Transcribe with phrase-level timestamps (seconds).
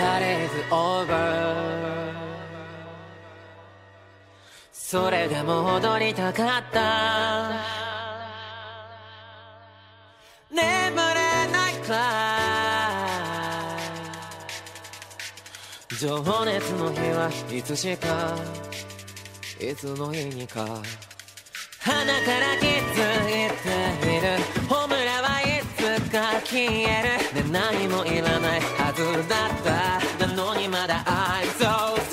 [0.00, 1.60] That is over
[4.72, 7.50] それでも踊りたかった。
[10.50, 10.64] 眠
[10.96, 11.96] れないくら
[15.90, 18.36] い情熱の日はいつしか。
[19.60, 20.64] いつの日にか。
[21.78, 22.68] 鼻から気づ
[23.28, 23.50] い
[24.02, 24.28] ている。
[26.50, 27.44] 消える。
[27.44, 29.50] で何もいらないはずだっ
[30.18, 30.26] た。
[30.26, 32.09] なのにまだ I'm so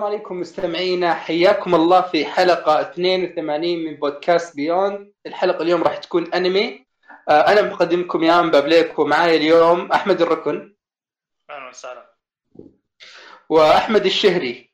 [0.00, 1.14] السلام عليكم مستمعينا.
[1.14, 5.12] حياكم الله في حلقة 82 من بودكاست بيوند.
[5.26, 6.86] الحلقة اليوم راح تكون أنمي.
[7.28, 10.74] آه، أنا مقدمكم يان بابليك ومعاي اليوم أحمد الركن.
[11.50, 12.14] أهلا وسهلا.
[13.48, 14.70] وأحمد الشهري.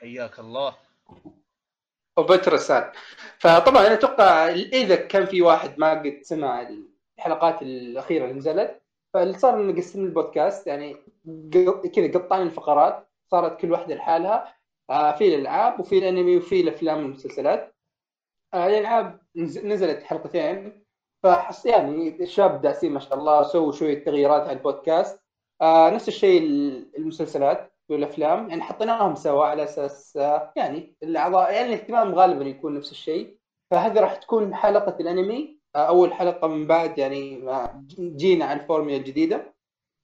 [0.00, 0.74] حياك الله.
[2.16, 2.92] وبتر رسال.
[3.38, 6.68] فطبعا أنا أتوقع إذا كان في واحد ما قد سمع
[7.18, 8.82] الحلقات الأخيرة اللي نزلت
[9.14, 10.66] فاللي صار إنه قسمنا البودكاست.
[10.66, 10.96] يعني
[11.94, 13.08] كذا قطعنا الفقرات.
[13.30, 14.55] صارت كل واحدة لحالها.
[14.90, 17.74] آه، في الألعاب وفي الأنمي وفي الأفلام والمسلسلات.
[18.54, 20.82] آه، الألعاب نز- نزلت حلقتين.
[21.22, 25.20] فحس يعني الشباب داسين ما شاء الله سووا شوية تغييرات على البودكاست.
[25.62, 28.48] آه، نفس الشيء ال- المسلسلات والأفلام.
[28.50, 33.36] يعني حطيناهم سوا على أساس آه، يعني الأعضاء يعني الاهتمام غالبا يكون نفس الشيء.
[33.70, 35.56] فهذه راح تكون حلقة الأنمي.
[35.76, 39.55] آه، أول حلقة من بعد يعني ما جينا على الفورمولا الجديدة.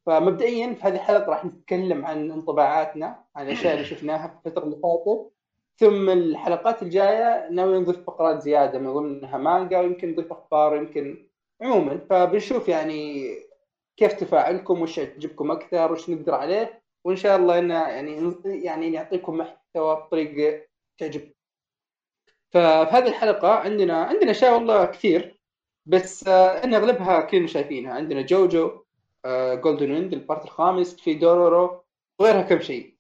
[0.07, 4.77] فمبدئيا في هذه الحلقة راح نتكلم عن انطباعاتنا عن الأشياء اللي شفناها في الفترة اللي
[4.77, 5.33] فاتت.
[5.77, 11.29] ثم الحلقات الجاية ناوي نضيف فقرات زيادة من ضمنها مانجا ويمكن نضيف أخبار يمكن
[11.62, 11.99] عموما.
[12.11, 13.29] فبنشوف يعني
[13.97, 16.83] كيف تفاعلكم وش يعجبكم أكثر وش نقدر عليه.
[17.05, 20.67] وإن شاء الله انه يعني يعني نعطيكم محتوى بطريقة
[20.99, 21.33] تعجبكم.
[22.51, 25.41] ففي هذه الحلقة عندنا عندنا أشياء والله كثير
[25.87, 27.93] بس إن أغلبها كلنا شايفينها.
[27.95, 28.81] عندنا جوجو
[29.27, 31.84] جولدن ويند ال part الخامس في دورورو
[32.19, 32.94] وغيرها كم شيء.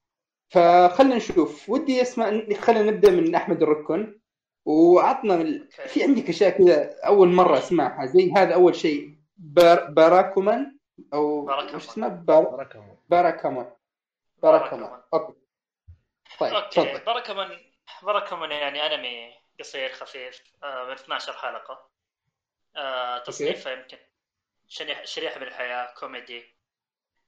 [0.48, 1.68] فخلنا نشوف.
[1.68, 4.20] ودي أسمع خلينا نبدأ من أحمد الركن.
[4.64, 5.68] وعطنا ال...
[5.70, 8.06] في عندك أشياء كذا أول مرة أسمعها.
[8.06, 9.18] زي هذا أول شيء.
[9.36, 9.90] بار...
[9.90, 10.78] باراكومان
[11.14, 11.76] أو باراكومان.
[11.76, 12.44] وش اسمه؟ بار...
[12.44, 13.72] بركة باراكومان.
[14.42, 15.00] باراكومان.
[15.14, 15.32] أوكي.
[16.38, 16.68] طيب أوكي.
[16.68, 17.04] تفضل.
[18.02, 21.90] باراكامون يعني أنمي قصير خفيف آه، من 12 حلقة.
[22.76, 23.96] آه، تصنيفه يمكن
[24.72, 26.56] شريحه شريحه من الحياة كوميدي.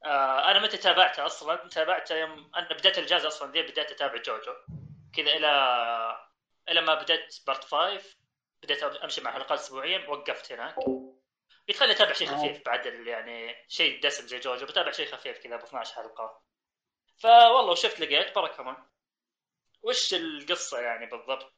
[0.04, 4.54] آه، أنا متى تابعته أصلا؟ تابعته يوم أنا بديت الاجازه أصلا ذي بديت أتابع جوجو.
[5.16, 5.50] كذا إلى
[6.68, 8.16] إلى ما بديت part 5
[8.62, 10.74] بديت أمشي مع حلقات اسبوعيا وقفت هناك.
[11.68, 15.38] قلت خليني أتابع شيء خفيف بعد ال- يعني شيء دسم زي جوجو بتابع شيء خفيف
[15.38, 16.42] كذا ب 12 حلقة.
[17.18, 18.76] فوالله وشفت لقيت باراكامون
[19.82, 21.52] وش القصة يعني بالضبط؟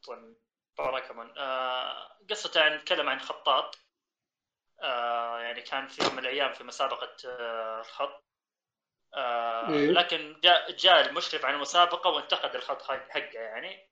[0.78, 3.75] باراكامون آه قصته عن نتكلم عن خطاط.
[3.75, 3.85] آه
[5.42, 8.25] يعني كان في يوم من الأيام في مسابقة آه الخط.
[9.14, 9.91] آه إيه.
[9.91, 13.88] لكن جاء جاء المشرف عن المسابقة وانتقد الخط حق- حقه يعني.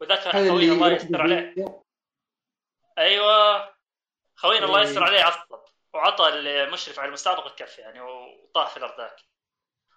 [0.00, 1.54] وذاك خوينا الله يستر عليه.
[2.98, 3.74] أيوه.
[4.36, 4.84] خوينا الله إيه.
[4.84, 5.58] يستر عليه عصب.
[5.94, 9.20] وعطى المشرف على المسابقة الكف يعني وطاح في الأرض ذاك.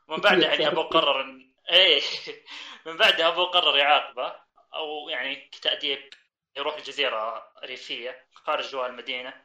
[0.07, 2.01] ومن بعدها يعني ابوه قرر ان إيه.
[2.85, 4.35] من بعدها أبوه قرر يعاقبه.
[4.73, 6.09] أو يعني كتاديب
[6.57, 9.44] يروح لجزيره ريفية خارج جوا المدينة.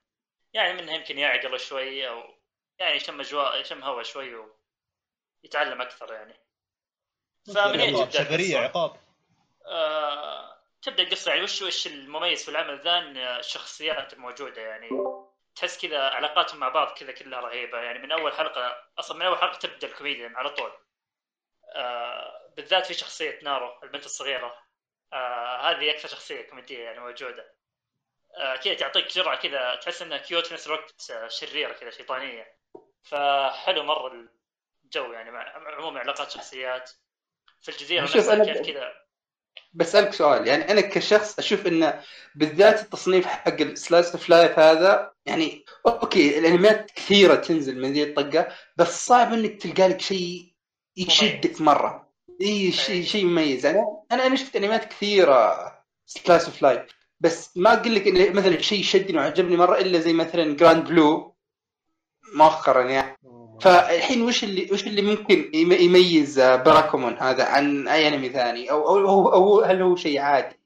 [0.52, 2.34] يعني منها يمكن يعقل شوي أو
[2.78, 4.34] يعني يشم أجواء يشم هواء شوي
[5.44, 6.34] ويتعلم أكثر يعني.
[7.46, 8.58] فمن هنا تبدأ القصة.
[8.58, 8.96] عقاب.
[9.66, 14.88] آه، تبدأ القصة يعني وش وش المميز في العمل ذا إن الشخصيات الموجودة يعني.
[15.54, 17.98] تحس كذا علاقاتهم مع بعض كذا كلها رهيبة يعني.
[17.98, 20.72] من أول حلقة أصلا من أول حلقة تبدأ الكوميديا على طول.
[21.74, 24.62] آه بالذات في شخصية نارو البنت الصغيرة.
[25.12, 27.42] آه هذه أكثر شخصية كوميدية يعني موجودة.
[27.42, 27.59] آه
[28.64, 32.46] كذا تعطيك جرعة كذا تحس انها cute في نفس الوقت آه، شريرة كذا شيطانية.
[33.02, 34.12] فحلو مرة
[34.84, 36.90] الجو يعني مع عموما علاقات شخصيات.
[37.60, 38.92] في الجزيرة نفسها أنا كيف كذا.
[39.72, 42.02] بسألك سؤال يعني أنا كشخص أشوف انه
[42.34, 48.02] بالذات التصنيف حق ال slice of life هذا يعني أوكي الأنميات كثيرة تنزل من ذي
[48.02, 50.54] الطقة بس صعب إنك تلقى لك شيء
[50.96, 52.12] يشدك مرة.
[52.40, 53.66] إي شيء شيء مميز.
[53.66, 53.78] يعني
[54.12, 55.56] أنا أنا شفت أنميات كثيرة
[56.06, 60.12] slice of life بس ما أقول لك انه مثلا شيء شدني وعجبني مرة إلا زي
[60.12, 61.36] مثلا جراند بلو
[62.34, 63.16] مؤخرا يعني.
[63.60, 69.32] فالحين وش اللي وش اللي ممكن يميز براكومون هذا عن أي أنمي ثاني؟ أو أو
[69.32, 70.60] أو هل هو شيء عادي؟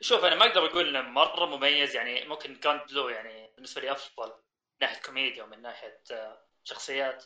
[0.00, 3.92] شوف أنا ما أقدر أقول إنه مرة مميز يعني ممكن جراند بلو يعني بالنسبة لي
[3.92, 4.32] أفضل من
[4.80, 7.24] ناحية كوميديا ومن ناحية آه، شخصيات.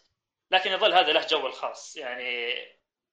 [0.50, 1.96] لكن يظل هذا له جو الخاص.
[1.96, 2.54] يعني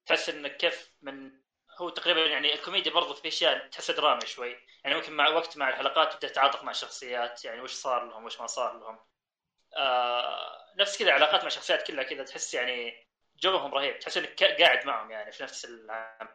[0.06, 1.32] تحس انك كيف من
[1.78, 4.56] هو تقريبا يعني الكوميديا برضو في أشياء تحسها دراما شوي.
[4.84, 8.40] يعني ممكن مع وقت مع الحلقات تبدا تتعاطف مع الشخصيات يعني وش صار لهم؟ وش
[8.40, 8.98] ما صار لهم؟
[9.76, 13.06] آه نفس كذا علاقات مع شخصيات كلها كذا تحس يعني
[13.36, 13.98] جوهم رهيب.
[13.98, 16.28] تحس إنك قاعد معهم يعني في نفس العام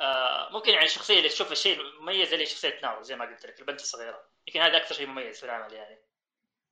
[0.00, 3.60] آه ممكن يعني الشخصيه اللي تشوف الشيء المميز اللي شخصية ناو زي ما قلت لك
[3.60, 4.30] البنت الصغيرة.
[4.46, 6.02] يمكن هذا أكثر شيء مميز في العمل يعني.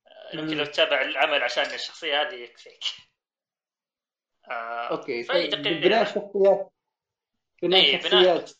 [0.07, 2.83] آه يمكن لو تتابع العمل عشان الشخصية هذه يكفيك.
[4.51, 6.76] آه أوكي طيب بناء الشخصيات
[7.61, 8.51] بناء إيه، شخصيات.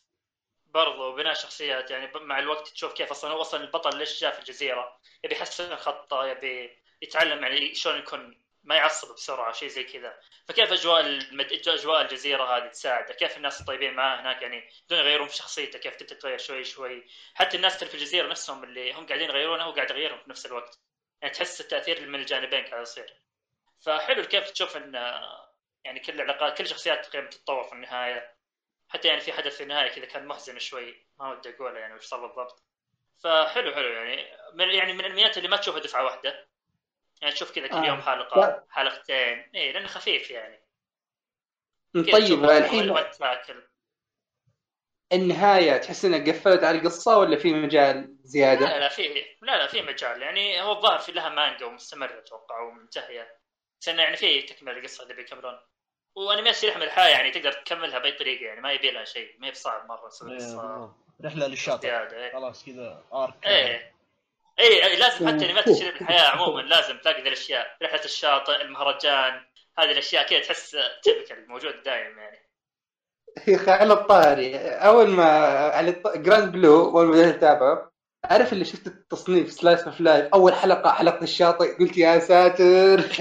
[0.66, 5.00] برضو بناء شخصيات يعني مع الوقت تشوف كيف أصلا أصلا البطل ليش جاء في الجزيرة؟
[5.24, 10.20] يبي يحسن خطة يبي يتعلم يعني شلون يكون ما يعصب بسرعة شيء زي كذا.
[10.48, 11.54] فكيف أجواء المد...
[11.68, 15.96] أجواء الجزيرة هذه تساعده؟ كيف الناس الطيبين معاه هناك؟ يعني بدون يغيرون في شخصيته كيف
[15.96, 17.08] تبدأ تتغير شوي شوي.
[17.34, 20.46] حتى الناس اللي في الجزيرة نفسهم اللي هم قاعدين يغيرونه هو قاعد يغيرهم في نفس
[20.46, 20.80] الوقت.
[21.22, 23.14] يعني تحس التأثير من الجانبين قاعد يصير.
[23.80, 24.94] فحلو كيف تشوف إن
[25.84, 28.37] يعني كل العلاقات كل شخصيات تقريبا تتطور في النهاية.
[28.90, 31.08] حتى يعني في حدث في النهاية كذا كان محزن شوي.
[31.20, 32.64] ما ودي أقوله يعني وش صار بالضبط.
[33.24, 34.38] فحلو حلو يعني.
[34.54, 36.48] من يعني من الانميات اللي ما تشوفها دفعة واحدة.
[37.22, 37.86] يعني تشوف كذا كل آه.
[37.86, 38.66] يوم حلقة.
[38.70, 39.50] حلقتين.
[39.56, 40.64] اي لأنه خفيف يعني.
[41.94, 42.96] طيب الحين
[45.14, 49.68] النهاية تحس إنها قفلت على القصة ولا في مجال زيادة؟ لا لا في لا لا
[49.68, 50.22] في مجال.
[50.22, 53.38] يعني هو الظاهر في لها مانجا ومستمرة أتوقع ومنتهية.
[53.82, 55.60] بس يعني في تكمل القصة اللي بيكملون
[56.52, 59.52] سلاح من الحياة يعني تقدر تكملها بأي طريقة يعني ما يبي لها شيء ما هي
[59.52, 60.92] بصعب مره تسوي قصه
[61.26, 61.88] رحلة للشاطئ.
[61.88, 62.34] إيه.
[62.34, 63.34] خلاص كذا أرك.
[63.46, 63.94] إيه.
[64.60, 67.78] اي اي لازم حتى انميات تشريح الحياة عموما لازم تلاقي ذي الأشياء.
[67.84, 69.46] رحلة الشاطئ المهرجان
[69.80, 72.40] هذه الأشياء كذا تحس typical موجود دايم يعني.
[73.48, 74.58] يا أخي على الطاري.
[74.58, 75.30] أول ما
[75.70, 77.92] على جراند بلو أول ما أتابعه
[78.24, 81.78] عارف اللي شفت التصنيف slice of life أول حلقة حلقة الشاطئ.
[81.78, 83.02] قلت يا ساتر.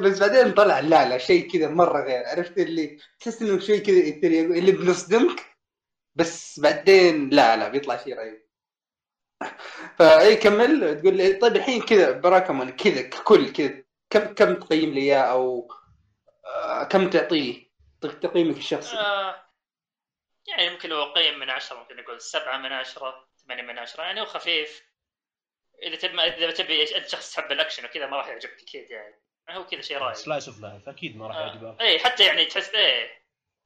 [0.00, 2.26] بس بعدين طلع لا لا شيء كذا مرة غير.
[2.26, 3.98] عرفت اللي تحس إنه شيء كذا
[4.58, 5.40] اللي بنصدمك
[6.14, 8.42] بس بعدين لا لا بيطلع شيء رهيب.
[9.98, 11.00] فأي كمل.
[11.00, 15.68] تقول لي طيب الحين كذا ريكومنديشن كذا ككل كذا كم كم تقيم لي إياه أو
[16.46, 19.41] آه، كم تعطيه؟ تقييمك الشخصي؟ آه
[20.48, 24.20] يعني ممكن لو اقيم من عشرة ممكن نقول سبعة من عشرة ثمانية من عشرة يعني
[24.20, 24.92] هو خفيف.
[25.82, 29.22] إذا تبي إذا تبي أنت شخص تحب الأكشن وكذا ما راح يعجبك أكيد يعني.
[29.50, 31.40] هو كذا شيء رايق slice of life أكيد ما راح آه.
[31.40, 31.80] يعجبك.
[31.80, 33.22] اي حتى يعني تحس إيه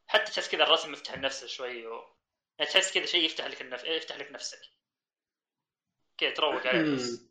[0.07, 2.17] حتى تحس كذا الرسم يفتح لنفسه شوي و...
[2.59, 3.85] يعني تحس كذا شيء يفتح لك النف...
[3.85, 4.61] يفتح لك نفسك.
[6.19, 7.27] كذا تروق عليه بس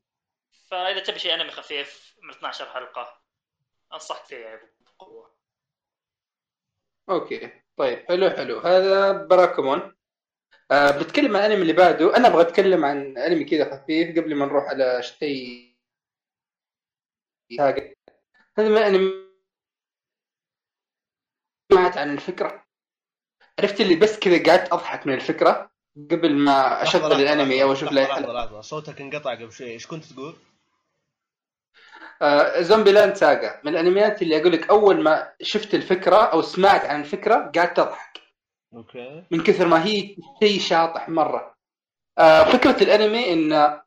[0.69, 3.21] فإذا تبي شيء أنمي خفيف من 12 حلقة
[3.94, 5.36] أنصحك فيه يعني بقوة.
[7.09, 7.65] أوكي.
[7.77, 8.60] طيب حلو حلو.
[8.60, 9.95] هذا براكمون
[10.71, 12.18] آه بتكلم عن الانمي اللي بعده.
[12.18, 15.76] أنا أبغى أتكلم عن أنمي كذا خفيف قبل ما نروح على شيء
[18.57, 19.26] هذا من الانمي
[21.71, 22.66] سمعت عن الفكرة.
[23.59, 25.71] عرفت اللي بس كذا قعدت أضحك من الفكرة
[26.11, 28.61] قبل ما أشغل الأنمي أو أشوف لحظة لحظة.
[28.61, 29.71] صوتك انقطع قبل شوي.
[29.71, 30.35] إيش كنت تقول؟
[32.22, 36.86] آه Zombie Land Saga من الأنميات اللي أقول لك أول ما شفت الفكرة أو سمعت
[36.86, 38.22] عن الفكرة قعدت اضحك
[38.74, 39.24] أوكي.
[39.31, 41.56] من كثر ما هي شيء شاطح مرة.
[42.18, 43.81] آه فكرة الأنمي إن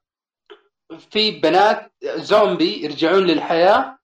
[1.10, 3.98] في بنات زومبي يرجعون للحياة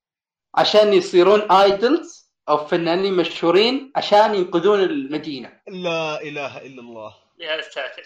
[0.54, 5.60] عشان يصيرون ايدلز أو فنانين مشهورين عشان ينقذون المدينة.
[5.68, 7.14] لا إله إلا الله.
[7.38, 8.02] يا ساتر.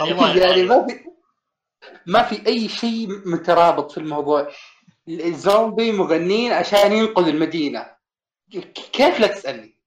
[0.00, 1.04] يعني ما في
[2.06, 4.52] ما في أي شيء مترابط في الموضوع.
[5.08, 7.86] الزومبي مغنين عشان ينقذ المدينة.
[8.92, 9.78] كيف لا تسألني؟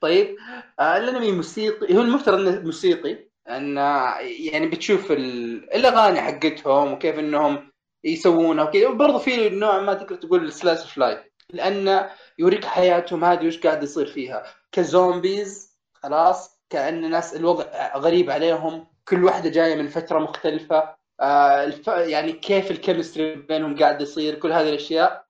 [0.00, 0.36] طيب
[0.80, 3.76] آه الانمي موسيقي هو المفترض إنه موسيقي إن
[4.20, 7.72] يعني بتشوف الأغاني حقتهم وكيف إنهم
[8.04, 8.88] يسوونها وكذا.
[8.88, 13.82] وبرضه في نوع ما تقدر تقول slice of life لأن يوريك حياتهم هذه وش قاعد
[13.82, 14.44] يصير فيها.
[14.72, 20.78] ك zombies خلاص كأن ناس الوضع غريب عليهم كل واحدة جاية من فترة مختلفة.
[20.78, 20.99] آه.
[21.86, 25.26] يعني كيف ال chemistry بينهم قاعد يصير كل هذه الأشياء.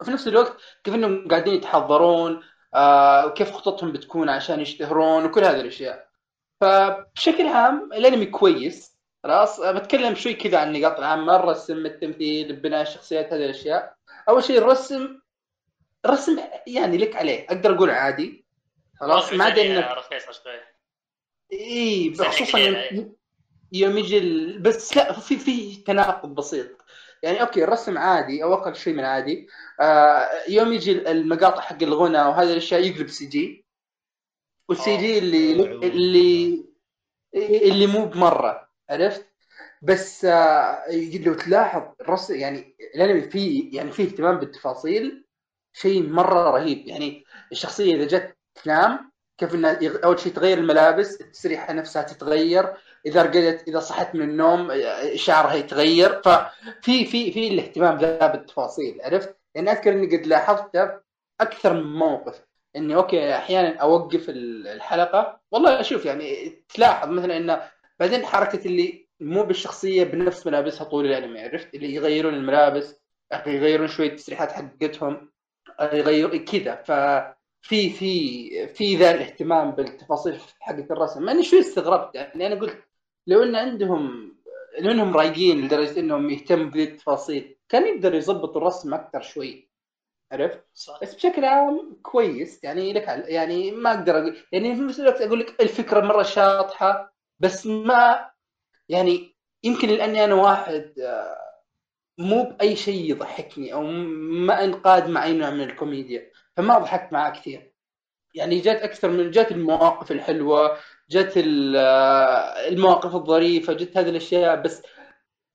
[0.00, 2.42] وفي نفس الوقت كيف إنهم قاعدين يتحضرون
[2.74, 6.08] آه وكيف خططهم بتكون عشان يشتهرون وكل هذه الأشياء.
[6.60, 8.92] فبشكل عام الانمي كويس.
[9.24, 13.94] خلاص آه، بتكلم شوي كذا عن النقاط العامه الرسم التمثيل بناء الشخصيات هذه الأشياء.
[14.28, 15.20] أول شيء الرسم
[16.04, 17.46] الرسم يعني لك عليه.
[17.46, 18.44] أقدر أقول عادي.
[19.00, 20.60] خلاص ما عدا انك رخيصه شوي.
[21.52, 22.84] اي خصوصا.
[23.72, 24.58] يوم- يجي ال...
[24.58, 26.66] بس لا في في تناقض بسيط.
[27.22, 29.48] يعني أوكي الرسم عادي أو أقل شيء من عادي.
[29.80, 33.64] آه يوم يجي المقاطع حق الغنى وهذه الأشياء يقلب CG.
[34.68, 35.82] وال CG اللي أوه.
[35.82, 36.64] اللي
[37.34, 39.26] اللي مو بمرة عرفت؟
[39.82, 40.84] بس آه
[41.26, 45.24] لو تلاحظ الرسم يعني الانمي فيه يعني فيه اهتمام بالتفاصيل.
[45.72, 46.86] شيء مرة رهيب.
[46.88, 52.74] يعني الشخصية إذا جت تنام كيف إنها أول شيء تغير الملابس التسريحه نفسها تتغير
[53.06, 54.72] إذا رقدت إذا صحت من النوم
[55.14, 56.22] شعرها يتغير.
[56.22, 60.90] ففي في في الاهتمام ذا بالتفاصيل عرفت؟ يعني أذكر إني قد لاحظته
[61.40, 62.42] أكثر من موقف.
[62.76, 65.40] إني أوكي أحيانا أوقف ال- الحلقة.
[65.52, 67.62] والله أشوف يعني تلاحظ مثلا إنه
[68.00, 73.00] بعدين حركة اللي مو بالشخصية بنفس ملابسها طول الأنمي عرفت؟ اللي يغيرون الملابس
[73.46, 75.32] يغيرون شوية التسريحات حقتهم
[75.80, 76.74] يغير كذا.
[76.74, 81.22] ففي في في ذا الاهتمام بالتفاصيل حقت الرسم.
[81.22, 82.14] ماني شوي استغربت.
[82.14, 82.78] يعني أنا قلت
[83.26, 84.32] لو ان عندهم
[84.78, 89.70] لو انهم رايقين لدرجة إنهم يهتموا بذي التفاصيل كان يقدر يضبط الرسم أكثر شوي.
[90.32, 90.98] عرفت؟ صح.
[91.02, 92.64] بس بشكل عام كويس.
[92.64, 97.14] يعني لك يعني ما أقدر أقول يعني في نفس الوقت أقول لك الفكرة مرة شاطحة
[97.40, 98.30] بس ما
[98.88, 101.36] يعني يمكن لأني أنا واحد آه،
[102.18, 103.82] مو بأي شيء يضحكني أو
[104.46, 107.72] ما أنقاد مع اي نوع من الكوميديا فما ضحكت معاه كثير.
[108.34, 110.78] يعني جات أكثر من جات المواقف الحلوة
[111.16, 114.82] ال- آه، المواقف الظريفة جت هذه الأشياء بس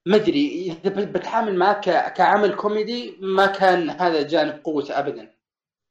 [0.05, 1.73] ما أدري إذا بتعامل معاه
[2.09, 5.33] كعمل كوميدي ما كان هذا جانب قوته ابدا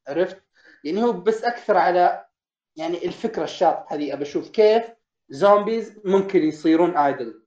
[0.09, 0.43] عرفت؟
[0.85, 2.27] يعني هو بس أكثر على
[2.77, 4.85] يعني الفكرة الشاطحة هذه ابى أشوف كيف
[5.31, 7.46] zombies ممكن يصيرون idol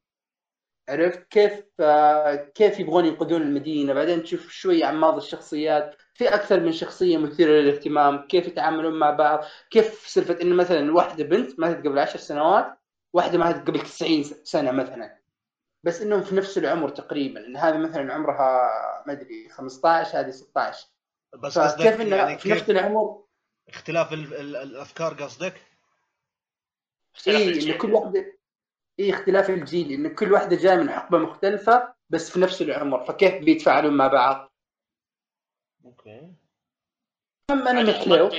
[0.89, 5.96] عرفت كيف آه، كيف يبغون ينقذون المدينة؟ بعدين تشوف شوي عن ماضي الشخصيات.
[6.13, 8.27] في أكثر من شخصية مثيرة للاهتمام.
[8.27, 12.79] كيف يتعاملون مع بعض؟ كيف سالفه إن مثلا واحدة بنت ماتت قبل عشر سنوات
[13.13, 15.19] واحدة ماتت قبل 90 سنة مثلا.
[15.84, 17.48] بس إنهم في نفس العمر تقريبا.
[17.48, 18.69] إن هذه مثلا عمرها
[19.08, 20.88] ما أدري 15 هذه 16
[21.38, 23.24] بس قصدك فكيف إنه يعني في نفس كيف العمر؟
[23.69, 25.62] اختلاف ال ال الأفكار قصدك؟
[27.27, 28.38] اي كل واحدة
[29.00, 33.44] اي اختلاف الجيل إن كل واحدة جاية من حقبة مختلفة بس في نفس العمر فكيف
[33.44, 34.53] بيتفاعلون مع بعض؟
[35.86, 36.32] أوكي.
[37.51, 38.29] اما أنا عاد محلو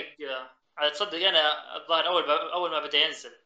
[0.93, 3.37] تصدق أنا الظاهر أول ما أول ما بدأ ينزل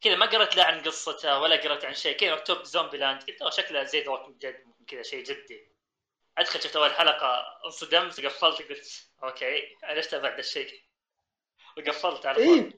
[0.00, 3.42] كذا ما قرأت لا عن قصته ولا قرأت عن شيء كذا مكتوب Zombie Land قلت
[3.42, 4.56] أوه شكله زي the dead
[4.86, 5.72] كذا شيء جدي.
[6.38, 10.82] ادخل شفت أول حلقة انصدمت قفلت قلت أوكي عرفتها بعد الشيء؟
[11.78, 12.72] وقفلت على طول.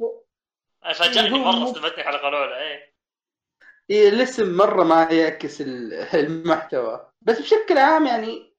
[0.95, 2.93] فاجأني إيه، هو مرة صدمتني الحلقة الأولى اي
[3.90, 7.10] إيه الاسم مرة ما يعكس ال- المحتوى.
[7.22, 8.54] بس بشكل عام يعني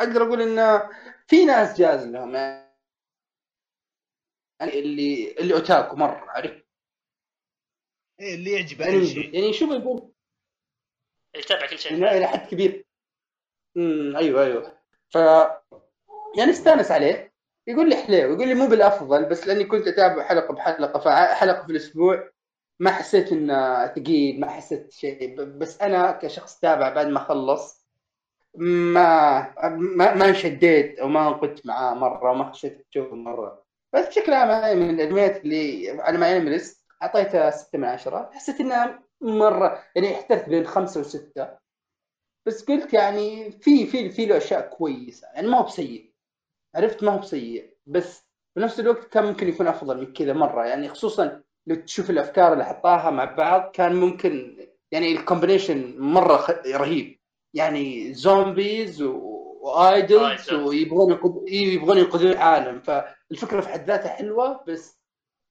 [0.00, 0.90] أقدر أقول إنه
[1.26, 2.68] في ناس جاز لهم يعني
[4.78, 6.62] اللي اللي أوتاكو مرة عارف
[8.20, 9.34] إيه اللي يعجب أي يعني شيء.
[9.34, 10.12] يعني شو بيقول؟
[11.36, 11.92] يتابع كل شيء.
[12.04, 12.84] يعني إلى حد كبير.
[13.76, 14.78] امم أيوه أيوه.
[15.10, 15.14] ف
[16.38, 17.32] يعني استانس عليه.
[17.66, 21.72] يقول لي حليو يقول لي مو بالأفضل بس لأني كنت أتابع حلقة بحلقة فحلقة في
[21.72, 22.30] الأسبوع.
[22.80, 27.86] ما حسيت إنه ثقيل ما حسيت شيء بس أنا كشخص تابع بعد ما خلص
[28.54, 33.64] ما ما ما انشديت أو ما انقدت معاه مرة وما خشيت اشوفه مرة.
[33.94, 39.02] بس بشكل عام من الانميات اللي مع انمي ليست اعطيتها 6 من 10 حسيت انها
[39.20, 41.48] مرة يعني احترت بين خمسة وستة.
[42.46, 46.12] بس قلت يعني في في في له أشياء كويسة يعني ما هو بسيء.
[46.74, 47.76] عرفت؟ ما هو بسيء.
[47.86, 51.37] بس بنفس الوقت كان ممكن يكون أفضل من كذا مرة يعني خصوصا
[51.68, 54.56] لو تشوف الأفكار اللي حطاها مع بعض كان ممكن
[54.92, 56.50] يعني ال combination مرة خ...
[56.66, 57.18] رهيب.
[57.54, 59.38] يعني zombies و...
[59.60, 60.52] و idols.
[60.52, 61.52] ويبغون ينقذ...
[61.52, 62.80] يبغون ينقذون العالم.
[62.80, 64.98] فالفكرة في حد ذاتها حلوة بس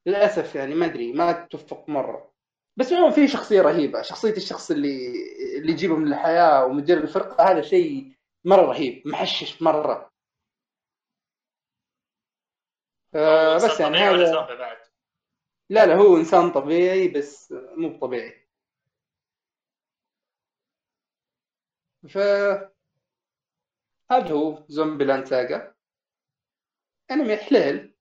[0.07, 2.31] للأسف يعني ما أدري ما تتوفق مرة.
[2.77, 5.11] بس عموما في شخصية رهيبة شخصية الشخص اللي
[5.57, 8.11] اللي يجيبه من الحياة ومدير الفرقة هذا شيء
[8.45, 10.11] مرة رهيب محشش مرة.
[13.15, 14.86] آه بس يعني هذا بعد.
[15.69, 18.47] لا لا هو إنسان طبيعي بس مو طبيعي
[22.07, 22.17] ف
[24.11, 25.73] هذا هو Zombie Land Saga
[27.11, 27.93] انمي حليل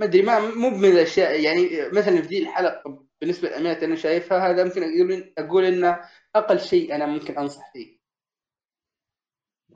[0.00, 4.50] ما أدري ما مو من الأشياء يعني مثلا في دي الحلقة بالنسبة اللي أنا شايفها
[4.50, 6.00] هذا ممكن أقول أقول انه
[6.36, 7.95] أقل شيء أنا ممكن أنصح فيه.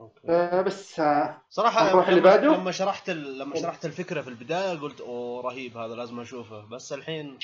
[0.01, 0.21] أوكي.
[0.29, 3.37] آه، بس آه، صراحة نروح اللي لما- بعده؟ لما شرحت ال...
[3.37, 6.65] لما شرحت الفكرة في البداية قلت أوه رهيب هذا لازم أشوفه.
[6.69, 7.39] بس الحين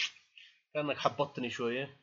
[0.74, 1.98] كأنك حبطتني شوية.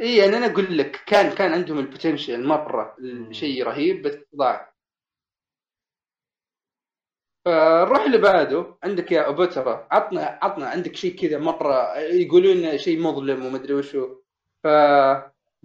[0.00, 2.96] إي يعني أنا أقول لك كان كان عندهم ال potential مرة
[3.30, 4.72] شيء رهيب بس ضاع.
[7.44, 8.76] فنروح اللي بعده.
[8.84, 14.16] عندك يا اوبوترا عطنا عطنا عندك شيء كذا مرة يقولون شيء مظلم ومدري وشو.
[14.64, 14.66] ف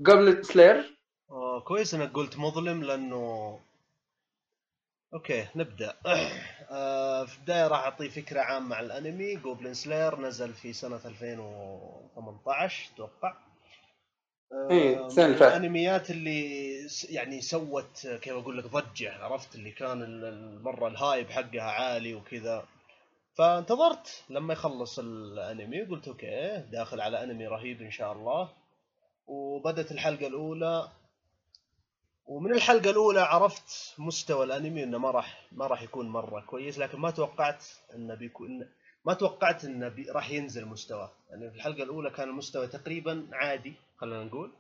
[0.05, 0.92] Goblin Slayer
[1.53, 3.59] آه كويس انك قلت مظلم لأنه
[5.13, 5.93] أوكي نبدأ.
[6.71, 9.35] آه في البداية راح اعطي فكرة عامة عن الأنمي.
[9.35, 13.33] Goblin Slayer نزل في سنة 2018 أتوقع.
[14.53, 15.41] آه، إيه، اللي من فاتت.
[15.41, 16.71] الأنميات اللي
[17.09, 21.61] يعني سوت آه، كيف أقول لك ضجة عرفت؟ اللي كان ال- المرة ال hype حقها
[21.71, 22.65] عالي وكذا.
[23.37, 28.49] فانتظرت لما يخلص الأنمي وقلت أوكي داخل على أنمي رهيب إن شاء الله.
[29.27, 30.89] وبدت الحلقة الأولى
[32.25, 36.99] ومن الحلقة الأولى عرفت مستوى الأنمي إنه ما راح ما راح يكون مرة كويس لكن
[36.99, 37.65] ما توقعت
[37.95, 38.69] انه بيكون
[39.05, 40.09] ما توقعت انه بي...
[40.11, 44.51] راح ينزل مستواه يعني في الحلقة الأولى كان المستوى تقريبا عادي خلينا نقول.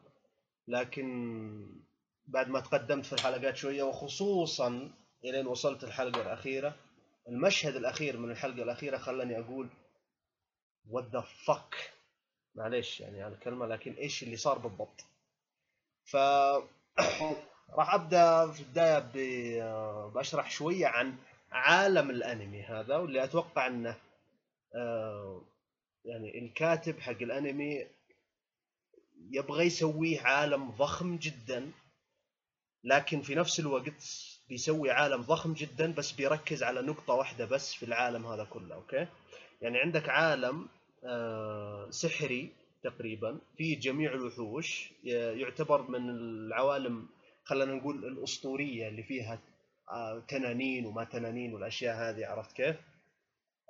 [0.67, 1.83] لكن
[2.27, 4.91] بعد ما تقدمت في الحلقات شوية وخصوصا
[5.25, 6.75] إلين وصلت الحلقة الأخيرة
[7.27, 9.69] المشهد الأخير من الحلقة الأخيرة خلاني أقول
[10.89, 11.93] what the fuck
[12.55, 15.05] معليش يعني على الكلمة لكن إيش اللي صار بالضبط؟
[16.05, 16.17] ف
[17.69, 21.15] راح أبدأ في البدايه بشرح شوية عن
[21.51, 23.95] عالم الأنمي هذا واللي أتوقع إنه
[24.75, 25.41] آه،
[26.05, 27.87] يعني الكاتب حق الأنمي
[29.31, 31.71] يبغى يسويه عالم ضخم جدا
[32.83, 37.83] لكن في نفس الوقت بيسوي عالم ضخم جدا بس بيركز على نقطة واحدة بس في
[37.85, 39.07] العالم هذا كله أوكي؟
[39.61, 40.67] يعني عندك عالم
[41.03, 42.49] آه، سحري
[42.83, 47.07] تقريبا فيه جميع الوحوش يعتبر من العوالم
[47.43, 49.39] خلينا نقول الأسطورية اللي فيها
[49.91, 52.75] آه، تنانين وما تنانين والأشياء هذه عرفت كيف؟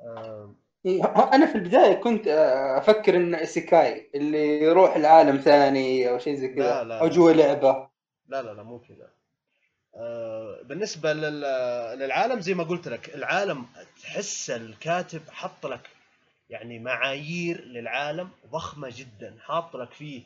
[0.02, 6.20] آه، إيه، أنا في البداية كنت آه، أفكر انه ايسيكاي اللي يروح لعالم ثاني أو
[6.20, 7.08] شيء زي كذا أو.
[7.08, 7.90] جوا لعبة
[8.28, 9.10] لا لا لا مو كذا
[10.64, 13.66] بالنسبة لل- للعالم زي ما قلت لك العالم
[14.02, 15.90] تحس الكاتب حط لك
[16.50, 20.22] يعني معايير للعالم ضخمة جدا حاط لك فيه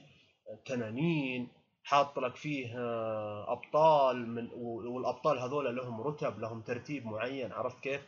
[0.66, 1.48] تنانين
[1.88, 8.02] حاط لك فيه آه، أبطال من والأبطال هذول لهم رتب لهم ترتيب معين عرفت كيف؟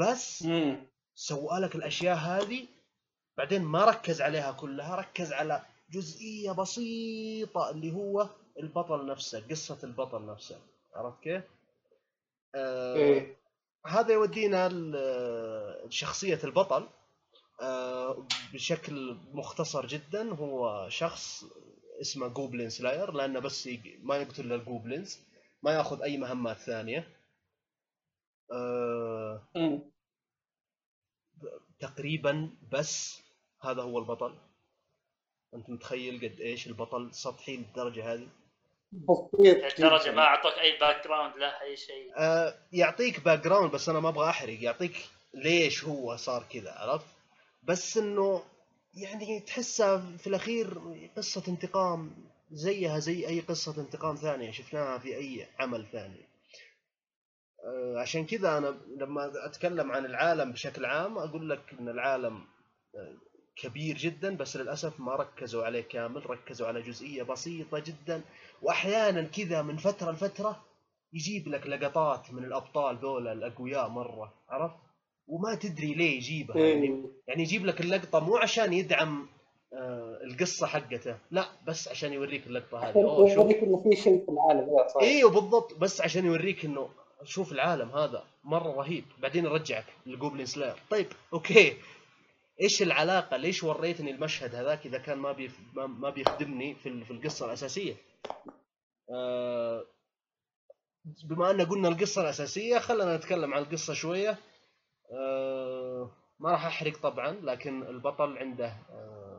[0.00, 0.42] بس.
[1.14, 2.66] سوى لك الأشياء هذه
[3.38, 10.26] بعدين ما ركز عليها كلها ركز على جزئية بسيطة اللي هو البطل نفسه قصة البطل
[10.26, 10.58] نفسه
[10.94, 11.44] عرفت كيف؟
[12.54, 13.36] آه إيه.
[13.86, 14.68] هذا يودينا
[15.86, 16.88] لشخصيه البطل
[17.62, 21.44] آه بشكل مختصر جدا هو شخص
[22.00, 25.20] اسمه Goblin Slayer لأنه بس يق- ما يقتل إلا ال goblins
[25.62, 27.08] ما يأخذ أي مهمات ثانية.
[29.56, 29.80] مم.
[31.80, 33.22] تقريبا بس
[33.62, 34.34] هذا هو البطل.
[35.54, 38.28] أنت متخيل قد إيش البطل سطحي للدرجة هذه؟
[38.92, 40.12] بسيط لدرجه جداً.
[40.12, 42.12] ما أعطوك أي background له أي شيء.
[42.16, 44.62] آه يعطيك background بس أنا ما أبغى أحرق.
[44.62, 47.06] يعطيك ليش هو صار كذا عرفت؟
[47.62, 48.42] بس إنه
[48.94, 50.78] يعني تحسها في الأخير
[51.16, 52.10] قصة انتقام
[52.50, 56.28] زيها زي أي قصة انتقام ثانية شفناها في أي عمل ثاني.
[57.64, 62.44] آه، عشان كذا أنا لما أتكلم عن العالم بشكل عام أقول لك إن العالم
[62.94, 63.14] آه،
[63.56, 68.22] كبير جدا بس للأسف ما ركزوا عليه كامل ركزوا على جزئية بسيطة جدا.
[68.62, 70.64] واحيانا كذا من فترة لفترة
[71.12, 74.87] يجيب لك لقطات من الأبطال ذولا الأقوياء مرة عرفت؟
[75.28, 76.58] وما تدري ليه يجيبها.
[76.58, 77.02] يعني إيه.
[77.28, 79.28] يعني يجيب لك اللقطة مو عشان يدعم
[79.72, 81.16] آه، القصة حقته.
[81.30, 82.94] لا بس عشان يوريك اللقطة هذه.
[82.94, 83.36] أوه شوف.
[83.36, 84.68] يوريك إنه في شيء في العالم.
[84.94, 85.74] صاير أيوه بالضبط.
[85.74, 86.88] بس عشان يوريك إنه
[87.24, 89.04] شوف العالم هذا مرة رهيب.
[89.18, 90.76] بعدين يرجعك ل Goblin Slayer.
[90.90, 91.76] طيب أوكي.
[92.60, 95.58] إيش العلاقة؟ ليش وريتني المشهد هذاك إذا كان ما بيف...
[95.74, 97.94] ما- بيخدمني في في القصة الأساسية؟
[99.10, 99.84] آه...
[101.24, 104.38] بما أن قلنا القصة الأساسية خلينا نتكلم عن القصة شوية.
[106.40, 109.38] ما راح أحرق طبعا لكن البطل عنده آه...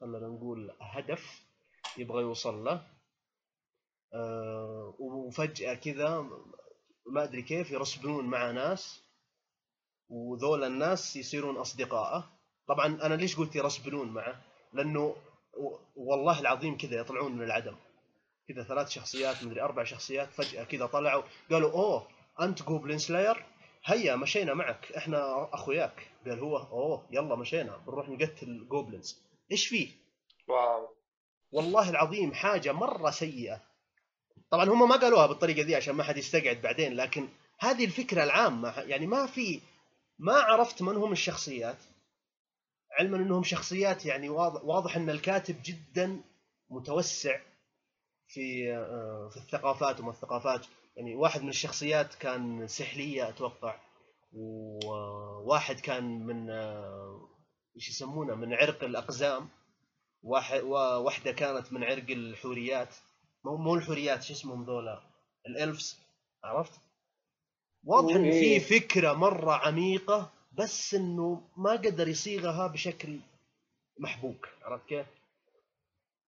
[0.00, 1.42] خلينا نقول هدف
[1.98, 2.86] يبغى يوصل له.
[4.14, 6.20] آه، وفجأة كذا
[7.06, 9.02] ما أدري كيف يرسبون مع ناس
[10.08, 12.30] وذول الناس يصيرون أصدقائه.
[12.68, 14.40] طبعا أنا ليش قلت يرسبلون معه؟
[14.72, 15.16] لأنه
[15.96, 17.76] والله العظيم كذا يطلعون من العدم.
[18.48, 22.08] كذا ثلاث شخصيات مدري أربع شخصيات فجأة كذا طلعوا قالوا أوه
[22.40, 23.44] أنت Goblin Slayer؟
[23.84, 26.08] هيا مشينا معك إحنا أخوياك.
[26.26, 29.18] قال هو أوه يلا مشينا بنروح نقتل goblins
[29.52, 29.88] إيش فيه؟
[30.48, 30.88] wow.
[31.52, 33.60] والله العظيم حاجة مرة سيئة.
[34.50, 38.80] طبعا هم ما قالوها بالطريقة دي عشان ما حد يستقعد بعدين لكن هذه الفكرة العامة
[38.80, 39.60] يعني ما في
[40.18, 41.78] ما عرفت من هم الشخصيات.
[42.98, 46.20] علما إنهم شخصيات يعني واضح, واضح إن الكاتب جدا
[46.70, 47.40] متوسع
[48.28, 50.66] في آه، في الثقافات وما الثقافات.
[50.96, 53.80] يعني واحد من الشخصيات كان سحلية أتوقع
[54.32, 57.28] وواحد كان من آه،
[57.76, 59.48] إيش يسمونه من عرق الأقزام
[60.22, 62.94] واحد وواحده كانت من عرق الحوريات.
[63.44, 65.02] مو مو الحوريات شو اسمهم ذولا؟
[65.46, 65.98] ال elves
[66.44, 66.80] عرفت؟
[67.84, 73.18] واضح ان في فكرة مرة عميقة بس إنه ما قدر يصيغها بشكل
[73.98, 75.06] محبوك عرفت كيف؟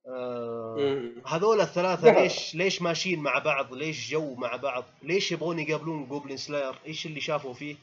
[0.07, 6.07] آه هذول الثلاثة ليش ليش ماشيين مع بعض؟ ليش جو مع بعض؟ ليش يبغون يقابلون
[6.07, 7.77] Goblin Slayer؟ إيش اللي شافوا فيه؟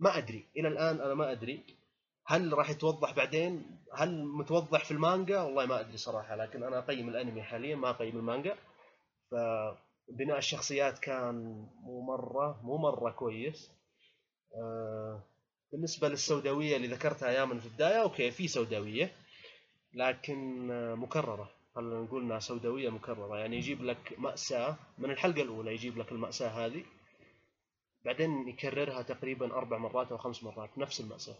[0.00, 1.60] ما أدري، إلى الآن أنا ما أدري.
[2.26, 7.08] هل راح يتوضح بعدين؟ هل متوضح في المانجا؟ والله ما أدري صراحة، لكن أنا أقيم
[7.08, 8.56] الأنمي حاليا ما أقيم المانجا.
[9.30, 13.70] فبناء الشخصيات كان مو مرة مو مرة كويس.
[14.54, 15.22] آه
[15.72, 19.12] بالنسبة للسوداوية اللي ذكرتها أيام في البداية، أوكي في سوداوية.
[19.98, 21.50] لكن مكررة.
[21.74, 23.38] خلينا نقول إنها سوداوية مكررة.
[23.38, 26.84] يعني يجيب لك مأساة من الحلقة الأولى يجيب لك المأساة هذه
[28.04, 31.34] بعدين يكررها تقريبا أربع مرات أو خمس مرات نفس المأساة.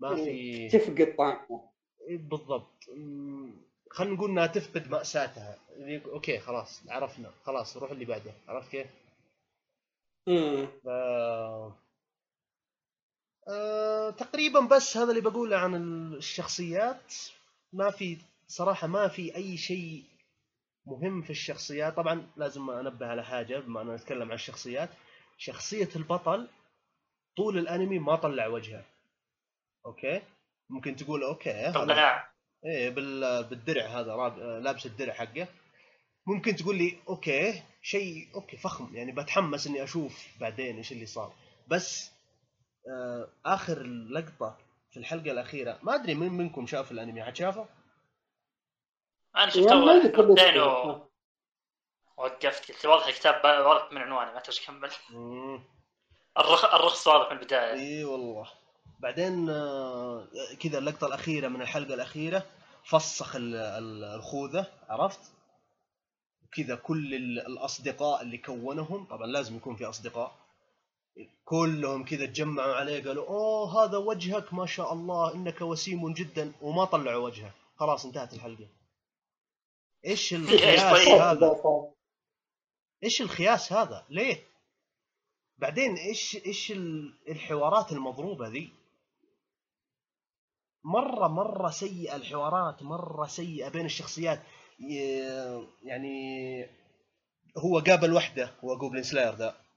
[0.00, 1.36] ما في تفقد الطعم
[2.10, 2.84] بالضبط.
[3.90, 5.58] خلينا نقول إنها تفقد مأساتها.
[6.04, 7.30] أوكي خلاص عرفنا.
[7.44, 8.32] خلاص روح اللي بعده.
[8.48, 8.86] عرفت كيف؟
[10.28, 10.88] امم ف...
[13.48, 14.10] أه...
[14.10, 15.74] تقريبا بس هذا اللي بقوله عن
[16.14, 17.14] الشخصيات.
[17.72, 20.04] ما في صراحة ما في أي شيء
[20.86, 21.96] مهم في الشخصيات.
[21.96, 24.90] طبعا لازم أنبه على حاجة بما أننا نتكلم عن الشخصيات.
[25.38, 26.48] شخصية البطل
[27.36, 28.84] طول الأنمي ما طلع وجهه
[29.86, 30.22] أوكي؟
[30.70, 32.30] ممكن تقول أوكي طلع.
[32.64, 32.90] إيه
[33.42, 34.16] بالدرع هذا
[34.60, 35.48] لابس الدرع حقه.
[36.26, 38.96] ممكن تقول لي أوكي شيء أوكي فخم.
[38.96, 41.32] يعني بتحمس إني أشوف بعدين إيش اللي صار.
[41.68, 42.10] بس
[42.88, 44.58] آه آخر لقطة
[44.90, 45.78] في الحلقة الأخيرة.
[45.82, 47.24] ما أدري من منكم شاف الأنمي.
[47.24, 47.68] حد شافه؟
[49.36, 49.76] أنا شفته
[50.58, 51.08] و...
[52.16, 52.72] وقفت.
[52.72, 54.90] قلت واضح الكتاب واضح من عنوانه ما تبغى كمل.
[56.38, 56.74] الرخ...
[56.74, 57.72] الرخص واضح من البداية.
[57.72, 58.50] إي والله.
[58.98, 60.28] بعدين آه،
[60.60, 62.46] كذا اللقطة الأخيرة من الحلقة الأخيرة.
[62.84, 65.20] فسخ الخوذة عرفت؟
[66.52, 70.47] كذا كل الأصدقاء اللي كونهم طبعا لازم يكون في أصدقاء.
[71.44, 76.52] كلهم كذا تجمعوا عليه قالوا أوه هذا وجهك ما شاء الله إنك وسيم جدا.
[76.62, 77.54] وما طلعوا وجهه.
[77.76, 78.68] خلاص انتهت الحلقة.
[80.06, 81.62] إيش الخياس هذا؟
[83.04, 84.44] إيش الخياس هذا؟ ليه؟
[85.58, 86.72] بعدين إيش إيش
[87.28, 88.72] الحوارات المضروبة ذي؟
[90.84, 94.42] مرة مرة سيئة الحوارات مرة سيئة بين الشخصيات.
[95.82, 96.66] يعني
[97.58, 99.67] هو قابل وحدة هو Goblin Slayer ذا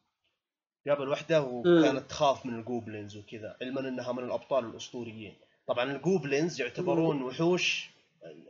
[0.88, 5.36] قابل وحده وكانت تخاف من ال goblins وكذا علما إنها من الأبطال الأسطوريين.
[5.68, 7.90] طبعا ال goblins يعتبرون وحوش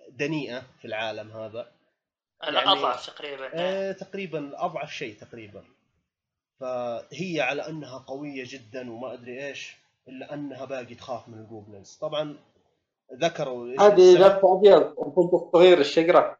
[0.10, 1.72] دنيئة في العالم هذا.
[2.44, 3.52] الاضعف يعني تقريبا.
[3.54, 5.64] آه تقريبا أضعف شيء تقريبا.
[6.60, 9.76] فهي على أنها قوية جدا وما أدري إيش
[10.08, 11.98] إلا أنها باقي تخاف من الجوبلينز.
[12.02, 12.38] طبعا
[13.14, 16.40] ذكروا هذه لفه ابيض البنت الصغير الشقره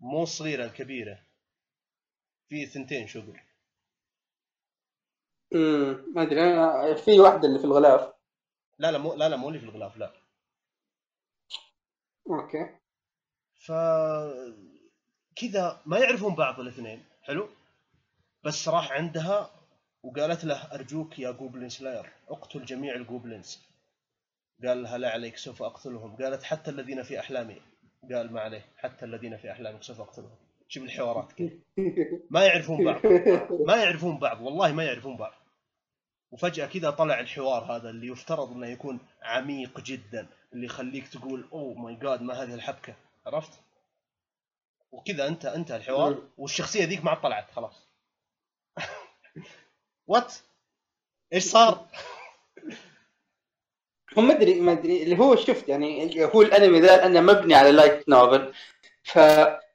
[0.00, 1.18] مو الصغيره الكبيره
[2.48, 3.42] في ثنتين شقر
[5.54, 6.42] امم ما أدري.
[6.42, 8.12] أنا في واحدة اللي في الغلاف.
[8.78, 10.12] لا لا مو لا لا مو اللي في الغلاف لا.
[12.30, 12.76] أوكي.
[13.58, 13.72] ف
[15.36, 17.04] كذا ما يعرفون بعض الاثنين.
[17.22, 17.48] حلو؟
[18.44, 19.50] بس راح عندها
[20.02, 22.12] وقالت له أرجوك يا Goblin Slayer.
[22.28, 23.58] اقتل جميع ال goblins.
[24.66, 26.16] قال لها لا عليك سوف أقتلهم.
[26.16, 27.60] قالت حتى الذين في أحلامي.
[28.12, 28.64] قال ما عليه.
[28.76, 30.36] حتى الذين في أحلامك سوف أقتلهم.
[30.68, 31.52] شوف الحوارات كيف.
[32.30, 33.06] ما يعرفون بعض.
[33.66, 34.40] ما يعرفون بعض.
[34.40, 35.32] والله ما يعرفون بعض.
[36.30, 41.74] وفجأة كذا طلع الحوار هذا اللي يفترض إنه يكون عميق جدا اللي يخليك تقول oh
[41.74, 42.94] my god ما هذه الحبكة
[43.26, 43.52] عرفت؟
[44.92, 47.88] وكذا انت انتهى الحوار والشخصية ذيك ما عاد طلعت خلاص
[50.06, 50.34] what؟
[51.32, 51.86] إيش صار؟
[54.18, 57.72] هو ما أدري ما أدري اللي هو شفت يعني هو الأنمي ذا انه مبني على
[57.72, 58.54] light novel
[59.02, 59.18] ف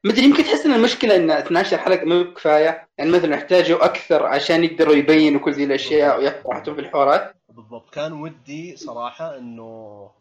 [0.06, 4.64] مدري يمكن تحس إن المشكلة إن 12 حلقة مو بكفايه يعني مثلا يحتاجوا أكثر عشان
[4.64, 7.90] يقدروا يبينوا كل ذي الأشياء راحتهم في الحوارات بالضبط.
[7.90, 10.12] كان ودي صراحة إنه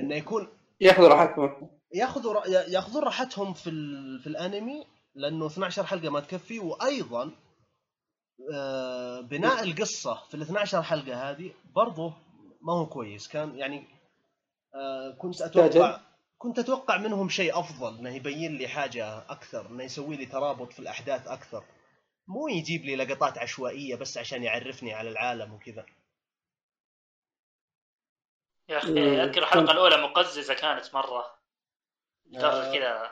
[0.00, 0.48] إنه يكون
[0.80, 1.68] يأخذوا راحتهم.
[1.94, 4.20] يأخذوا ياخذون راحتهم في ال...
[4.20, 6.58] في الأنمي لأنه 12 حلقة ما تكفي.
[6.58, 7.30] وأيضا
[8.54, 12.12] آه، بناء القصة في ال 12 حلقة هذه برضه
[12.62, 13.28] ما هو كويس.
[13.28, 13.84] كان يعني
[14.74, 16.00] آه، كنت أتوقع
[16.38, 20.78] كنت أتوقع منهم شيء أفضل إنه يبين لي حاجة أكثر إنه يسوي لي ترابط في
[20.78, 21.64] الأحداث أكثر
[22.28, 25.86] مو يجيب لي لقطات عشوائية بس عشان يعرفني على العالم وكذا
[28.68, 29.20] يا أخي مم.
[29.20, 31.38] أذكر الحلقة الأولى مقززة كانت مرة
[32.34, 32.72] آه.
[32.74, 33.10] كذا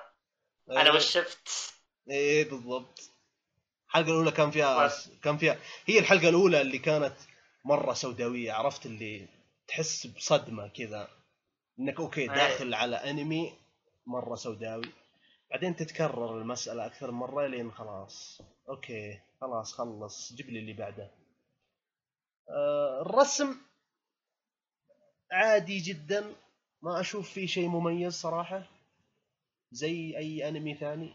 [0.70, 0.96] أنا إيه.
[0.96, 1.74] وش شفت
[2.10, 3.00] إيه بالضبط
[3.88, 5.10] الحلقة الأولى كان فيها بس.
[5.22, 7.16] كان فيها هي الحلقة الأولى اللي كانت
[7.64, 9.28] مرة سوداوية عرفت اللي
[9.68, 11.08] تحس بصدمة كذا
[11.78, 12.28] إنك أوكي أيه.
[12.28, 13.52] داخل على أنمي
[14.06, 14.88] مرة سوداوي
[15.50, 18.42] بعدين تتكرر المسألة أكثر من مرة لين خلاص.
[18.68, 21.10] أوكي خلاص خلص جيب لي اللي بعده.
[22.50, 23.56] آه الرسم
[25.32, 26.34] عادي جدا
[26.82, 28.62] ما أشوف فيه شيء مميز صراحة
[29.72, 31.14] زي أي أنمي ثاني.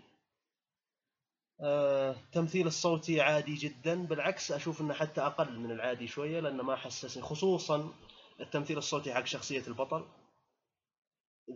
[1.62, 6.76] آه، التمثيل الصوتي عادي جدا بالعكس أشوف إنه حتى أقل من العادي شوية لأنه ما
[6.76, 7.93] حسسني خصوصا
[8.39, 10.06] التمثيل الصوتي حق شخصية البطل.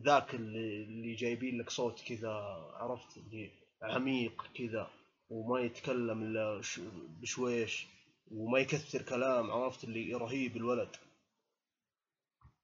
[0.01, 2.31] ذاك اللي, اللي جايبين لك صوت كذا
[2.73, 3.51] عرفت؟ اللي
[3.81, 4.89] عميق كذا
[5.29, 6.61] وما يتكلم إلا
[7.21, 7.87] بشويش
[8.31, 10.89] وما يكثر كلام عرفت؟ اللي رهيب الولد.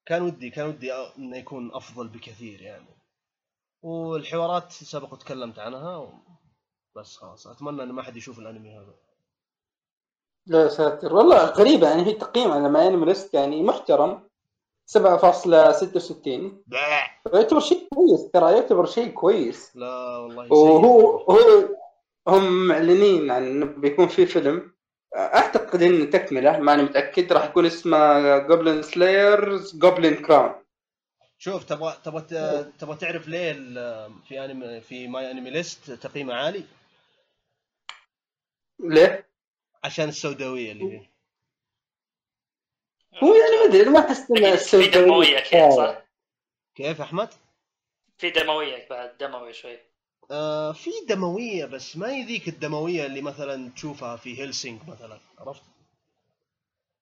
[0.05, 2.99] كان ودي كان ودي إنه يكون أفضل بكثير يعني.
[3.81, 6.23] والحوارات سبق وتكلمت عنها
[6.95, 7.47] بس خلاص.
[7.47, 8.95] أتمنى إن ما حد يشوف الأنمي هذا.
[10.45, 11.13] لا ساتر.
[11.13, 14.29] والله غريبة يعني هي تقييم على ما انمي ليست يعني محترم.
[14.89, 14.97] 7.66
[17.33, 21.17] يعتبر شيء كويس ترى يعتبر شيء كويس لا والله وهو.
[21.17, 21.69] هو
[22.27, 24.71] هم معلنين عن إنه بيكون في فيلم
[25.15, 27.97] أعتقد انه تكملة ماني متأكد راح يكون اسمه
[28.47, 30.55] Goblin Slayer's Goblin Crown
[31.37, 32.21] شوف تبغى تبغى
[32.79, 36.63] تبغى تعرف ليه ال- في انمي في MyAnimeList تقييمه عالي
[38.79, 39.29] ليه؟
[39.83, 41.09] عشان السوداوية اللي فيه
[43.23, 46.08] هو يعني ما أدري ما أحس إنه في دموية كذا صح؟
[46.79, 47.29] كيف أحمد؟
[48.17, 49.77] في دموية بعد دموي شوي
[50.31, 55.61] آه في دموية بس ما هي ذيك الدموية اللي مثلا تشوفها في Hellsing مثلا عرفت؟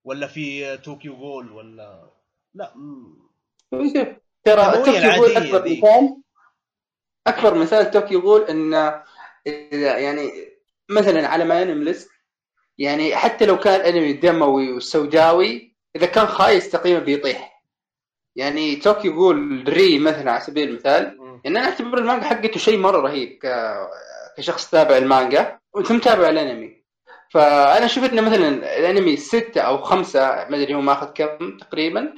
[0.03, 2.09] ولا في Tokyo Ghoul ولا
[2.53, 2.73] لا
[4.43, 5.69] ترى يقول العادية أكبر.
[5.69, 6.21] مثال
[7.27, 9.03] أكبر مثال توكيو يقول انه
[9.47, 10.31] إذا يعني
[10.89, 12.09] مثلا على MyAnimeList
[12.77, 17.56] يعني حتى لو كان أنمي دموي وسوداوي إذا كان خايس تقييمه بيطيح
[18.37, 21.17] يعني Tokyo Ghoul re مثلا على سبيل المثال.
[21.45, 23.73] ان أنا أعتبر المانجا حقته شيء مرة رهيب ك...
[24.37, 26.83] كشخص تابع المانجا وأنت متابع الأنمي.
[27.29, 28.47] فأنا أشوف إنه مثلا
[28.77, 30.19] الأنمي ستة أو خمسة
[30.49, 32.13] ما أدري هو ماخذ كم تقريبا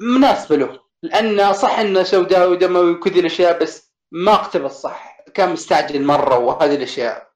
[0.00, 6.04] مناسبة له لأنه صح إنه سوداوي ودموي وكذا الأشياء بس ما اقتبس صح كان مستعجل
[6.04, 7.28] مرة وهذه الأشياء.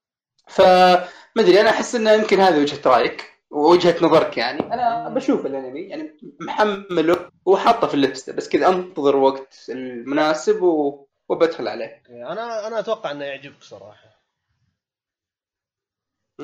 [0.49, 3.32] فما أدري أنا أحس إنه يمكن هذه وجهة رأيك.
[3.53, 4.61] ووجهة نظرك يعني.
[4.61, 11.07] أنا بشوف الانمي يعني محمله وحاطه في الليسته بس كذا أنتظر وقت المناسب و...
[11.29, 12.03] وبدخل عليه.
[12.09, 14.13] أنا أنا أتوقع إنه يعجبك صراحة.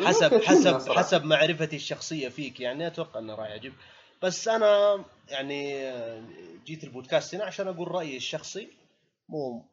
[0.04, 0.98] حسب حسب صراحة.
[0.98, 3.76] حسب معرفتي الشخصية فيك يعني أتوقع إنه راح يعجبك.
[4.22, 5.90] بس أنا يعني
[6.66, 8.68] جيت البودكاست هنا عشان أقول رأيي الشخصي.
[9.28, 9.64] مو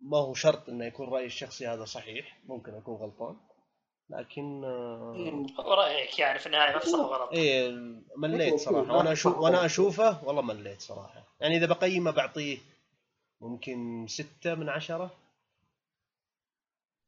[0.00, 2.38] ما هو شرط إنه يكون رأيي الشخصي هذا صحيح.
[2.46, 3.36] ممكن أكون غلطان.
[4.10, 7.70] لكن آه، هو رايك يعني في النهاية صح وغلط إيه
[8.16, 8.96] مليت صراحة.
[8.96, 11.22] وأنا أشوف وأنا أشوفه والله مليت صراحة.
[11.40, 12.58] يعني إذا بقيمه بعطيه
[13.40, 15.10] ممكن ستة من عشرة.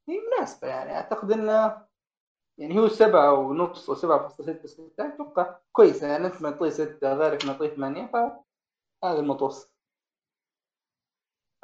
[0.08, 0.92] هي مناسبة يعني.
[0.92, 1.86] أعتقد إنه
[2.58, 6.06] يعني هو سبعة ونص وسبعة فاصلة ستة ستة أتوقع كويسة.
[6.06, 9.72] يعني أنت معطيه ستة غيرك معطيه ثمانية فهذا المتوسط.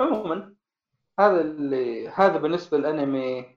[0.00, 0.54] عموما
[1.20, 3.56] هذا اللي هذا بالنسبة للأنمي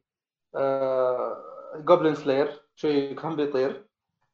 [0.55, 1.54] آه...
[1.81, 3.85] Goblin Slayer شوي كان بيطير.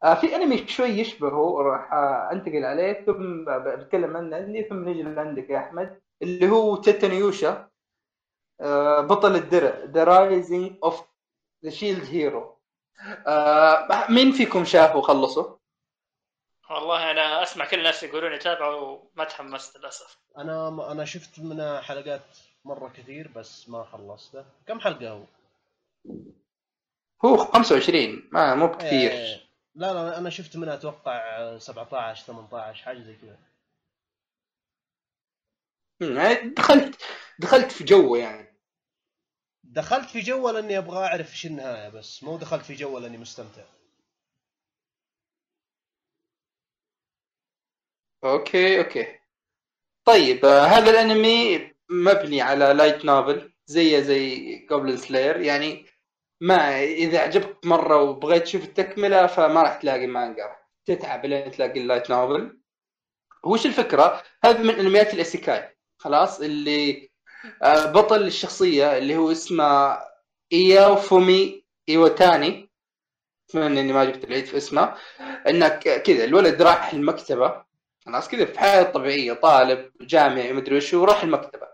[0.04, 3.06] آه في انمي شوي يشبهه راح آه أنتقل عليه.
[3.06, 7.70] ثم بتكلم عنه عندي ثم نجي لعندك يا أحمد اللي هو Tate no Yuusha
[8.62, 11.02] آه بطل الدرع The Rising of
[11.66, 12.58] the Shield Hero
[14.10, 15.60] مين فيكم شافه وخلصه؟
[16.70, 20.18] والله أنا أسمع كل الناس يقولون يتابعوا وما تحمست للأسف.
[20.38, 24.46] أنا أنا شفت منها حلقات مرة كثير بس ما خلصته.
[24.68, 25.24] كم حلقة هو؟
[27.26, 29.12] هو 25 ما مو بكثير.
[29.12, 29.42] إيه،
[29.76, 33.38] لا لا أنا شفت منها أتوقع 17 18 حاجة زي كذا.
[36.02, 37.02] يعني دخلت
[37.40, 38.52] دخلت في جو يعني.
[39.64, 43.64] دخلت في جو لأني أبغى أعرف إيش النهاية بس مو دخلت في جو لأني مستمتع.
[48.24, 49.20] okay okay.
[50.06, 55.86] طيب آه، هذا الأنمي مبني على light novel زيه زي Goblin Slayer يعني
[56.42, 60.56] ما إذا عجبك مرة وبغيت تشوف التكملة فما راح تلاقي مانجا.
[60.86, 62.60] تتعب لين تلاقي ال light novel.
[63.44, 67.12] وش الفكرة؟ هذا من أنميات ال isekai خلاص اللي
[67.64, 69.98] آه، بطل الشخصية اللي هو اسمه
[70.54, 72.72] ناوفومي إيواتاني.
[73.50, 74.96] اتمنى إني ما جبت العيد في اسمه.
[75.48, 77.64] إنه ك- كذا الولد راح المكتبة.
[78.06, 81.68] خلاص كذا في حياة طبيعية طالب جامعي مدري وش وراح المكتبة.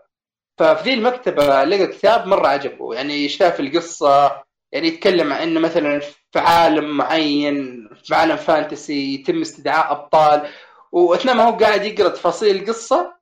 [0.58, 2.94] ففي المكتبة لقى كتاب مرة عجبه.
[2.94, 9.40] يعني شاف القصة يعني يتكلم عن انه مثلا في عالم معين في عالم فانتسي يتم
[9.40, 10.48] استدعاء أبطال
[10.92, 13.18] وأثناء ما هو قاعد يقرأ تفاصيل القصة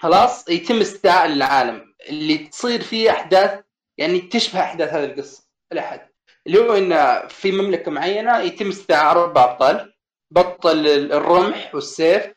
[0.00, 1.94] خلاص يتم استدعاء العالم.
[2.08, 3.60] اللي تصير فيه أحداث
[3.98, 6.08] يعني تشبه أحداث هذه القصة الاحد
[6.46, 9.94] اللي هو إن في مملكة معينة يتم استدعاء أربع أبطال
[10.30, 12.32] بطل الرمح والسيف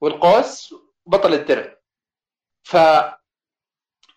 [0.00, 0.74] والقوس
[1.06, 1.76] وبطل الدرع.
[2.64, 2.76] ف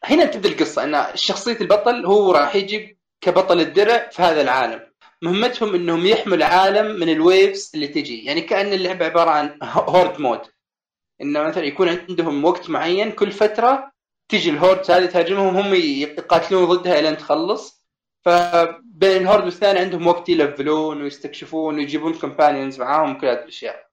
[0.03, 4.81] هنا تبدأ القصة إن شخصية البطل هو راح يجي كبطل الدرع في هذا العالم.
[5.21, 8.25] مهمتهم إنهم يحموا العالم من ال waves اللي تجي.
[8.25, 10.41] يعني كأن اللعبة عبارة عن horde mode.
[11.21, 13.91] انه مثلا يكون عندهم وقت معين كل فترة
[14.29, 17.85] تجي الهورد هذه تهاجمهم هم يقاتلون ضدها الين تخلص.
[18.25, 23.85] فبين الهورد والثاني عندهم وقت يلفلون ويستكشفون ويجيبون كومبانيونز معاهم كل هذه الأشياء.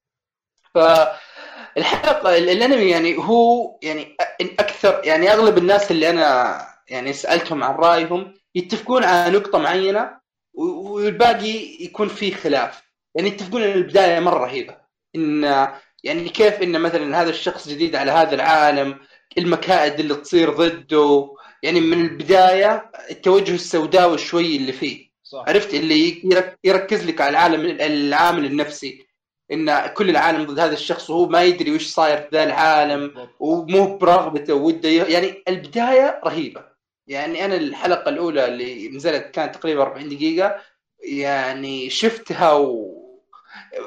[0.74, 6.58] فالحلقة الأنمي يعني هو يعني أكثر يعني أغلب الناس اللي أنا
[6.88, 10.10] يعني سألتهم عن رأيهم يتفقون على نقطة معينة
[10.54, 12.82] والباقي يكون فيه خلاف.
[13.14, 14.76] يعني يتفقون ان البداية مرة رهيبة.
[15.16, 15.68] إن
[16.04, 18.98] يعني كيف إن مثلا هذا الشخص جديد على هذا العالم
[19.38, 21.34] المكائد اللي تصير ضده.
[21.62, 25.12] يعني من البداية التوجه السوداوي شوي اللي فيه.
[25.22, 25.44] صح.
[25.48, 29.06] عرفت؟ اللي يرك- يركز لك على العالم العامل النفسي.
[29.52, 33.28] إن كل العالم ضد هذا الشخص وهو ما يدري وش صاير في ذا العالم.
[33.40, 36.71] ومو برغبته وده يعني البداية رهيبة.
[37.06, 40.62] يعني أنا الحلقة الأولى اللي نزلت كانت تقريبا 40 دقيقة
[41.04, 42.92] يعني شفتها و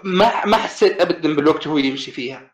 [0.03, 2.51] ما ما حسيت ابدا بالوقت وهو يمشي فيها.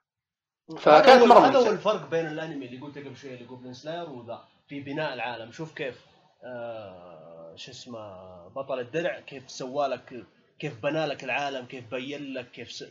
[0.80, 1.70] فكانت هو- مرة هذا هو.
[1.70, 5.52] الفرق بين الأنمي اللي قلته قبل شوية اللي جوبلin سلاير وذا في بناء العالم.
[5.52, 6.06] شوف كيف
[6.44, 10.26] آه شو اسمه بطل الدرع كيف سوى لك
[10.60, 12.84] كيف بنى لك العالم كيف بين لك كيف س...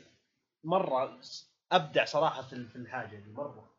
[0.65, 1.19] مرة
[1.73, 3.71] أبدع صراحة في في الحاجة دي مرة.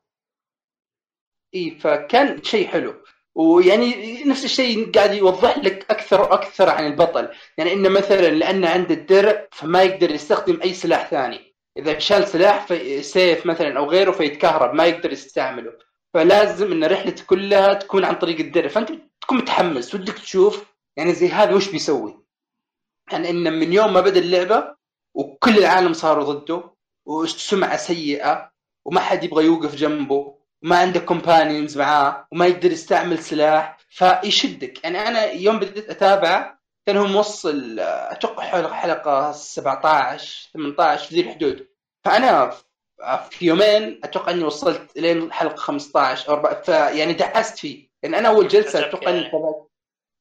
[1.56, 2.94] إي فكان شيء حلو.
[3.36, 7.30] ويعني نفس الشيء قاعد يوضح لك أكثر وأكثر عن البطل.
[7.58, 11.56] يعني إنه مثلا لأنه عنده الدرع فما يقدر يستخدم أي سلاح ثاني.
[11.78, 15.72] إذا شال سلاح في سيف مثلا أو غيره فيتكهرب ما يقدر يستعمله.
[16.14, 18.68] فلازم إن رحلته كلها تكون عن طريق الدرع.
[18.68, 18.92] فأنت
[19.22, 20.66] تكون متحمس ودك تشوف
[20.98, 22.20] يعني زي هذا وش بيسوي.
[23.12, 24.76] يعني انه من يوم ما بدأ اللعبة
[25.16, 26.64] وكل العالم صاروا ضده
[27.06, 28.52] وسمعه سيئة
[28.86, 34.84] وما حد يبغى يوقف جنبه وما عنده companions معاه وما يقدر يستعمل سلاح فيشدك.
[34.84, 41.16] يعني أنا يوم بديت أتابعه كان هو موصل آه، أتوقع حلقه حلقة 17 18 في
[41.16, 41.68] ذي الحدود.
[42.06, 42.54] فأنا
[43.30, 47.88] في يومين أتوقع إني وصلت لين حلقة 15 أو 4 فيعني دعست فيه.
[48.04, 49.54] يعني أنا أول جلسة أتوقع إني يعني.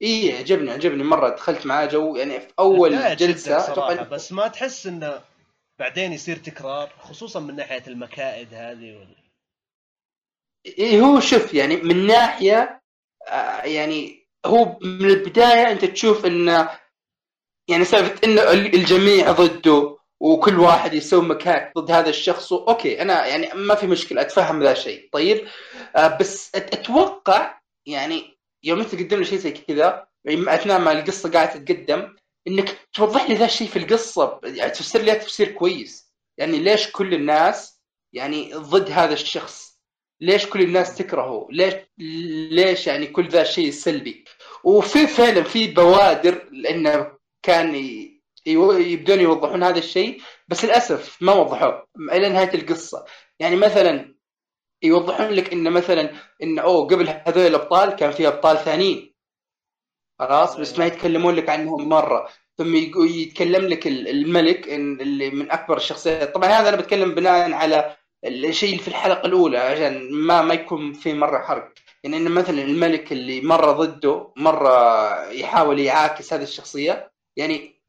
[0.02, 1.02] إي عجبني عجبني.
[1.02, 5.20] مرة دخلت معاه جو يعني في أول جلسة إني- بس ما تحس إنه
[5.78, 9.19] بعدين يصير تكرار خصوصا من ناحية المكائد هذه وال...
[10.66, 12.80] إيه هو شوف يعني من ناحية
[13.28, 16.70] آه، يعني هو من البداية أنت تشوف انه
[17.68, 23.26] يعني سالفة انه ال- الجميع ضده وكل واحد يسوي مكاك ضد هذا الشخص okay أنا
[23.26, 25.46] يعني ما في مشكلة أتفهم ذا الشيء طيب؟
[25.96, 31.30] آه، بس أتوقع يعني يوم أنت تقدم لي شيء زي كذا يعني أثناء ما القصة
[31.30, 32.16] قاعدة تتقدم
[32.48, 36.10] إنك توضح لي ذا الشيء في القصة يعني تفسر لي تفسير كويس.
[36.38, 37.80] يعني ليش كل الناس
[38.12, 39.69] يعني ضد هذا الشخص؟
[40.20, 41.74] ليش كل الناس تكرهه؟ ليش
[42.52, 44.24] ليش يعني كل ذا الشيء السلبي
[44.64, 47.74] وفي فعلا في بوادر لأنه كان
[48.46, 53.04] يبدون يوضحون هذا الشيء بس للأسف ما وضحوه إلى نهاية القصة.
[53.38, 54.14] يعني مثلا
[54.82, 56.10] يوضحون لك إن مثلا
[56.42, 59.14] إن أوه قبل هذول الأبطال كان في أبطال ثانيين.
[60.18, 62.28] خلاص؟ بس ما يتكلمون لك عنهم مرة.
[62.58, 66.34] ثم يتكلم لك ال- الملك اللي من أكبر الشخصيات.
[66.34, 70.92] طبعا هذا أنا بتكلم بناء على الشيء اللي في الحلقة الأولى عشان ما ما يكون
[70.92, 71.72] في مرة حرق.
[72.04, 77.80] يعني ان مثلا الملك اللي مرة ضده مرة يحاول يعاكس هذه الشخصية يعني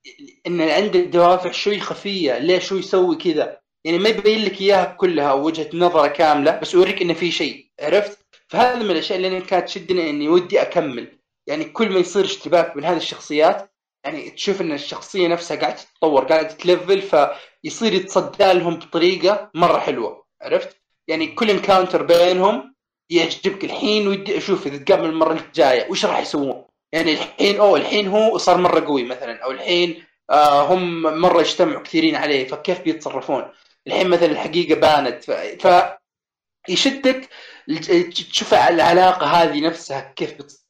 [0.48, 5.34] إن عنده دوافع شوي خفية ليش هو يسوي كذا؟ يعني ما يبين لك إياها كلها
[5.34, 7.66] وجهة نظرة كاملة بس يوريك إنه في شيء.
[7.82, 11.18] عرفت؟ فهذا من الأشياء اللي كانت تشدني إني ودي أكمل.
[11.48, 13.72] يعني كل ما يصير اشتباك بين هذه الشخصيات
[14.06, 20.21] يعني تشوف إن الشخصية نفسها قاعدة تتطور قاعدة تلفل فيصير يتصدى لهم بطريقة مرة حلوة.
[20.42, 20.78] عرفت؟
[21.08, 22.76] يعني كل encounter بينهم
[23.10, 23.64] يعجبك.
[23.64, 28.38] الحين ودي أشوف إذا تقابل المرة الجاية وش راح يسوون؟ يعني الحين أوه الحين هو
[28.38, 33.52] صار مرة قوي مثلا أو الحين آه هم مرة اجتمعوا كثيرين عليه فكيف بيتصرفون؟
[33.88, 35.24] الحين مثلا الحقيقة بانت.
[35.24, 35.32] ف,
[35.68, 35.98] ف...
[36.70, 37.30] يشدك
[38.32, 40.66] تشوف العلاقة هذه نفسها كيف بت...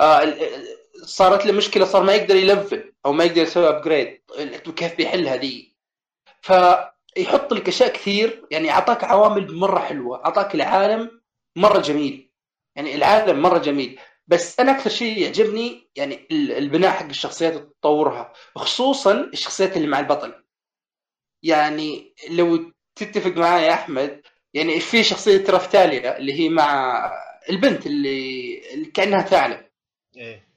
[0.00, 0.34] آه
[1.04, 4.20] صارت له مشكلة صار ما يقدر ي level أو ما يقدر يسوي upgrade
[4.76, 5.71] كيف بيحلها ذي
[6.42, 11.22] فيحط لك أشياء كثير يعني أعطاك عوامل مرة حلوة أعطاك العالم
[11.56, 12.30] مرة جميل
[12.76, 14.00] يعني العالم مرة جميل.
[14.26, 20.00] بس أنا أكثر شيء يعجبني يعني ال- البناء حق الشخصيات وتطورها خصوصا الشخصيات اللي مع
[20.00, 20.44] البطل.
[21.42, 24.22] يعني لو تتفق معي يا أحمد
[24.54, 27.02] يعني في شخصية رافتاليا اللي هي مع
[27.50, 29.66] البنت اللي كأنها ثعلب.
[30.16, 30.51] إيه.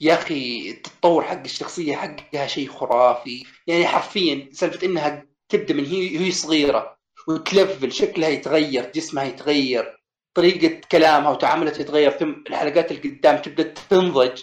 [0.00, 3.44] يا أخي التطور حق الشخصية حقها شيء خرافي.
[3.66, 9.98] يعني حرفيا سالفة إنها تبدأ من هي هي صغيرة وتلفل شكلها يتغير جسمها يتغير
[10.34, 14.42] طريقة كلامها وتعاملها يتغير ثم الحلقات اللي قدام تبدأ تنضج.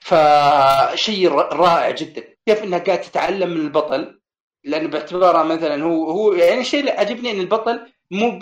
[0.00, 2.24] فشيء رائع جدا.
[2.46, 4.20] كيف إنها قاعدة تتعلم من البطل؟
[4.64, 7.80] لأنه باعتبارها مثلا هو هو يعني الشيء اللي عجبني إن البطل
[8.10, 8.38] مو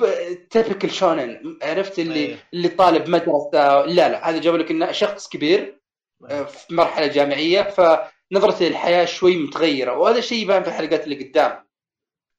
[0.51, 2.49] تيبكال شونن عرفت اللي أيه.
[2.55, 3.85] اللي طالب مدرسة.
[3.87, 5.82] لا لا هذا جاب لك إنه شخص كبير.
[6.29, 11.65] في مرحلة جامعية فنظرته للحياه شوي متغيرة وهذا الشيء يبان في الحلقات اللي قدام.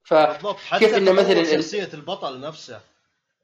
[0.03, 2.81] ف بالضبط حتى كيف إنه تطور مثلاً شخصية البطل نفسه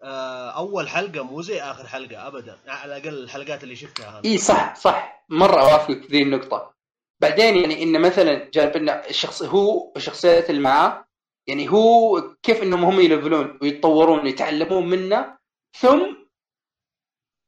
[0.03, 4.75] آه، أول حلقة مو زي آخر حلقة ابدا على الأقل الحلقات اللي شفتها إي صح
[4.75, 5.25] صح.
[5.29, 6.73] مرة اوافقك في ذي النقطة.
[7.19, 11.05] بعدين يعني إن مثلا جانب إن الشخص هو الشخصيات اللي معاه
[11.47, 15.37] يعني هو كيف إنهم هم يلفلون ويتطورون ويتعلمون منه
[15.79, 16.15] ثم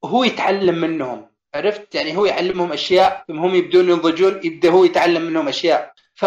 [0.05, 1.30] هو يتعلم منهم.
[1.55, 5.93] عرفت؟ يعني هو يعلمهم أشياء ثم هم يبدون ينضجون يبدأ هو يتعلم منهم أشياء.
[6.15, 6.25] ف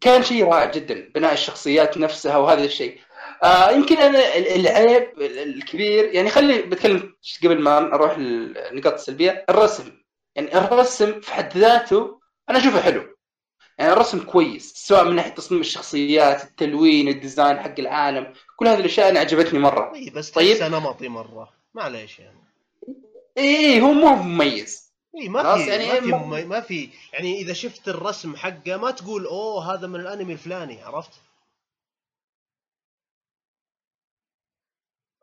[0.00, 3.00] كان شيء رائع جدا بناء الشخصيات نفسها وهذا الشيء.
[3.44, 9.92] آه يمكن أنا ال- العيب الكبير يعني خلي بتكلم قبل ما أروح للنقاط السلبية الرسم.
[10.34, 12.20] يعني الرسم في حد ذاته
[12.50, 13.16] أنا أشوفه حلو.
[13.78, 18.80] يعني الرسم كويس سواء من ناحية تصميم الشخصيات التلوين ال design حق العالم كل هذه
[18.80, 19.94] الأشياء أنا عجبتني مرة.
[19.94, 20.62] اي بس طيب.
[20.62, 21.52] نمطي مرة.
[21.74, 22.45] معليش يعني.
[23.38, 24.92] اي إيه هو مو مميز.
[25.22, 26.90] اي ما خلاص في يعني ما في ما- ممي- ما في.
[27.12, 30.82] يعني إذا شفت الرسم حقه ما تقول أوه هذا من الأنمي الفلاني.
[30.82, 31.20] عرفت؟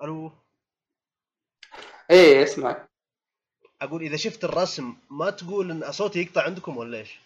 [0.03, 0.31] ألو؟
[2.11, 2.87] إيه اسمع.
[3.81, 7.19] أقول إذا شفت الرسم ما تقول إن صوتي يقطع عندكم ولا إيش؟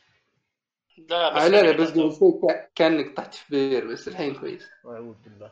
[0.98, 4.08] لا بس آه لا لا بس قلت- قبل شوي كأ- كأنك طحت في بير بس
[4.08, 4.64] الحين كويس.
[4.86, 5.52] أعوذ بالله.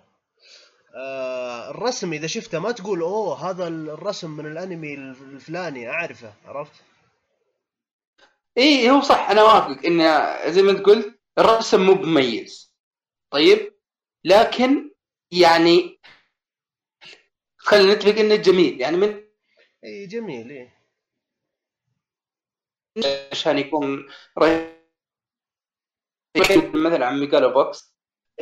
[0.96, 5.89] آه الرسم إذا شفته ما تقول أوه هذا الرسم من الأنمي الفلاني.
[5.89, 6.84] أعرفه عرفت؟
[8.58, 10.00] إي هو صح أنا وافقك إن
[10.52, 12.74] زي ما أنت قلت الرسم مو مميز
[13.32, 13.76] طيب؟
[14.24, 14.91] لكن
[15.32, 16.00] يعني
[17.58, 18.82] خلينا نتفق إنه جميل.
[18.82, 19.26] يعني من
[19.84, 20.72] إي جميل إي.
[23.32, 24.08] عشان يكون
[24.39, 24.76] رهيب.
[26.74, 27.95] مثلا عن Megalo Box.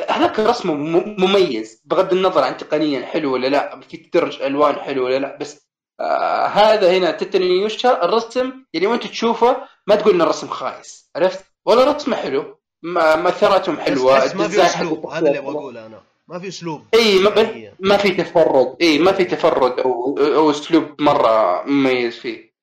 [0.10, 0.74] هذاك رسمه
[1.18, 5.68] مميز بغض النظر عن تقنيا حلو ولا لا في تدرج ألوان حلو ولا لا بس
[6.00, 11.10] آه هذا هنا Tate no Yuusha الرسم يعني وأنت تشوفه ما تقول إن الرسم خايس
[11.16, 16.02] عرفت؟ ولا رسمه حلو مؤثراتهم حلوة بس ما في أسلوب هذا اللي اقوله أنا.
[16.28, 16.82] ما في أسلوب.
[16.94, 17.74] إي ما, حقيقية.
[17.80, 22.54] ما في تفرد إي ما في تفرد أو أو أسلوب مرة مميز فيه.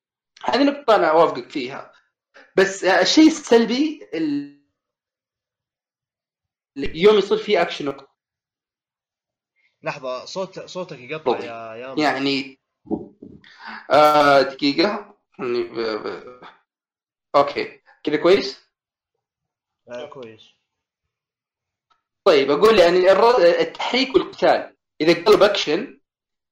[0.44, 1.92] هذه نقطة أنا أوافقك فيها.
[2.56, 4.59] بس آه، الشيء السلبي ال-
[6.76, 7.96] يوم يصير فيه اكشن
[9.82, 11.46] لحظة صوت صوتك يقطع طبيعي.
[11.46, 12.60] يا يا يعني
[13.90, 15.16] آه دقيقة.
[15.38, 15.80] ب...
[15.80, 16.40] ب...
[17.36, 17.80] okay.
[18.04, 18.60] كذا كويس؟
[19.88, 20.50] آه كويس.
[22.24, 23.12] طيب أقول يعني
[23.60, 24.76] التحريك والقتال.
[25.00, 26.00] إذا قلب اكشن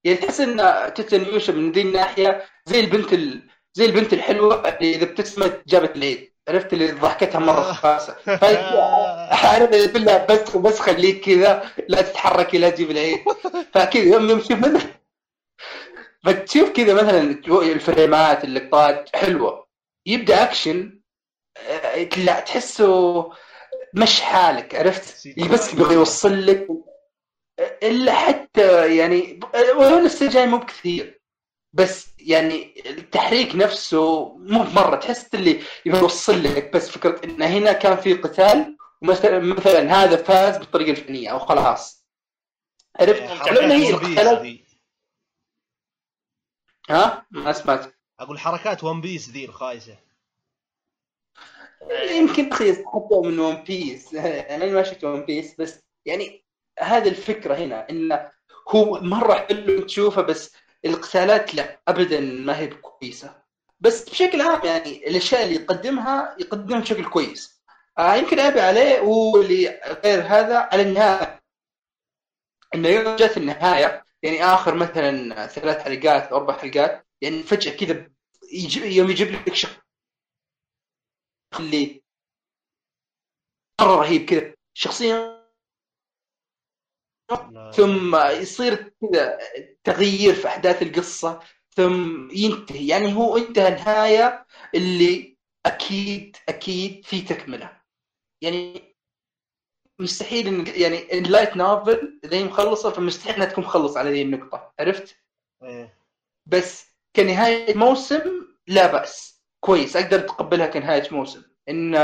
[0.05, 0.57] يعني تحس إن
[0.95, 3.51] تتن يوشا من ذي الناحية زي البنت ال...
[3.75, 6.35] زي البنت الحلوة اللي إذا ابتسمت جابت العيد.
[6.49, 8.17] عرفت اللي ضحكتها مرة خاصه
[9.31, 13.19] عارف بالله بس بس خليك كذا لا تتحركي لا تجيب العيد.
[13.73, 14.99] فكذا يوم تشوف مثلا
[16.25, 19.69] فتشوف كذا مثلا الفريمات اللقطات حلوة.
[20.07, 21.01] يبدأ أكشن.
[22.17, 23.33] لا تحسه
[23.95, 26.69] مش حالك عرفت؟ بس يبغى يوصل لك.
[27.83, 29.41] إلا حتى يعني
[29.77, 31.21] ولو السي جاي مو بكثير.
[31.73, 37.97] بس يعني التحريك نفسه مو مره تحس اللي يوصل لك بس فكرة إن هنا كان
[37.97, 42.07] في قتال ومثلا مثلا هذا فاز بالطريقة الفنية أو خلاص.
[43.01, 44.59] عرفت؟ حركات لأن هي القتالات
[46.91, 47.95] ها؟ ما سمعت.
[48.21, 49.99] أقول حركات One Piece ذي الخايسة.
[52.11, 56.45] يمكن رخيص حتى من One Piece أنا ما شفت One Piece بس يعني
[56.79, 58.31] هذه الفكرة هنا انه
[58.69, 60.55] هو مرة حلو تشوفه بس
[60.85, 63.43] القتالات لا ابدا ما هي كويسة.
[63.81, 67.63] بس بشكل عام يعني الأشياء اللي يقدمها يقدمها بشكل كويس.
[67.99, 71.43] آه يمكن عيبي عليه واللي غير هذا على النهاية.
[72.75, 78.11] إنه يوم جت النهاية يعني آخر مثلا ثلاث حلقات أو أربع حلقات يعني فجأة كذا
[78.85, 79.77] يوم يجيب لك شخص
[81.61, 82.03] اللي
[83.81, 84.55] مرة رهيب كذا.
[84.75, 85.38] شخصيه.
[87.75, 89.39] ثم يصير كذا
[89.85, 91.41] تغيير في أحداث القصة
[91.77, 92.89] ثم ينتهي.
[92.89, 97.81] يعني هو انتهى نهايه اللي أكيد أكيد في تكملة.
[98.43, 98.95] يعني
[99.99, 104.73] مستحيل إن يعني اللايت نوفل إذا مخلصة فمستحيل إنها تكون مخلصة على ذي النقطة.
[104.81, 105.17] عرفت؟
[105.63, 105.99] إيه.
[106.47, 109.43] بس كنهاية موسم لا بأس.
[109.61, 109.97] كويس.
[109.97, 111.43] أقدر أتقبلها كنهاية موسم.
[111.69, 111.95] إن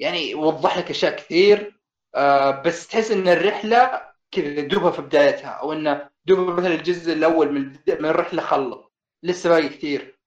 [0.00, 1.80] يعني وضح لك أشياء كثير.
[2.14, 7.52] آه، بس تحس إن الرحلة كذا دوبها في بدايتها أو إنه دوبها مثلا الجزء الأول
[7.52, 8.78] من من الرحله خلص
[9.22, 10.18] لسه باقي كثير.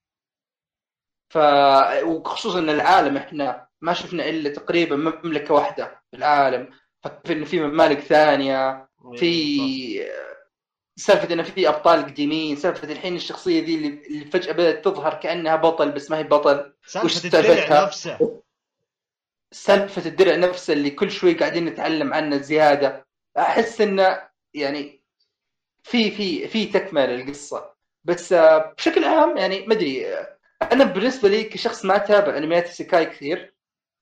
[1.33, 1.37] ف
[2.03, 6.69] وخصوصا إن العالم إحنا ما شفنا إلا تقريبا مملكة واحدة في العالم
[7.03, 10.07] فكيف انه في ممالك ثانية في
[10.95, 15.91] سالفة انه في أبطال قديمين سالفة الحين الشخصية ذي اللي فجأة بدأت تظهر كأنها بطل
[15.91, 16.73] بس ما هي بطل.
[17.03, 18.43] وش سالفة سالفتها؟ الدرع نفسه.
[19.51, 23.06] سالفة الدرع نفسه اللي كل شوي قاعدين نتعلم عنه زيادة.
[23.37, 25.03] أحس انه يعني
[25.83, 27.73] في في في تكملة للقصة.
[28.03, 28.33] بس
[28.77, 30.05] بشكل عام يعني ما أدري
[30.71, 33.53] أنا بالنسبة لي كشخص ما أتابع أنميات ال isekai كثير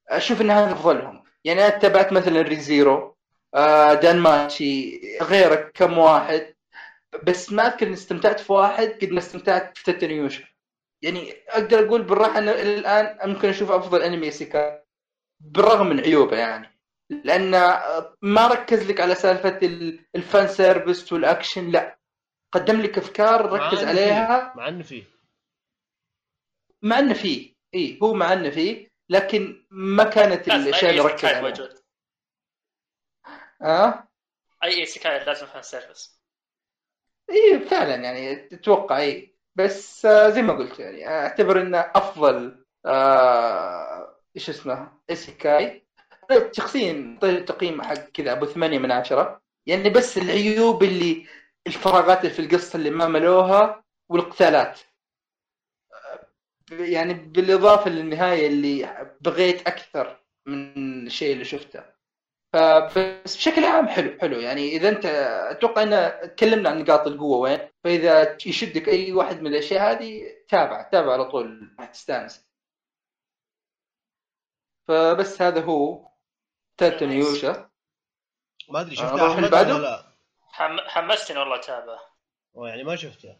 [0.09, 1.23] أشوف ان هذا أفضلهم.
[1.43, 3.17] يعني أنا تابعت مثلا Re:Zero
[3.55, 6.55] آه، DanMachi غيرك كم واحد.
[7.23, 10.43] بس ما أذكر إني استمتعت في واحد قد ما استمتعت في Tate no Yuusha
[11.01, 14.83] يعني أقدر أقول بالراحة انه الآن ممكن أشوف أفضل أنمي isekai
[15.39, 16.74] بالرغم من عيوبه يعني.
[17.09, 17.51] لأن
[18.21, 21.99] ما ركز لك على سالفة ال- ال fan service والأكشن لا.
[22.51, 24.53] قدم لك أفكار مع ركز إنه عليها.
[24.55, 25.03] مع إنه فيه.
[26.81, 27.55] مع إنه فيه.
[27.75, 31.79] إي هو مع إنه فيه لكن ما كانت الاشياء أي اللي ركز سكاي عليها موجود.
[33.61, 34.07] آه؟
[34.63, 36.21] أي سكاي لازم fan service.
[37.31, 39.35] إي فعلا يعني تتوقع إي.
[39.55, 45.84] بس آه زي ما قلت يعني أعتبر إنه أفضل آه إيش اسمه اسكاي
[46.31, 49.41] أنا شخصيا طيب التقييم حق كذا أبو ثمانية من عشرة.
[49.67, 51.27] يعني بس العيوب اللي
[51.67, 54.79] الفراغات اللي في القصة اللي ما ملوها والقتالات.
[56.71, 61.83] يعني بالإضافة للنهاية اللي بغيت أكثر من الشيء اللي شفته.
[62.53, 64.39] فبس بشكل عام حلو حلو.
[64.39, 65.05] يعني إذا أنت
[65.51, 67.59] أتوقع إن تكلمنا عن نقاط القوة وين.
[67.83, 71.75] فإذا يشدك أي واحد من الأشياء هذه تابع تابع على طول.
[71.79, 72.45] حتستانس
[74.87, 76.07] فبس هذا هو.
[76.77, 77.69] تاتن يوشا
[78.69, 80.05] ما أدري شفته أحمد بعده؟ ولا لا؟
[80.51, 80.79] حم...
[80.79, 81.99] حمستني والله اتابع
[82.55, 83.35] أو يعني ما شفته.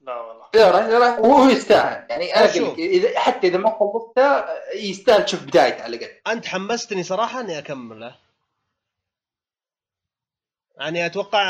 [0.00, 0.46] لا والله.
[0.54, 1.18] لا راح راح.
[1.18, 2.10] هو يستاهل.
[2.10, 6.20] يعني أنا اذا حتى إذا ما خلصته يستاهل تشوف بدايته على الأقل.
[6.26, 8.18] أنت حمستني صراحة إني أكمله.
[10.78, 11.42] يعني أتوقع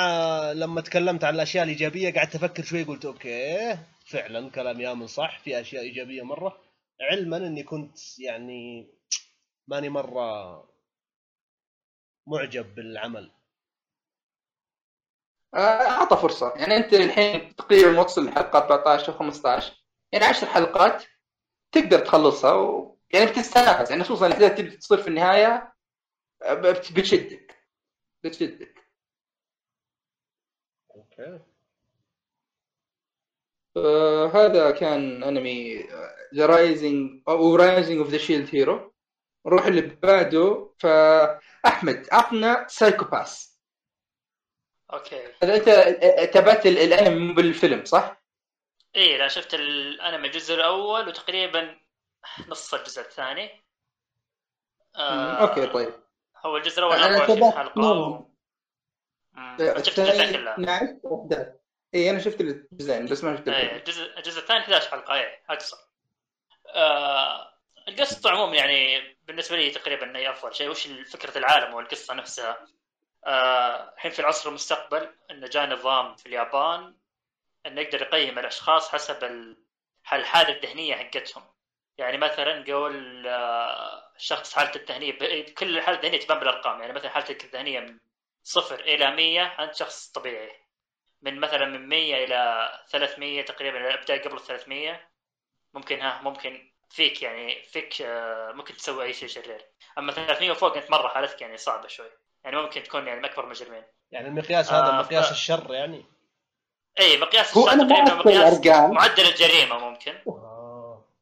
[0.53, 5.39] لما تكلمت عن الأشياء الإيجابية قعدت أفكر شوي قلت أوكي فعلا كلام يامن صح.
[5.39, 6.61] في أشياء إيجابية مرة.
[7.01, 8.91] علما إني كنت يعني
[9.69, 10.69] ماني مرة
[12.27, 13.31] معجب بالعمل.
[15.55, 15.59] آه،
[15.91, 16.53] أعطى فرصة.
[16.57, 21.05] يعني أنت الحين تقريبا موصل للحلقه 14 أو 15 يعني 10 حلقات
[21.73, 22.99] تقدر تخلصها و...
[23.15, 23.91] يعني بتستانس.
[23.91, 25.75] يعني خصوصا الاحداث تبدأ تصير في النهاية
[26.43, 27.57] آه، بت- بتشدك.
[28.25, 28.85] بتشدك.
[30.97, 31.41] okay.
[33.77, 35.85] آه، هذا كان أنمي
[36.35, 38.93] the rising أو Rising of the Shield Hero
[39.47, 43.59] نروح اللي بعده فأحمد عطنا Psycho-Pass
[44.93, 45.33] okay.
[45.43, 48.23] هذا أنت آه، تابعت ال- الأنمي بالفيلم صح؟
[48.97, 51.81] إيه لا شفت الأنمي الجزء الأول وتقريبا
[52.49, 53.65] نص الجزء الثاني.
[54.97, 55.95] آه okay طيب.
[56.47, 57.93] هو الجزء الأول أنا 24 تابعت حلقة.
[57.93, 58.29] و...
[59.33, 59.57] مم.
[59.83, 61.53] شفت الجزئين كلها 12 11
[61.95, 63.77] اي أنا شفت الجزئين بس ما شفت الفيلم.
[63.77, 65.77] الجزء الجزء الثاني 11 حلقة إيه اقصر
[66.75, 67.58] آه
[67.89, 70.69] القصة عموما يعني بالنسبة لي تقريبا هي أفضل شيء.
[70.71, 72.67] وش فكرة العالم والقصة نفسها؟
[73.27, 76.95] آه، الحين في العصر المستقبل انه جاء نظام في اليابان
[77.67, 79.57] انه يقدر يقيم الأشخاص حسب ال-
[80.13, 81.45] الحالة الذهنية حقتهم.
[81.99, 86.81] يعني مثلا قول آه، شخص حالته الذهنية كل الحالة الذهنية تبان بالأرقام.
[86.81, 87.99] يعني مثلا حالتك الذهنية من
[88.43, 90.53] صفر إلى 100 أنت شخص طبيعي.
[91.23, 95.09] من مثلا من 100 إلى 300 تقريبا ابدا قبل ال 300
[95.75, 99.65] ممكن ها ممكن فيك يعني فيك آه، ممكن تسوي أي شيء شرير.
[99.99, 102.11] أما 300 وفوق انت مرة حالتك يعني صعبة شوي.
[102.45, 103.83] يعني ممكن تكون يعني من اكبر مجرمين
[104.13, 106.05] يعني المقياس هذا آه، مقياس ف- الشر يعني؟
[107.01, 108.91] اي مقياس هو الشر تقريبا مقياس الأرقام.
[108.91, 110.15] معدل الجريمة ممكن.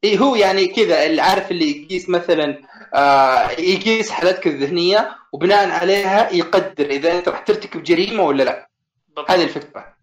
[0.03, 2.61] إيه هو يعني كذا اللي عارف اللي يقيس مثلا
[2.93, 8.69] آه يقيس حالتك الذهنية وبناء عليها يقدر إذا أنت راح ترتكب جريمة ولا لا.
[9.07, 9.31] بالضبط.
[9.31, 9.96] هذه الفكرة.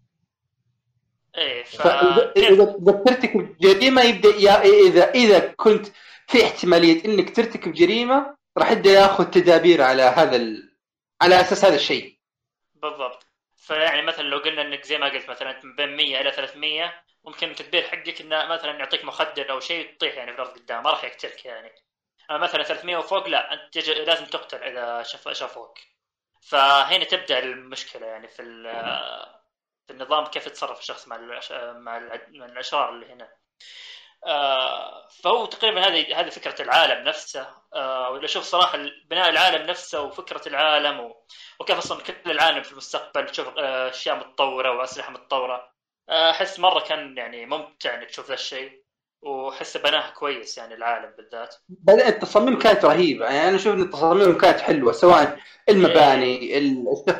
[1.37, 5.87] إيه ف فاذا إذا بترتكب جريمه يبدأ يا اذا إذا كنت
[6.27, 10.75] في احتمالية إنك ترتكب جريمة راح يبدأ يأخذ تدابير على هذا ال...
[11.21, 12.17] على أساس هذا الشيء.
[12.75, 13.27] بالضبط.
[13.55, 16.93] فيعني مثلا لو قلنا إنك زي ما قلت مثلا من بين 100 إلى 300
[17.25, 20.89] ممكن التدبير حقك إنه مثلا يعطيك مخدر أو شيء تطيح يعني في الأرض قدام ما
[20.89, 21.71] راح يقتلك يعني.
[22.31, 25.77] أما مثلا 300 وفوق لا أنت لازم تقتل إذا شاف شافوك.
[26.41, 29.34] فهنا تبدأ المشكلة يعني في ال-
[29.87, 33.29] في النظام كيف يتصرف الشخص مع مع الع- مع الاشرار اللي هنا.
[34.25, 37.47] آه، فهو تقريبا هذه هذه فكرة العالم نفسه.
[37.73, 38.77] آه، ولا أشوف صراحة
[39.09, 41.25] بناء العالم نفسه وفكرة العالم و...
[41.59, 45.71] وكيف أصلا كل العالم في المستقبل تشوف آه، أشياء متطورة وأسلحة متطورة.
[46.09, 48.85] أحس مرة كان يعني ممتع إنك تشوف ذا الشيء.
[49.21, 51.55] وأحس بناه كويس يعني العالم بالذات.
[51.69, 53.25] بدا التصاميم كانت رهيبة.
[53.25, 56.57] يعني أنا أشوف إن التصاميم كانت حلوة سواء المباني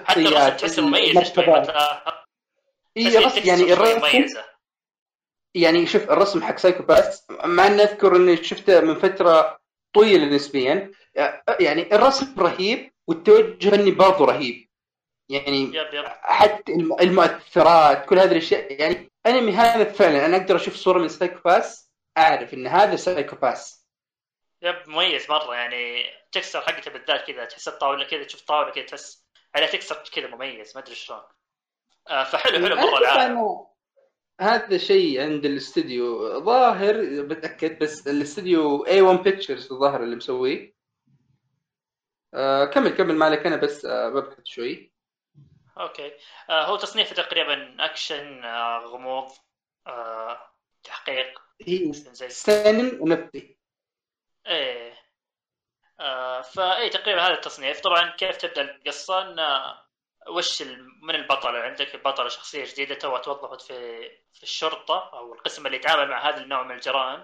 [0.05, 1.32] حتى الشخصيات تحسه مميز
[2.97, 4.25] مثلا إيه، الرسم- يعني الرسم
[5.55, 9.59] يعني شوف الرسم حق Psycho-Pass مع اني اذكر إني شفته من فترة
[9.95, 10.91] طويلة نسبيا.
[11.59, 14.69] يعني الرسم رهيب والتوجه الفني برضه رهيب.
[15.29, 16.05] يعني yep yep.
[16.07, 18.81] حتى الم- المؤثرات كل هذه الأشياء.
[18.81, 20.25] يعني أنمي هذا فعلا.
[20.25, 23.85] أنا أقدر أشوف صورة من سايكو باس أعرف إن هذا سايكو باس
[24.61, 25.55] يب مميز مرة.
[25.55, 29.25] يعني تكسر حقته بالذات كذا تحس الطاولة كذا تشوف طاولة كذا تحس
[29.55, 31.21] عليها تكسر كذا مميز ما أدري شلون.
[32.08, 33.38] فحلو حلو مره العالم.
[33.38, 33.66] أنا
[34.41, 40.76] هذا شيء عند الاستديو ظاهر بتأكد بس الاستديو A1 Pictures الظاهر اللي مسويه.
[42.34, 44.93] آه كمل كمل ما عليك أنا بس آه ببحث شوي.
[45.78, 46.11] okay.
[46.49, 49.32] آه هو تصنيفه تقريبا أكشن آه غموض
[49.88, 50.39] آه
[50.84, 51.41] تحقيق.
[51.62, 53.58] هي زي سنن ونفسي
[54.47, 54.93] إيه.
[55.99, 57.80] آه فاي تقريبا هذا التصنيف.
[57.82, 59.39] طبعا كيف تبدأ القصة؟ إن
[60.30, 60.61] وش
[61.01, 66.09] من البطلة؟ عندك البطله شخصية جديدة توها توظفت في في الشرطة أو القسم اللي يتعامل
[66.09, 67.23] مع هذا النوع من الجرائم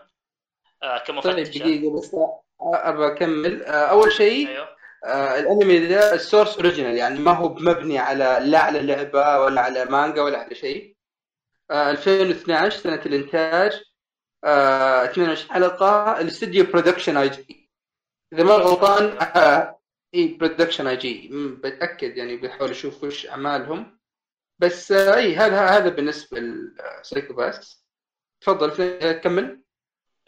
[0.83, 2.15] آه طيب كمفتشه دقيقة بس
[2.61, 3.63] ابى أكمل.
[3.63, 4.67] آه أول شيء أيوه.
[5.05, 9.61] آه الأنمي ده ال source original يعني ما هو مبني على لا على لعبة ولا
[9.61, 10.95] على مانجا ولا على شيء.
[11.71, 13.81] آه 2012 سنة الإنتاج.
[14.43, 16.19] آه 22 حلقة.
[16.21, 17.69] الاستديو Production I.G
[18.33, 19.80] إذا ما غلطان آه
[20.15, 23.99] اي Production I.G بتأكد يعني بحاول أشوف وش أعمالهم.
[24.59, 27.85] بس آه اي هذا هذا بالنسبة ل Psycho-Pass
[28.41, 29.61] تفضل في- كمل.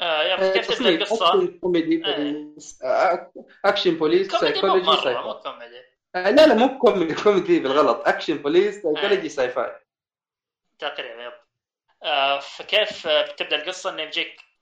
[0.01, 1.97] آه yep آه، كيف تبدأ القصة؟ اكشن كوميدي.
[1.97, 3.31] بوليس آه،
[3.65, 5.81] action police psychology مو كوميدي.
[6.15, 8.07] آه، لا لا مو كوميدي كوميدي بالغلط.
[8.07, 9.79] اكشن بوليس سايكولوجي ساي فاي
[10.79, 11.33] تقريبا يب.
[12.03, 14.52] آه فكيف آه، بتبدأ القصة؟ إنه يجيك آه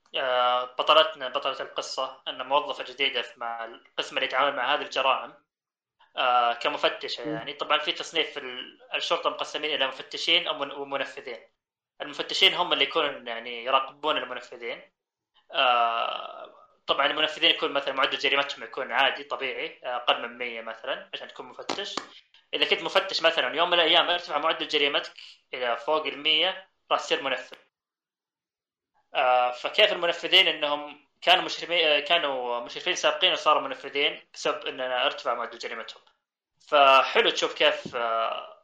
[0.80, 5.34] بطلتنا بطلة القصة أن موظفة جديدة في- مع القسم اللي يتعامل مع هذه الجرائم
[6.18, 7.53] آه كمفتشة يعني.
[7.53, 11.39] طبعا في تصنيف في ال- الشرطة مقسمين إلى مفتشين ومنفذين.
[12.01, 14.82] المفتشين هم اللي يكونوا يعني يراقبون المنفذين.
[15.51, 16.53] آه
[16.88, 21.28] طبعا المنفذين يكون مثلا معدل جريمتهم يكون عادي طبيعي آه، أقل من 100 مثلا عشان
[21.28, 21.95] تكون مفتش.
[22.53, 25.14] إذا كنت مفتش مثلا يوم من الأيام ارتفع معدل جريمتك
[25.53, 27.57] إلى فوق ال 100 راح تصير منفذ.
[27.57, 27.70] آه،
[29.62, 35.57] فكيف المنفذين إنهم كانوا مشرفين آه، كانوا مشرفين سابقين وصاروا منفذين بسبب ان ارتفع معدل
[35.57, 36.01] جريمتهم.
[36.68, 38.57] فحلو تشوف كيف آه،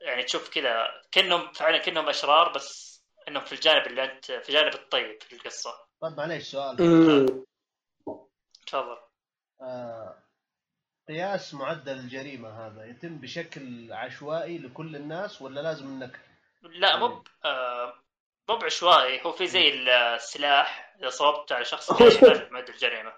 [0.00, 2.90] يعني تشوف كذا كأنهم فعلا كأنهم أشرار بس
[3.28, 5.74] إنهم في الجانب اللي أنت في الجانب الطيب في القصة.
[6.00, 6.76] طيب معليش سؤال.
[8.66, 8.98] تفضل.
[9.60, 10.16] آه
[11.08, 16.20] قياس معدل الجريمة هذا يتم بشكل عشوائي لكل الناس ولا لازم إنك
[16.62, 17.94] لا مو ب- آه،
[18.50, 22.00] مو بعشوائي هو في زي السلاح إذا صوبت على شخص.
[22.00, 23.12] يرتفع معدل الجريمه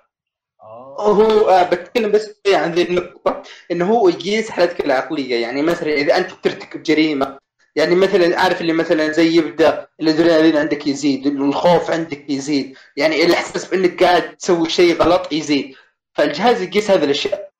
[0.62, 1.62] آه هو آه.
[1.62, 5.42] بتكلم بس شوية عن ذي النقطة إنه هو يقيس حالتك العقلية.
[5.42, 7.38] يعني مثلا إذا أنت بترتكب جريمة
[7.76, 12.76] يعني مثلا عارف اللي مثلا زي يبدأ الأدرينالين عندك يزيد الخوف عندك يزيد.
[12.96, 15.76] يعني الإحساس بإنك قاعد تسوي شيء غلط يزيد.
[16.12, 17.50] فالجهاز يقيس هذه الأشياء.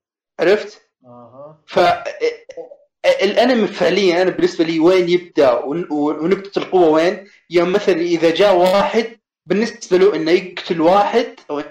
[0.41, 1.59] عرفت؟ أها.
[1.66, 1.79] ف
[3.07, 8.57] الانمي فعليا أنا بالنسبة لي وين يبدأ ون- ونقطة القوة وين؟ يوم مثلا إذا جاء
[8.57, 11.63] واحد بالنسبة له إنه يقتل واحد أو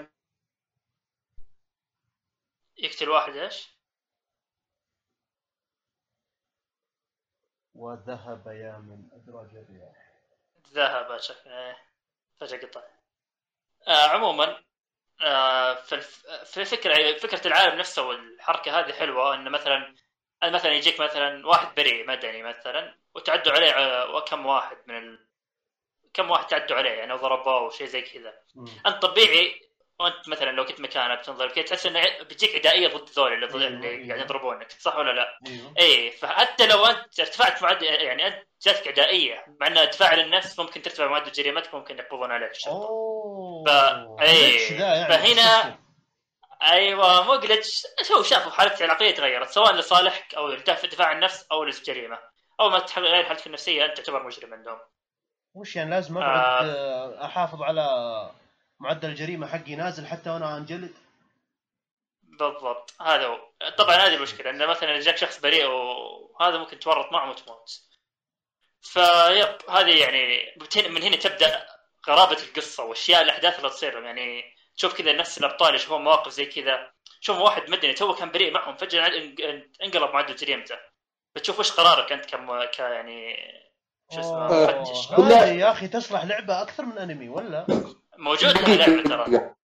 [2.78, 3.72] يقتل واحد إيش؟
[7.74, 10.12] وذهب يا من أدراج الرياح
[10.72, 11.76] ذهب شكل إيه.
[12.40, 12.82] فجأة قطع
[13.88, 14.62] آه عموما
[15.20, 16.26] آه في الف...
[16.44, 19.94] في فكرة فكرة العالم نفسه والحركة هذه حلوة إنه مثلا
[20.50, 25.26] مثلا يجيك مثلا واحد بريء مدني مثلا وتعدوا عليه ع- كم واحد من ال...
[26.14, 28.34] كم واحد تعدوا عليه يعني أو ضربوه أو شيء زي كذا.
[28.86, 29.60] أنت طبيعي
[30.00, 33.54] وأنت مثلا لو كنت مكانه بتنظر كذا تحس إنه بتجيك عدائية ضد ذول اللي, ضد
[33.56, 34.06] أيوة، اللي أيوة.
[34.06, 38.88] قاعدين يضربونك صح ولا لا؟ أيوه إيه فحتى لو أنت ارتفعت معدل يعني أنت جاتك
[38.88, 43.64] عدائية مع ان دفاع عن النفس ممكن ترتفع معدل جريمتك ممكن يقبضون عليك الشرطة أوه
[43.66, 45.78] ف- ذا يعني فهنا-.
[46.70, 51.46] أيوه مو جلتش شو شافوا حالتك العقليه تغيرت سواء لصالحك أو لدفع دفاع عن النفس
[51.52, 52.18] أو للجريمه
[52.60, 54.78] اول ما تغير حالتك النفسية أنت تعتبر مجرم عندهم.
[55.54, 57.86] وش يعني لازم اقعد آه، أحافظ على
[58.80, 60.94] معدل الجريمة حقي نازل حتى وأنا أنجلد.
[62.22, 62.94] بالضبط.
[63.00, 63.38] هذا هو.
[63.78, 67.70] طبعا هذه المشكلة إن مثلا جاك شخص بريء وهذا ممكن تورط معه وتموت.
[68.82, 70.56] فيب هذه يعني
[70.88, 71.66] من هنا تبدأ
[72.08, 74.04] غرابة القصة واشياء الأحداث اللي تصير.
[74.04, 76.92] يعني تشوف كذا نفس الأبطال يشوفون مواقف زي كذا.
[77.20, 80.78] شوف واحد مدني تو كان بريء معهم فجأة إن- انقلب معدل جريمته.
[81.36, 83.36] بتشوف وش قرارك أنت كم ك يعني
[84.14, 85.12] شو اسمه مفتش.
[85.12, 87.66] هذه يا أخي تصلح لعبة أكثر من أنمي ولا؟
[88.18, 89.54] موجود لعبه ترى.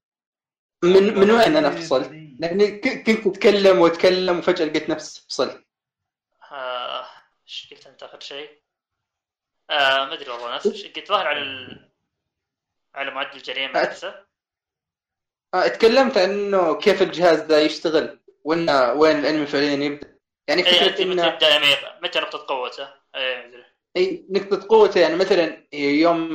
[0.85, 5.65] من من وين أنا فصلت؟ لأني ك- كنت أتكلم وأتكلم وفجأة لقيت نفسي فصلت
[6.53, 7.07] آه،
[7.47, 8.63] إيش قلت أنت آخر شيء؟
[9.71, 10.93] آه ما أدري والله نفس الشيء.
[10.95, 11.91] قلت ظاهر على ال...
[12.95, 14.09] على معدل الجريمة نفسه.
[14.09, 14.28] آه،
[15.55, 20.19] اتكلمت عن إنه كيف الجهاز ذا يشتغل وين وين الأنمي فعليا يبدأ.
[20.49, 21.67] يعني انت فكرة متى إنه يبدا يعني؟
[22.03, 23.65] متى نقطة قوته؟ اي مدري
[23.97, 26.29] إي نقطة قوته يعني مثلا يوم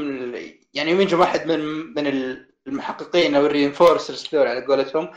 [0.73, 1.59] يعني يوم يجي واحد من
[1.93, 2.37] من
[2.67, 5.11] المحققين أو ال enforcers ذول على قولتهم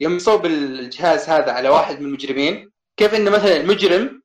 [0.00, 4.22] يوم يصوب الجهاز هذا على واحد من المجرمين كيف إنه مثلا المجرم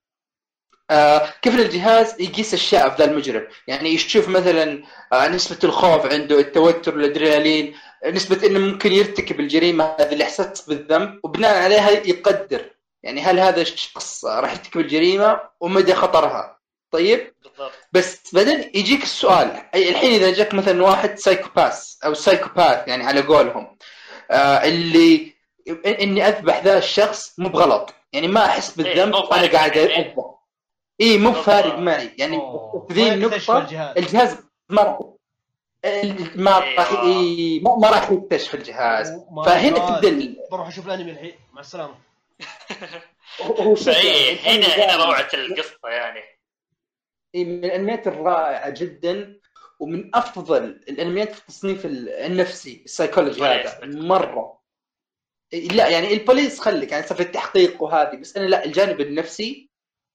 [0.89, 6.39] آه كيف الجهاز يقيس اشياء في ذا المجرم؟ يعني يشوف مثلا آه نسبة الخوف عنده
[6.39, 7.75] التوتر الأدرينالين
[8.06, 12.66] نسبة إنه ممكن يرتكب الجريمة هذه الاحساس بالذنب وبناء عليها يقدر.
[13.04, 16.60] يعني هل هذا الشخص راح يرتكب الجريمة؟ ومدى خطرها.
[16.91, 17.72] طيب؟ بالضبط.
[17.91, 19.62] بس بعدين يجيك السؤال.
[19.76, 23.78] أي الحين إذا جاك مثلا واحد Psycho-Pass أو psychopath يعني على قولهم
[24.32, 25.34] آه اللي
[25.86, 27.93] إني أذبح ذا الشخص مو بغلط.
[28.14, 29.78] يعني ما أحس بالذنب مو وأنا قاعد.
[29.78, 30.26] اذبح
[31.02, 31.34] اي مو.
[31.34, 32.12] فارق معي.
[32.18, 32.41] يعني
[32.88, 33.98] في ذي النقطة الجهاز.
[33.98, 34.38] الجهاز
[34.70, 35.00] ما راح
[36.36, 37.03] ما راح أيوة.
[37.21, 39.25] إي، ما ما راح يكتشف الجهاز.
[39.45, 41.34] فهنا ما- تبدا بروح أشوف الأنمي الحين.
[41.53, 41.95] مع السلامة.
[43.75, 46.19] فاي يعني هنا هنا روعة القصة يعني.
[47.36, 49.39] إيه، من الأنميات الرائعة جدا
[49.80, 53.43] ومن أفضل الأنميات في التصنيف ال- النفسي السايكولوجي.
[53.45, 53.80] هذا.
[53.86, 54.59] مرة.
[55.53, 59.69] إيه، لا يعني البوليس خليك يعني سالفه التحقيق وهذه بس أنا لا الجانب النفسي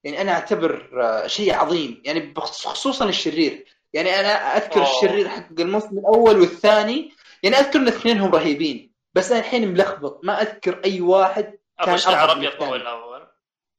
[0.05, 2.03] يعني أنا أعتبر آه، شيء عظيم.
[2.05, 3.65] يعني خصوصا الشرير.
[3.93, 4.91] يعني أنا أذكر أوه.
[4.91, 7.13] الشرير حق الموسم الأول والثاني
[7.43, 11.99] يعني أذكر إن اثنينهم رهيبين بس أنا الحين ملخبط ما أذكر أي واحد أبو كان
[11.99, 12.75] شعر أفضل من أبيض هو.
[12.75, 13.29] الأول.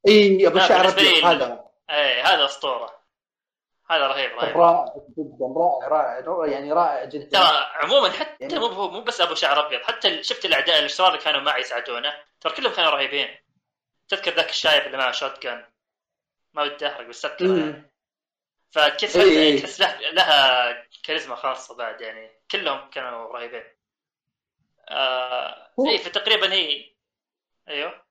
[0.08, 1.64] إي أبو شعر أبيض هذا.
[1.90, 3.04] إي هذا أسطورة.
[3.90, 4.58] هذا رهيب رهيب.
[4.58, 4.86] رائع
[5.18, 7.30] جدا رائع رائع يعني رائع جدا.
[7.40, 11.20] ترى عموما حتى يعني- مو مو بس أبو شعر أبيض حتى شفت الأعداء الاشرار اللي
[11.20, 13.28] كانوا معي يساعدونه ترى كلهم كانوا رهيبين.
[14.10, 15.64] تذكر ذاك الشايب اللي معه شوت جن.
[16.54, 17.26] ما ودي أحرق بس.
[17.42, 17.93] يعني.
[18.74, 19.60] فتحس إيه، إيه.
[19.62, 22.30] تحس له- لها كاريزما خاصة بعد يعني.
[22.52, 23.64] كلهم كانوا رهيبين.
[24.90, 26.94] آه اي فتقريبا هي.
[27.70, 28.04] أيوه.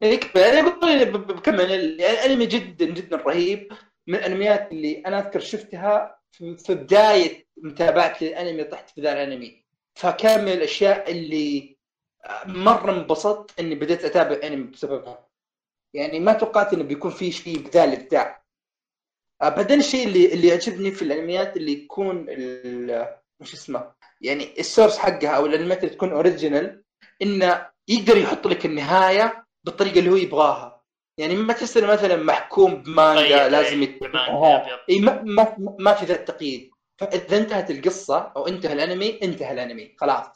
[0.00, 3.72] يعني أنا أقول ب- ب- بكمل ال- يعني الأنمي جدا جدا رهيب.
[4.06, 9.64] من الأنميات اللي أنا أذكر شفتها في بداية متابعتي للأنمي طحت في ذا الأنمي.
[9.94, 11.76] فكان من الأشياء اللي
[12.46, 15.28] مرة انبسطت إني بديت أتابع أنمي بسببها.
[15.94, 18.41] يعني ما توقعت إنه بيكون في شيء بذا الابداع
[19.48, 24.98] بعدين الشيء اللي اللي يعجبني في الانميات اللي يكون ال- وش اسمه؟ يعني ال source
[24.98, 26.84] حقها أو الانميات اللي تكون original
[27.22, 30.82] إنه يقدر يحط لك النهاية بالطريقة اللي هو يبغاها.
[31.18, 34.02] يعني ما تحس انه مثلا محكوم بمانجا طيب، لازم إيه، يت...
[34.90, 36.70] إي ما, ما ما في ذا التقييد.
[37.00, 39.94] فإذا انتهت القصة أو انتهى الأنمي انتهى الأنمي.
[40.00, 40.26] خلاص.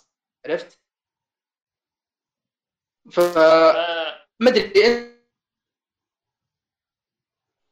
[0.47, 0.81] عرفت؟
[3.11, 4.27] ف آه.
[4.41, 5.16] ما أدري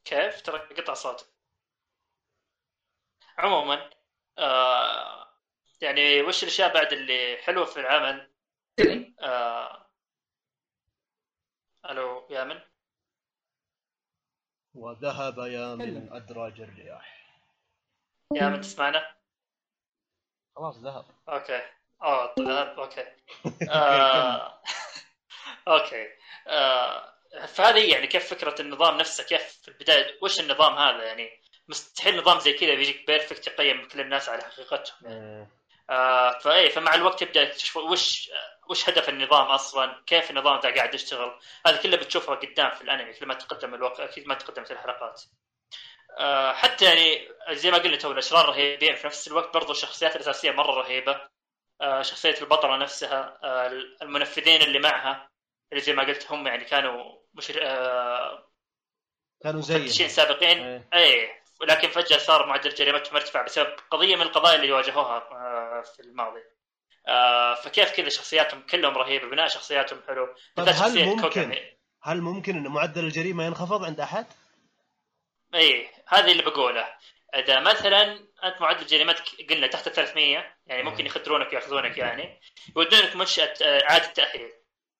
[0.05, 1.29] كيف ترى قطع صوت
[3.37, 3.89] عموما
[4.37, 5.27] آه
[5.81, 8.31] يعني وش الأشياء بعد اللي حلوة في العمل؟
[9.19, 9.89] آه
[11.89, 12.59] ألو يامن
[14.73, 17.31] وذهب يا من أدراج الرياح.
[18.35, 19.15] يامن تسمعنا؟
[20.55, 21.05] خلاص ذهب.
[21.29, 21.61] okay.
[22.01, 23.05] آه ذهب okay.
[23.71, 24.61] آه...
[25.67, 26.07] okay.
[26.47, 27.14] آه...
[27.47, 32.39] فهذه يعني كيف فكرة النظام نفسه كيف في البداية وش النظام هذا؟ يعني مستحيل نظام
[32.39, 34.95] زي كذا بيجيك perfect يقيم كل الناس على حقيقتهم.
[35.01, 35.47] مم.
[35.89, 38.29] آه فاي فمع الوقت تبدأ تكتشف وش
[38.69, 43.13] وش هدف النظام أصلا؟ كيف النظام ذا قاعد يشتغل؟ هذا كله بتشوفه قدام في الأنمي
[43.13, 45.21] كل ما تقدم الوقت أكيد ما تقدمت الحلقات.
[46.19, 50.51] آه حتى يعني زي ما قلت هو الأشرار رهيبين في نفس الوقت برضو الشخصيات الأساسية
[50.51, 51.21] مرة رهيبة.
[51.81, 53.67] آه شخصية البطلة نفسها آه
[54.01, 55.29] المنفذين اللي معها.
[55.71, 58.49] اللي زي ما قلت هم يعني كانوا مش آه
[59.43, 60.59] كانوا زي مفتشين سابقين.
[60.59, 60.87] إيه.
[60.93, 61.45] إيه.
[61.61, 66.41] ولكن فجأة صار معدل جريمتهم مرتفع بسبب قضية من القضايا اللي واجهوها آه في الماضي.
[67.07, 70.35] آه فكيف كذا شخصياتهم كلهم رهيبة بناء شخصياتهم حلو.
[70.55, 71.55] طيب هل ممكن.
[72.03, 74.25] هل ممكن إن معدل الجريمة ينخفض عند أحد؟
[75.55, 76.87] اي هذه اللي بقوله.
[77.35, 78.03] إذا مثلا
[78.43, 82.39] أنت معدل جريمتك قلنا تحت 300 يعني ممكن يخدرونك ويأخذونك يعني
[82.77, 84.51] يودونك منشأة إعادة تأهيل.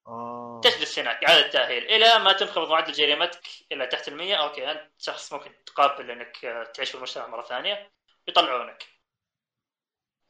[0.08, 0.35] آه.
[0.70, 3.42] تجلس هناك إعادة تاهيل إلى ما تنخفض معدل جريمتك
[3.72, 7.42] إلى تحت ال 100 okay انت شخص ممكن قابل إنك آه، تعيش في المجتمع مرة
[7.44, 7.92] ثانية؟
[8.28, 8.84] يطلعونك.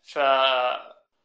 [0.03, 0.17] ف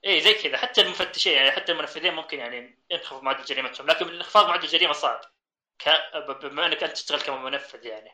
[0.06, 0.56] اي زي كذا.
[0.56, 5.20] حتى المفتشين يعني حتى المنفذين ممكن يعني ينخفض معدل جريمتهم لكن انخفاض معدل الجريمه صعب.
[5.78, 5.88] ك...
[6.42, 8.10] بما إنك أنت تشتغل كمنفذ يعني.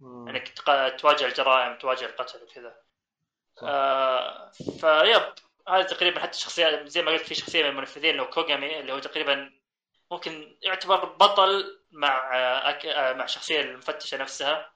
[0.00, 0.28] مم.
[0.28, 2.76] إنك تق- تواجه الجرائم تواجه القتل وكذا.
[3.62, 5.34] آه فيب
[5.68, 8.92] هذا تقريبا حتى شخصية زي ما قلت في شخصية من المنفذين اللي هو كوغامي اللي
[8.92, 9.55] هو تقريبا
[10.10, 14.72] ممكن يعتبر بطل مع آه أك- آه مع الشخصيه المفتشة نفسها.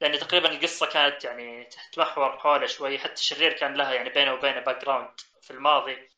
[0.00, 2.98] لأن تقريبا القصة كانت يعني تتمحور حوله شوي.
[2.98, 6.08] حتى الشرير كان لها يعني بينه وبينه background في الماضي.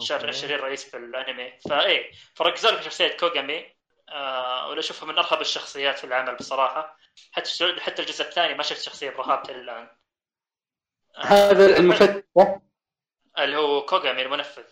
[0.00, 0.28] شر.
[0.28, 1.58] الشرير الرئيسي في الأنمي.
[1.70, 3.76] فايه فركزوا لك في شخصية كوغامي
[4.08, 6.98] آه ولا أشوفها من ارهب الشخصيات في العمل بصراحة.
[7.32, 9.88] حتى حتى الجزء الثاني ما شفت شخصية برهابته إلى الآن.
[11.16, 12.22] آه، هذا المفتش
[13.38, 14.64] اللي هو كوغامي المنفذ.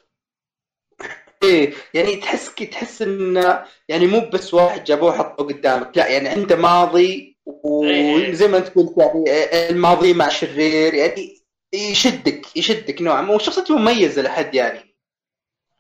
[1.45, 6.57] إيه يعني تحس تحس انه يعني مو بس واحد جابوه حطوه قدامك لا يعني عنده
[6.57, 7.37] ماضي
[7.85, 8.31] إيه.
[8.31, 11.43] وزي ما انت قلت يعني الماضي مع شرير يعني
[11.75, 14.95] يشدك يشدك نوعا ما وشخصيته مميزة لحد يعني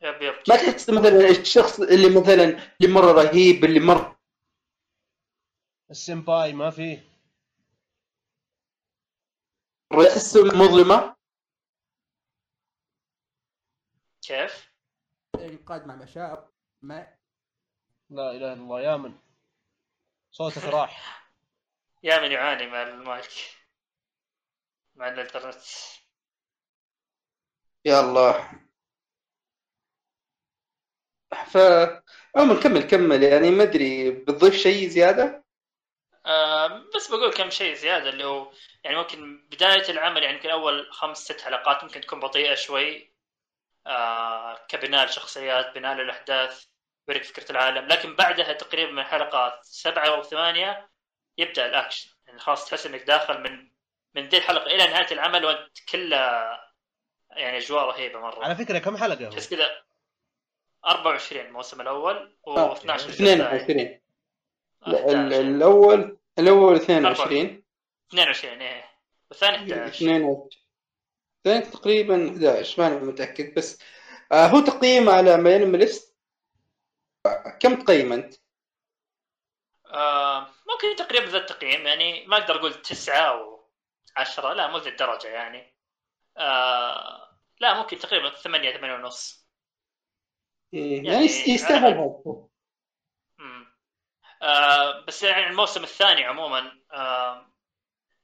[0.03, 2.45] يب يب ما تحس مثلا الشخص اللي مثلا
[2.81, 4.21] اللي مرة رهيب اللي مرة
[5.91, 7.15] السمباي ما فيه
[9.91, 11.15] تحسه مظلمة
[14.23, 14.74] كيف؟
[15.49, 16.49] انقاد مع مشاعر
[16.83, 17.17] ما
[18.11, 18.81] لا إله إلا الله.
[18.81, 19.15] يا من؟
[20.31, 21.25] صوتك راح.
[22.03, 23.31] يا من يعاني مع المايك.
[24.95, 25.65] مع الإنترنت.
[27.85, 28.51] يا الله.
[31.47, 31.59] ف
[32.37, 33.23] عموما كمل كمل.
[33.23, 35.45] يعني ما أدري بتضيف شيء زيادة؟
[36.27, 38.53] آه بس بقول كم شيء زيادة اللي هو
[38.85, 43.14] يعني ممكن بداية العمل يعني يمكن أول خمس ست حلقات ممكن تكون بطيئة شوي.
[44.69, 46.65] كبناء الشخصيات بناء الاحداث
[47.09, 47.87] برك فكرة العالم.
[47.89, 50.91] لكن بعدها تقريبا من حلقات سبعة أو ثمانية
[51.39, 52.11] يبدأ الأكشن.
[52.27, 53.71] يعني خلاص تحس إنك داخل من
[54.15, 56.17] من ذي الحلقة إلى نهاية العمل وأنت كله
[57.31, 58.45] يعني أجواء رهيبة مرة.
[58.45, 59.83] على فكرة كم حلقة هو؟ تحس كذا
[60.87, 64.03] 24 الموسم الأول آه، و12 الجزء 22 الثاني.
[64.87, 65.41] ال- 11.
[65.41, 67.63] الأول الأول 22
[68.11, 68.85] 22 إيه.
[69.31, 70.49] والثاني 11 22
[71.47, 73.83] الثاني تقريبا 11 ماني متأكد بس
[74.33, 76.17] آه هو تقييم على MyAnimeList
[77.61, 78.35] كم تقيم أنت؟
[79.87, 83.69] آه ممكن تقريبا ذا التقييم يعني ما أقدر أقول 9 أو
[84.17, 85.75] 10 لا مو ذا الدرجة يعني.
[86.37, 89.49] آه لا ممكن تقريبا 8 8 ونص.
[90.75, 92.49] إيه، يعني يعني يس- يستاهل هذا.
[94.43, 97.55] آه بس يعني الموسم الثاني عموما آه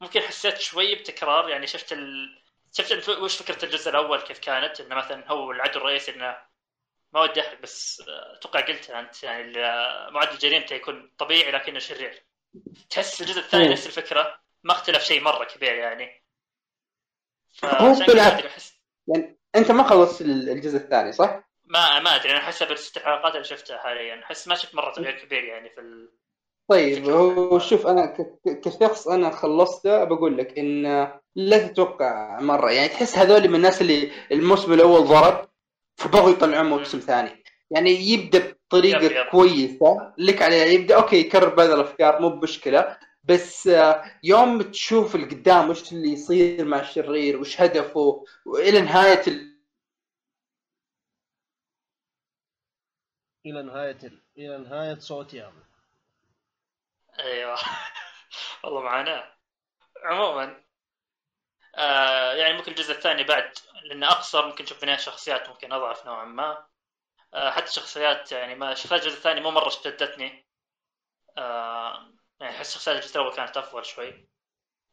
[0.01, 2.40] ممكن حسيت شوي بتكرار يعني شفت ال...
[2.73, 3.09] شفت.
[3.09, 6.37] وش فكرة الجزء الأول كيف كانت إنه مثلا هو العدو الرئيسي إنه
[7.13, 8.03] ما ودي احرق بس
[8.37, 9.53] أتوقع قلتها انت يعني
[10.11, 12.25] معدل جريمته يكون طبيعي لكنه شرير
[12.91, 13.69] تحس الجزء الثاني.
[13.69, 16.25] نفس الفكرة ما اختلف شيء مرة كبير يعني
[17.65, 18.73] هو بالعكس.
[19.09, 23.33] يعني أنت ما خلصت ال- الجزء الثاني صح؟ ما ما أدري أنا حسب الست حلقات
[23.35, 26.13] اللي شفتها حاليا أحس ما شفت مرة تغيير كبير يعني في ال...
[26.71, 28.17] طيب هو شوف أنا
[28.65, 30.87] كشخص أنا خلصته بقول لك إن
[31.37, 32.71] لا تتوقع مرة.
[32.71, 35.49] يعني تحس هذول من الناس اللي الموسم الأول ضرب
[35.97, 37.45] فبغوا يطلعون موسم ثاني.
[37.71, 39.27] يعني يبدأ يب- بطريقة يب.
[39.31, 40.15] كويسة.
[40.19, 42.99] لك عليها يبدأ أوكي يكرر بعض الأفكار مو بمشكلة.
[43.25, 49.51] بس آه، يوم تشوف القدام وش اللي يصير مع الشرير وش هدفه وإلى نهاية ال...
[53.47, 54.23] إلى نهاية ال...
[54.39, 55.63] إلى نهاية صوت يا من
[57.19, 57.57] أيوه.
[58.65, 59.25] والله معاناه
[60.05, 60.57] عموما
[61.75, 63.53] آه يعني ممكن الجزء الثاني بعد
[63.83, 66.67] لأنه أقصر ممكن نشوف بناء شخصيات ممكن أضعف نوعا ما.
[67.35, 70.47] آه حتى شخصيات يعني ما شخصيات الجزء الثاني مو مرة شدتني.
[71.39, 74.29] آه يعني أحس شخصيات الجزء الأول كانت أفضل شوي.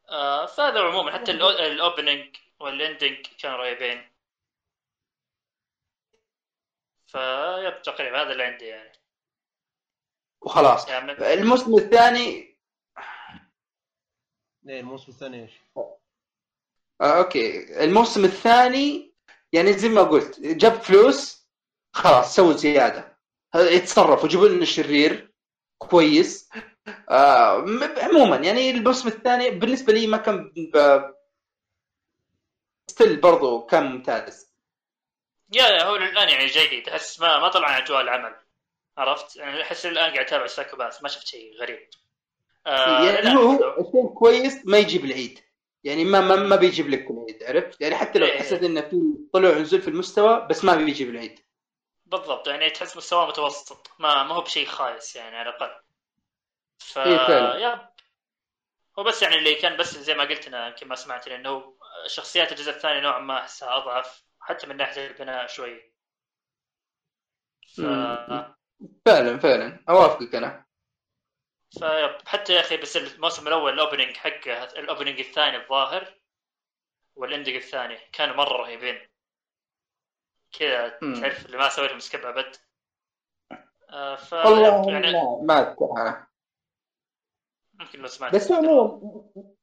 [0.09, 4.11] آه فهذا عموما حتى ال opening وال ending كانوا رهيبين.
[7.07, 8.91] فيب تقريبا هذا اللي عندي يعني.
[10.41, 10.88] وخلاص.
[10.89, 12.57] يعني الموسم الثاني
[14.69, 15.51] إيه الموسم الثاني إيش؟
[17.01, 17.83] آه أوكي.
[17.83, 19.13] الموسم الثاني
[19.51, 21.47] يعني زي ما قلت جاب فلوس
[21.93, 23.17] خلاص سووا زيادة.
[23.55, 25.31] يتصرفوا جيبوا لنا شرير
[25.77, 26.49] كويس.
[27.09, 27.65] آه
[27.97, 31.01] عموما يعني الموسم الثاني بالنسبة لي ما كان ب...
[32.88, 34.51] style برضو كان ممتاز.
[35.53, 36.89] يا هو الآن يعني جيد.
[36.89, 38.35] أحس ما ما طلع عن اجواء العمل.
[38.97, 41.89] عرفت؟ يعني أحس الآن قاعد أتابع Psycho-Pass ما شفت شيء غريب.
[42.67, 43.37] آه يعني.
[43.37, 45.39] هو الشيء كويس ما يجيب العيد.
[45.88, 48.39] يعني ما ما, ما بيجيب لك العيد عرفت؟ يعني حتى لو إيه.
[48.39, 49.01] حسيت إنه في
[49.33, 51.39] طلوع ونزول في المستوى بس ما بيجيب العيد.
[52.05, 55.81] بالضبط يعني تحس مستواه متوسط ما ما هو بشيء خايس يعني على الأقل.
[56.79, 57.59] ف إيه.
[57.61, 57.89] يا.
[58.99, 61.77] هو بس يعني اللي كان بس زي ما قلت أنا يمكن ما سمعت لأنه
[62.07, 65.93] شخصيات الجزء الثاني نوعا ما أحسها أضعف حتى من ناحية البناء شوي.
[67.75, 67.81] ف...
[69.05, 69.83] فعلا فعلا.
[69.89, 70.66] أوافقك أنا.
[72.26, 76.13] حتى يا أخي بس الموسم الأول ال opening حقه ال opening الثاني الظاهر
[77.15, 79.07] وال ending الثاني كانوا مرة رهيبين.
[80.59, 80.89] كذا.
[80.89, 82.55] تعرف اللي ما سويتهم skip أبد.
[83.89, 86.28] آه ف والله يعني ما- ما
[87.74, 88.36] ممكن لو سمعت.
[88.36, 89.01] بس عموما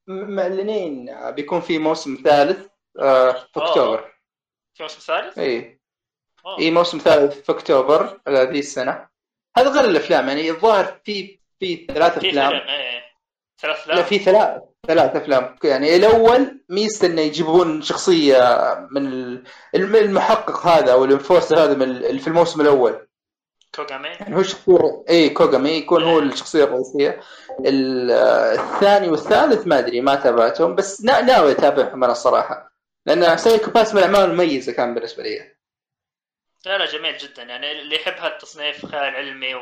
[0.06, 3.48] معلنين بيكون في موسم ثالث آه، في.
[3.56, 4.14] أكتوبر.
[4.74, 5.80] في موسم ثالث؟ اي.
[6.58, 9.08] اي موسم ثالث في أكتوبر هذه السنة.
[9.56, 12.52] هذا غير الأفلام يعني الظاهر في في ثلاث أفلام.
[12.52, 13.04] إيه.
[13.60, 15.56] ثلاث لا افلام في ثلاث ثلاث أفلام.
[15.64, 18.38] يعني الأول ميزته إنه يجيبون شخصية
[18.90, 19.44] من ال-
[19.74, 23.06] الم- المحقق هذا أو الإنفورسر هذا من في الموسم الأول.
[23.74, 27.20] كوغامي؟ يعني هو شخصية اي كوغامي يكون هو الشخصية الرئيسية.
[27.66, 28.10] ال-
[28.58, 32.72] الثاني والثالث ما أدري ما تابعتهم بس نا- ناوي أتابعهم أنا الصراحه
[33.06, 35.54] لأن Psycho-Pass من الأعمال المميزة كان بالنسبة لي.
[36.66, 37.42] لا لا جميل جدا.
[37.42, 39.54] يعني اللي يحب هالتصنيف الخيال العلمي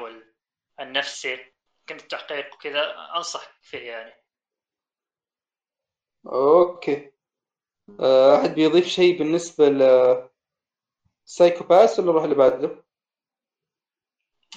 [0.78, 1.51] والنفسي.
[1.82, 4.12] يمكن التحقيق وكذا أنصح فيه يعني
[6.26, 7.12] okay
[8.00, 9.82] آه، أحد بيضيف شيء بالنسبة ل
[11.24, 12.84] Psycho-Pass ولا نروح اللي بعده؟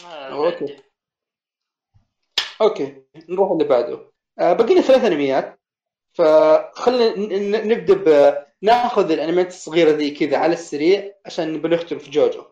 [0.06, 0.58] okay.
[0.58, 0.84] عندي.
[2.62, 5.60] okay نروح اللي بعده آه باقي لنا ثلاث أنميات
[6.14, 7.16] فخلينا
[7.66, 12.46] نبدأ ب ناخذ الأنميات الصغيرة ذي كذا على السريع عشان نبي نختم في جوجو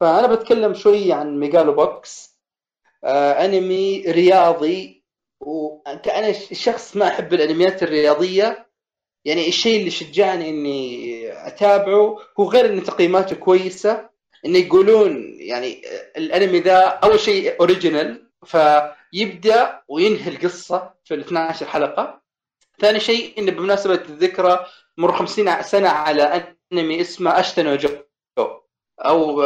[0.00, 2.29] فأنا بتكلم شوي عن ميجالو بوكس آه
[3.04, 5.04] انمي رياضي
[5.40, 8.70] وأنا شخص ما أحب الأنميات الرياضية.
[9.24, 14.10] يعني الشيء اللي شجعني إني أتابعه هو غير إن تقييماته كويسة.
[14.46, 15.82] انه يقولون يعني
[16.16, 22.22] الأنمي ذا أول شيء original فيبدأ وينهي القصة في ال 12 حلقة.
[22.78, 24.66] ثاني شيء انه بمناسبة الذكرى
[24.98, 27.90] مر 50 سنة على أنمي اسمه أشيتا نو جو.
[29.00, 29.42] أو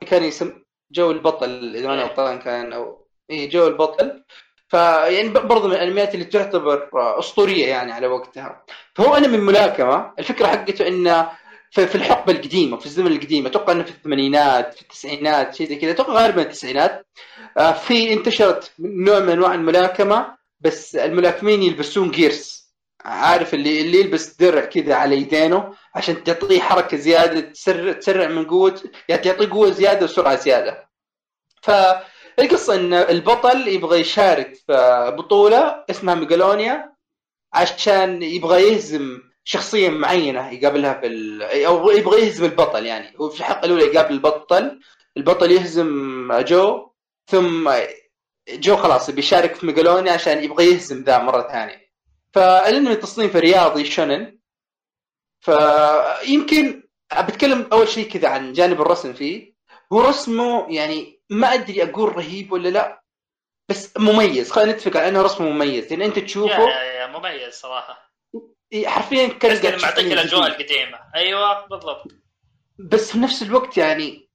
[0.00, 4.22] كان يسم جو البطل إذا أنا غلطان كان أو اي جو البطل.
[4.68, 8.64] فيعني برضه من الأنميات اللي تعتبر أسطورية يعني على وقتها.
[8.94, 10.12] فهو انمي ملاكمة.
[10.18, 11.30] الفكرة حقته إنه
[11.70, 13.46] في في الحقبة القديمة في الزمن القديم.
[13.46, 15.90] أتوقع إنه في الثمانينات في التسعينات شيء زي كذا.
[15.90, 17.06] أتوقع غالبا التسعينات.
[17.58, 22.55] آه، في انتشرت نوع من أنواع الملاكمة بس الملاكمين يلبسون جيرس
[23.06, 28.44] عارف اللي اللي يلبس درع كذا على يدينه عشان تعطيه حركة زيادة تسرع تسرع من
[28.46, 30.88] قوة يعني تعطيه قوة زيادة وسرعة زيادة.
[31.62, 36.92] فالقصة إن البطل يبغى يشارك في بطولة اسمها ميجالونيا
[37.52, 41.42] عشان يبغى يهزم شخصية معينة يقابلها في ال...
[41.42, 43.14] أو يبغى يهزم البطل يعني.
[43.20, 44.80] هو في الحلقة الأولى يقابل البطل
[45.16, 46.90] البطل يهزم جو
[47.26, 47.70] ثم
[48.48, 51.85] جو خلاص بيشارك في ميجالونيا عشان يبغى يهزم ذا مرة ثانية.
[52.36, 54.38] فالانمي تصنيفه رياضي شونين
[55.40, 56.82] فيمكن
[57.18, 59.54] بتكلم أول شيء كذا عن جانب الرسم فيه.
[59.92, 63.02] هو رسمه يعني ما أدري أقول رهيب ولا لا
[63.68, 64.50] بس مميز.
[64.50, 65.92] خلينا نتفق على إنه رسمه مميز.
[65.92, 66.68] لأن أنت يا, تشوفه.
[66.68, 68.12] يا, يا مميز صراحة.
[68.84, 70.46] حرفيا كان تشوف معطيك الاجواء.
[70.46, 72.06] القديمه أيوه بالضبط.
[72.78, 74.28] بس في نفس الوقت يعني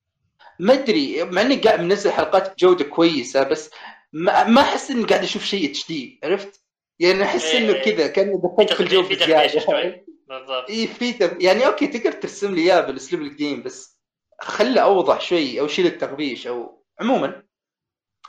[0.59, 3.71] ما أدري مع إني قاعد منزل حلقات بجوده كويسة بس
[4.13, 6.60] ما ما أحس إني قاعد أشوف شيء HD عرفت؟
[7.01, 7.57] يعني أحس إيه.
[7.57, 10.05] انه كذا كاني دخلت في الجو بزياده شوي.
[10.29, 10.69] بالضبط.
[10.69, 11.41] اي في تب...
[11.41, 13.99] يعني okay تقدر ترسم لي إياه بالاسلوب القديم بس
[14.41, 17.43] خله أوضح شوي أو شيل التغبيش أو عموما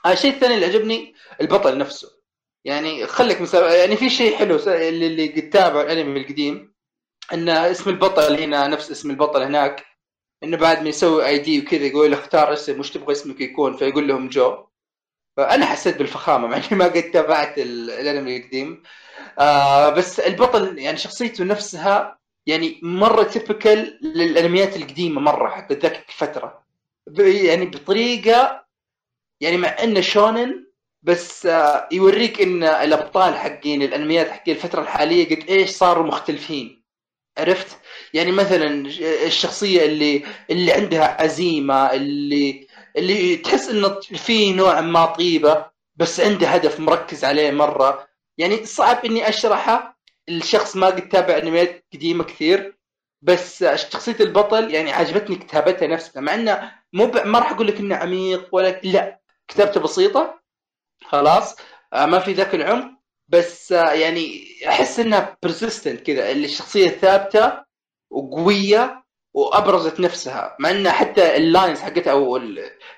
[0.06, 2.08] آه، الشيء الثاني اللي عجبني البطل نفسه.
[2.64, 3.74] يعني خليك مسا...
[3.74, 6.74] يعني في شيء حلو س- اللي اللي قد تابع الأنمي القديم
[7.32, 9.84] إن اسم البطل هنا نفس اسم البطل هناك
[10.44, 14.08] إنه بعد ما يسوي اي دي وكذا يقول اختار اسم وش تبغى اسمك يكون؟ فيقول
[14.08, 14.66] لهم جو.
[15.36, 18.82] فانا حسيت بالفخامة مع إني ما قد تابعت ال- الأنمي القديم.
[19.38, 26.64] آه بس البطل يعني شخصيته نفسها يعني مرة تيبكال للأنميات القديمة مرة حق ذاك الفترة.
[27.18, 28.64] يعني بطريقة
[29.40, 30.66] يعني مع إنه شونن
[31.02, 36.82] بس آه، يوريك إن الأبطال حقين الأنميات حقين الفترة الحالية قد إيش صاروا مختلفين.
[37.38, 37.76] عرفت؟
[38.14, 38.86] يعني مثلا
[39.26, 42.66] الشخصية اللي اللي عندها عزيمة اللي
[42.96, 45.66] اللي تحس إنه في نوع ما طيبة
[45.96, 48.08] بس عنده هدف مركز عليه مرة.
[48.38, 49.96] يعني صعب إني اشرحها
[50.28, 52.78] الشخص ما قد تابع أنميات قديمة كثير
[53.22, 56.20] بس شخصية البطل يعني عجبتني كتابتها نفسها.
[56.22, 57.06] مع إنه مو.
[57.24, 60.40] ما راح أقول لك إنه عميق ولا لا كتابته بسيطة.
[61.04, 61.56] خلاص.
[61.92, 62.90] آه، ما في ذاك العمق.
[63.28, 66.32] بس آه، يعني أحس إنها persistent كذا.
[66.32, 67.64] الشخصية ثابتة
[68.10, 69.01] وقوية
[69.34, 72.40] وأبرزت نفسها مع إن حتى ال lines حقتها أو.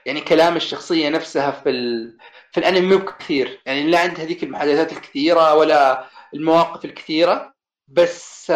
[0.07, 2.19] يعني كلام الشخصية نفسها في ال...
[2.53, 3.61] في الأنمي مو كثير.
[3.67, 7.55] يعني لا عندها هذيك المحادثات الكثيرة ولا المواقف الكثيرة
[7.89, 8.51] بس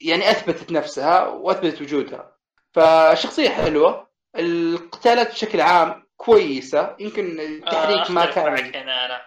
[0.00, 2.36] يعني أثبتت نفسها وأثبتت وجودها.
[2.72, 8.82] فشخصية حلوة القتالات بشكل عام كويسة يمكن التحريك آه ما أختلف معك كان.
[8.82, 9.22] هنا أنا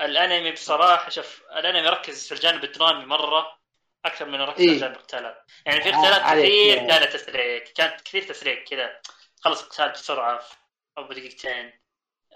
[0.00, 3.53] الأنمي بصراحة شوف الأنمي يركز في الجانب الدرامي مرة
[4.04, 4.86] أكثر من يركز إيه.
[4.86, 6.44] القتالات يعني في آه، قتالات عليك.
[6.46, 6.88] كثير يعني.
[6.88, 8.90] كانت تسليك كانت كثير تسليك كذا.
[9.40, 10.54] خلص القتال بسرعة في-
[10.98, 11.72] أو بدقيقتين.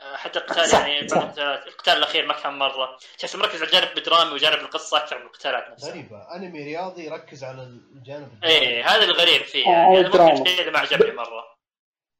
[0.01, 1.07] آه، حتى القتال يعني.
[1.07, 2.99] بعض القتالات القتال الأخير ما كان مرة.
[3.19, 5.91] تحس مركز على الجانب الدرامي وجانب القصة أكثر من القتالات نفسها.
[5.91, 6.35] غريبة.
[6.37, 9.67] أنمي رياضي يركز على الجانب إيه هذا الغريب فيه.
[9.67, 10.03] آه، يعني.
[10.09, 11.59] ممكن الشيء اللي ما عجبني مرة.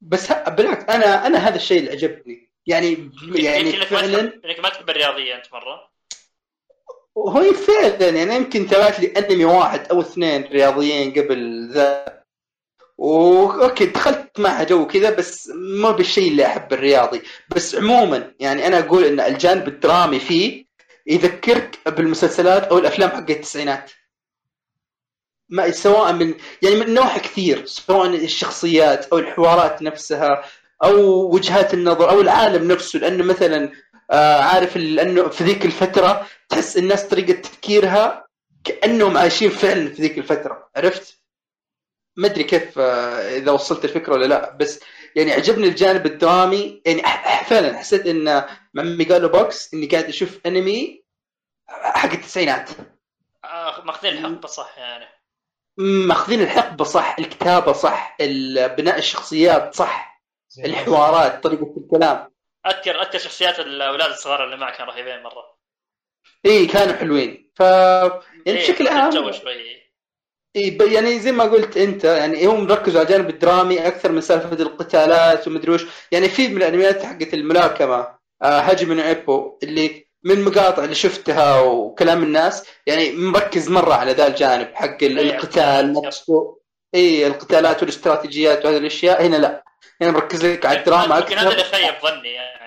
[0.01, 2.49] بس ه- بالعكس أنا أنا هذا الشيء اللي عجبني.
[2.67, 5.91] يعني يعني فعلا إنك ما تحب الرياضية أنت مرة.
[7.27, 12.19] هو فعلا يعني يمكن تابعت لي انمي واحد أو اثنين رياضيين قبل ذا.
[12.99, 17.23] وأوكي دخلت معها جو كذا بس ما بالشيء اللي احب الرياضي.
[17.49, 20.65] بس عموما يعني أنا أقول إن الجانب الدرامي فيه
[21.07, 23.91] يذكرك بالمسلسلات أو الأفلام حق التسعينات.
[25.49, 30.45] ما سواء من يعني من نواحي كثير سواء الشخصيات أو الحوارات نفسها
[30.85, 30.95] أو
[31.35, 32.99] وجهات النظر أو العالم نفسه.
[32.99, 33.73] لأنه مثلا
[34.11, 38.27] آه عارف لأنه في ذيك الفترة تحس الناس طريقة تفكيرها
[38.65, 41.19] كأنهم عايشين فعلا في ذيك الفترة عرفت؟
[42.17, 44.81] ما أدري كيف آه إذا وصلت الفكرة ولا لا بس
[45.17, 47.03] يعني عجبني الجانب الدرامي يعني
[47.45, 48.25] فعلا حسيت إن
[48.75, 51.05] مع Megalo Box إني قاعد أشوف أنمي
[51.69, 52.71] حق التسعينات.
[53.45, 55.07] آه ماخذين الحقبه صح يعني.
[55.79, 58.17] ماخذين الحقبه صح الكتابة صح
[58.77, 60.23] بناء الشخصيات صح
[60.65, 62.31] الحوارات طريقة الكلام.
[62.71, 65.59] اذكر أذكر شخصيات الأولاد الصغار اللي معك كانوا رهيبين مرة.
[66.47, 67.53] إي كانوا حلوين.
[67.57, 68.13] ف يعني
[68.47, 69.79] إيه، بشكل عام الجو شوي.
[70.57, 74.21] إيه ب- يعني زي ما قلت أنت يعني هم ركزوا على الجانب الدرامي أكثر من
[74.21, 75.85] سالفة القتالات ومدري وش.
[76.13, 81.61] يعني في من الأنميات حقت الملاكمة آه Hajime no Ippo اللي من مقاطع اللي شفتها
[81.61, 85.93] وكلام الناس يعني مركز مرة على ذا الجانب حق ال- إيه، القتال.
[85.93, 86.59] نفسه
[86.95, 89.65] إي القتالات والاستراتيجيات وهذه الأشياء هنا لا.
[90.03, 92.58] هنا مركز لك على الدراما يمكن هذا اللي أكثر خيب ظني يعني.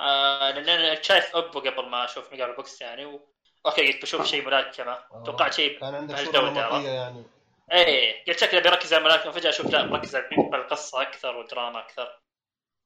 [0.00, 3.20] آه لأن أنا شايف Ippo قبل ما أشوف Megalo Box يعني و...
[3.66, 5.22] أوكي قلت بشوف شيء ملاكمة آه.
[5.26, 7.24] توقعت شيء كان عندك صورة بهالجودة، نمطية عرفت؟ يعني
[7.72, 12.20] إيه قلت شكله بيركز على الملاكمة فجأة أشوف لا مركز على القصة أكثر ودراما أكثر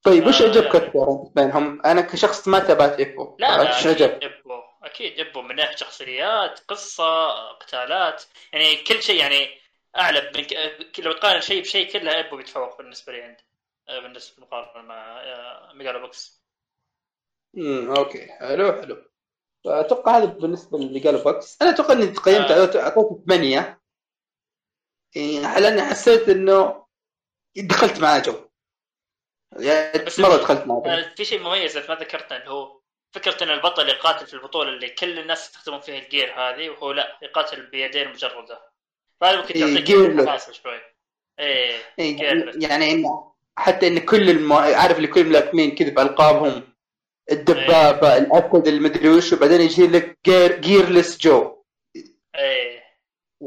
[0.02, 0.86] طيب وش آه، عجبك يعني.
[0.86, 5.42] أكثر بينهم؟ أنا كشخص ما تابعت Ippo لا لا وش أكيد عجبك؟ Ippo أكيد Ippo
[5.42, 9.60] من ناحية شخصيات قصة قتالات يعني كل شيء يعني
[9.96, 13.44] اعلى من ك- لو تقارن شيء بشيء كلها Ippo بيتفوق بالنسبة لي عندي
[13.88, 16.43] آه، بالنسبة مقارنة مع آه، Megalo Box
[17.56, 18.26] امم أوكي.
[18.26, 19.10] حلو حلو.
[19.66, 22.82] أتوقع هذا بالنسبة اللي Megalo Box أنا أتوقع إني قيمت آه.
[22.82, 23.80] أعطيته ثمانية.
[25.14, 26.86] يعني لأني حسيت إنه
[27.56, 28.34] دخلت معاه جو.
[29.52, 32.80] يعني بس مرة دخلت معاه آه، في شيء مميز ما ذكرته اللي هو
[33.14, 36.92] فكرة إن البطل يقاتل في البطولة اللي كل الناس يستخدمون فيها ال gear هذه وهو
[36.92, 38.60] لا يقاتل بيدين مجرده.
[39.20, 40.28] فهذا ممكن إيه، gearless.
[40.28, 40.80] حماسه شوي.
[41.38, 42.52] إيه إيه،.
[42.68, 43.04] يعني
[43.58, 44.54] حتى إن كل المو...
[44.54, 46.73] عارف اللي كل الملاكمين كذا بألقابهم
[47.32, 50.60] الدبابة الأسد المدري وش وبعدين يجي لك gear...
[50.60, 51.62] gearless Joe
[52.36, 52.84] إيه.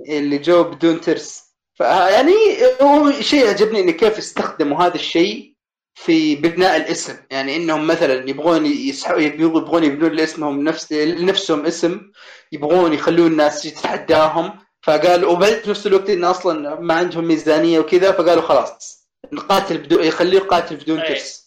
[0.09, 1.43] اللي جو بدون ترس.
[1.75, 2.33] فيعني
[2.81, 5.53] هو شيء عجبني انه كيف استخدموا هذا الشيء
[5.95, 7.17] في بناء الاسم.
[7.31, 12.11] يعني إنهم مثلا يبغون يسحبوا يبغون يبنون لاسمهم نفس لنفسهم اسم.
[12.51, 18.11] يبغون يخلون الناس تتحداهم فقالوا وبعد في نفس الوقت انه أصلا ما عندهم ميزانية وكذا
[18.11, 21.13] فقالوا خلاص نقاتل بدون يخليه قاتل بدون أي.
[21.13, 21.46] ترس.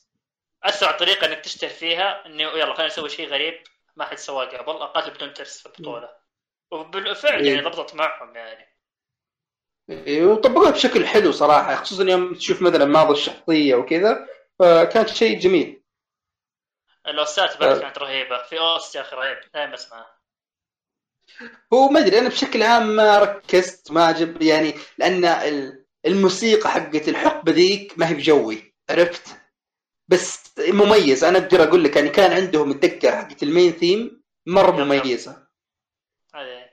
[0.65, 3.63] أسرع طريقة إنك تشتهر فيها إنه يلا خلينا نسوي شيء غريب
[3.97, 6.09] ما حد سواه قبل أقاتل بدون ترس في البطولة
[6.71, 7.65] وبالفعل يعني إيه.
[7.69, 8.67] ضبطت معهم يعني
[9.91, 14.27] إيه، وطبقوها بشكل حلو صراحة خصوصا يوم تشوف مثلا ماضي الشخصية وكذا
[14.59, 15.83] فكان شيء جميل
[17.07, 17.81] ال OSTات بعد آه.
[17.81, 20.21] كانت رهيبة في OST يا أخي رهيب دائما اسمعها
[21.73, 27.09] هو ما أدري أنا بشكل عام ما ركزت ما عجب يعني لأن ال- الموسيقى حقت
[27.09, 29.40] الحقبة ذيك ما هي بجوي عرفت؟
[30.11, 31.25] بس مميز.
[31.25, 34.81] أنا أقدر أقول لك يعني كان عندهم الدقة حقت ال main theme مرة yep.
[34.81, 35.47] مميزة.
[36.35, 36.71] هذه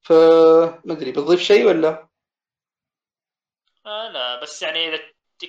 [0.00, 2.08] فما أدري بتضيف شيء ولا؟
[3.86, 4.42] آه لا.
[4.42, 5.02] بس يعني إذا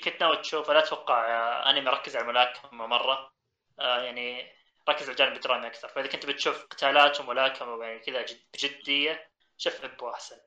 [0.03, 3.33] كنت ناوي تشوفه لا أتوقع آه انمي ركز على الملاكمه مرة.
[3.79, 4.51] آه يعني
[4.89, 5.87] ركز على الجانب الدرامي أكثر.
[5.87, 10.37] فإذا كنت بتشوف قتالات وملاكمة يعني كذا جد بجدية شوف Ippo أحسن.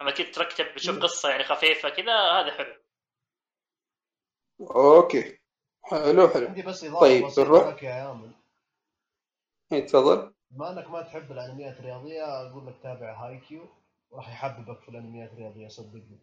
[0.00, 2.74] أما كنت تركب بتشوف قصة يعني خفيفة كذا هذا حلو.
[4.60, 5.38] أوكي.
[5.82, 6.46] حلو حلو.
[6.46, 7.70] عندي بس إضافة طيب، بسيطة.
[7.70, 8.30] لك يا يامن
[9.72, 10.32] إيه، تفضل.
[10.50, 13.60] بما إنك ما تحب الأنميات الرياضية أقول لك تابع Haikyuu
[14.12, 16.18] راح يحببك في الأنميات الرياضية صدقني.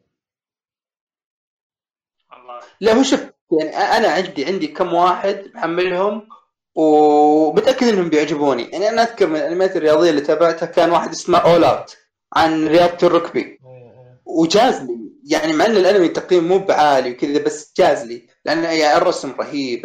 [2.32, 3.20] والله لا هو شوف
[3.60, 6.28] يعني أنا عندي عندي كم واحد محملهم
[6.76, 8.64] ومتأكد إنهم بيعجبوني.
[8.64, 11.98] يعني أنا أذكر من الأنميات الرياضية اللي تابعتها كان واحد اسمه All Out
[12.34, 13.40] عن رياضة الركبي.
[13.40, 14.22] إيه، إيه.
[14.26, 18.28] وجاز لي يعني مع أن الأنمي تقييم مو بعالي وكذا بس جاز لي.
[18.46, 19.82] لأن يعني الرسم رهيب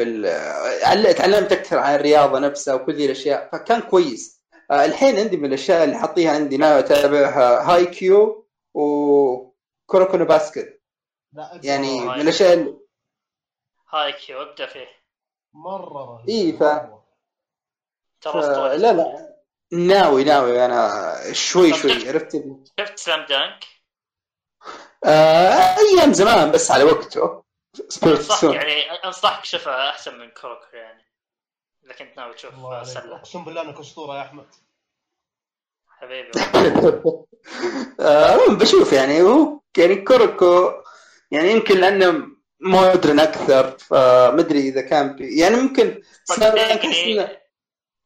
[1.16, 4.42] تعلمت أكثر عن الرياضة نفسها وكل ذي الأشياء فكان كويس.
[4.70, 10.80] آه، الحين عندي من الأشياء اللي حاطيها عندي ناوي أتابعها Haikyuu و Kuroko no Basket.
[11.62, 12.00] يعني.
[12.00, 12.76] من الأشياء اللي
[13.92, 14.88] Haikyuu ابدأ فيه.
[15.54, 16.28] مرة رهيب.
[16.28, 16.92] إيه، ف-
[18.20, 19.36] ف- لا لا.
[19.72, 20.64] ناوي ناوي.
[20.64, 22.08] أنا شوي شوي.
[22.08, 22.44] عرفت؟
[22.80, 23.64] شفت Slam Dunk
[25.04, 27.42] آه أيام زمان بس على وقته.
[27.88, 31.04] سبيرت انصحك يعني أنصحك شوفها أحسن من Kuroko يعني.
[31.84, 32.54] إذا كنت ناوي تشوف.
[32.82, 34.46] سله أقسم بالله إنك أسطورة يا أحمد.
[35.88, 36.30] حبيبي.
[38.00, 40.72] آه بشوف يعني هو يعني Kuroko
[41.30, 42.26] يعني يمكن لأنه
[42.60, 47.28] modern أكثر فمدري إذا كان بي يعني ممكن صدقني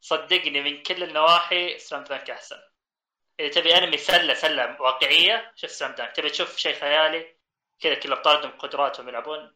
[0.01, 2.57] صدقني من كل النواحي Slam Dunk أحسن.
[3.41, 7.27] إذا تبي أنمي سله سله واقعية شوف Slam Dunk تبي تشوف شيء خيالي
[7.81, 9.53] كذا كل الابطال عندهم قدراتهم يلعبون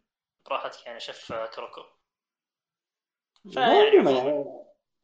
[0.47, 1.81] براحتك يعني شوف كروكو
[3.57, 4.45] عموما يعني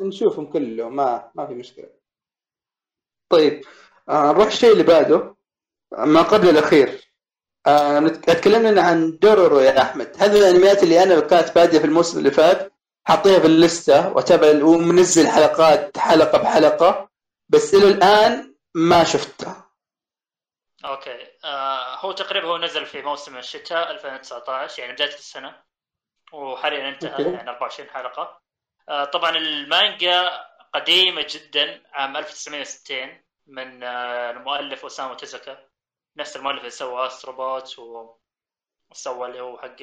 [0.01, 1.91] نشوفهم كلهم ما ما في مشكلة.
[3.29, 3.65] طيب
[4.09, 5.37] آه نروح الشيء اللي بعده
[5.99, 7.13] ما قبل الأخير.
[7.67, 10.17] آه اتكلمنا عن دورورو يا أحمد.
[10.19, 12.73] هذه الأنميات اللي أنا كانت باديه في الموسم اللي فات
[13.05, 17.11] حاطيها في الليسته وأتابع ومنزل حلقات حلقة بحلقة.
[17.49, 19.71] بس إلى الآن ما شفتها
[20.85, 21.27] أوكي.
[21.45, 25.63] آه هو تقريبا هو نزل في موسم الشتاء 2019 يعني بداية السنة
[26.33, 27.23] وحاليا انتهى أوكي.
[27.23, 28.41] يعني 24 حلقة.
[28.89, 30.45] آه طبعا المانجا
[30.75, 35.69] قديمة جدا عام 1960 من آه المؤلف أوسامو تيزوكا
[36.17, 37.79] نفس المؤلف اللي سوى Astro Boy.
[38.91, 39.77] وسوى اللي هو حق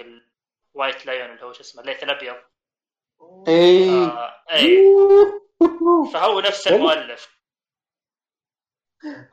[0.75, 2.35] ال White Lion اللي هو شو اسمه الليث الأبيض.
[3.47, 4.05] إيه.
[4.05, 4.85] آه اي
[6.13, 7.42] فهو نفس المؤلف.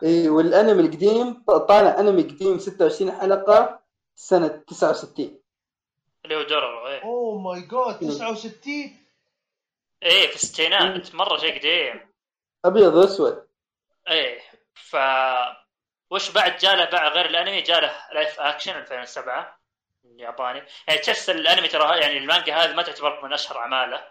[0.02, 3.80] إيه والانمي القديم طالع انمي قديم 26 حلقة
[4.14, 5.40] سنة 69
[6.24, 7.02] اللي هو دورورو إيه.
[7.02, 8.96] oh my god 69
[10.02, 12.10] إيه في الستينات مرة شيء قديم.
[12.64, 13.46] أبيض وأسود.
[14.08, 14.40] إيه
[14.74, 14.96] ف
[16.10, 19.58] وش بعد جاله بعد غير الانمي؟ جاله live action 2007
[20.04, 20.62] الياباني.
[20.88, 24.04] يعني تحس الانمي ترى يعني المانجا هذه ما تعتبر من أشهر أعماله.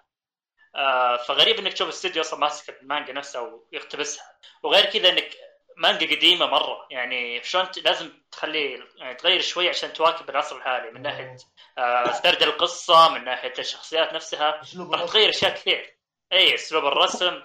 [0.76, 4.24] آه فغريب إنك تشوف استوديو أصلا ماسك المانجا نفسها ويقتبسها
[4.64, 5.32] وغير كذا إنك
[5.80, 11.02] مانجا قديمة مرة يعني شلون لازم تخلي يعني تغير شوي عشان تواكب العصر الحالي من
[11.02, 11.38] ناحية
[11.78, 14.62] آه سرد القصة من ناحية الشخصيات نفسها
[14.92, 15.06] راح.
[15.06, 15.98] تغير أشياء كثير
[16.34, 17.44] إي أسلوب الرسم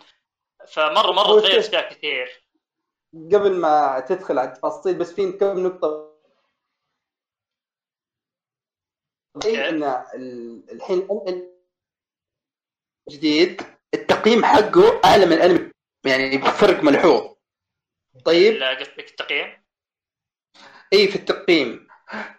[0.69, 1.59] فمرة مرة تغير.
[1.61, 2.45] أشياء كثير
[3.33, 6.15] قبل ما تدخل على التفاصيل بس في كم نقطة
[9.37, 9.69] أوكي.
[9.69, 9.83] إن
[10.15, 11.09] ال- الحين
[13.11, 13.63] جديد
[13.95, 15.71] التقييم حقه أعلى من الأنمي
[16.07, 17.34] يعني بفرق ملحوظ
[18.25, 18.55] طيب.
[18.55, 19.65] لا قصدك التقييم؟
[20.93, 21.89] إي في التقييم.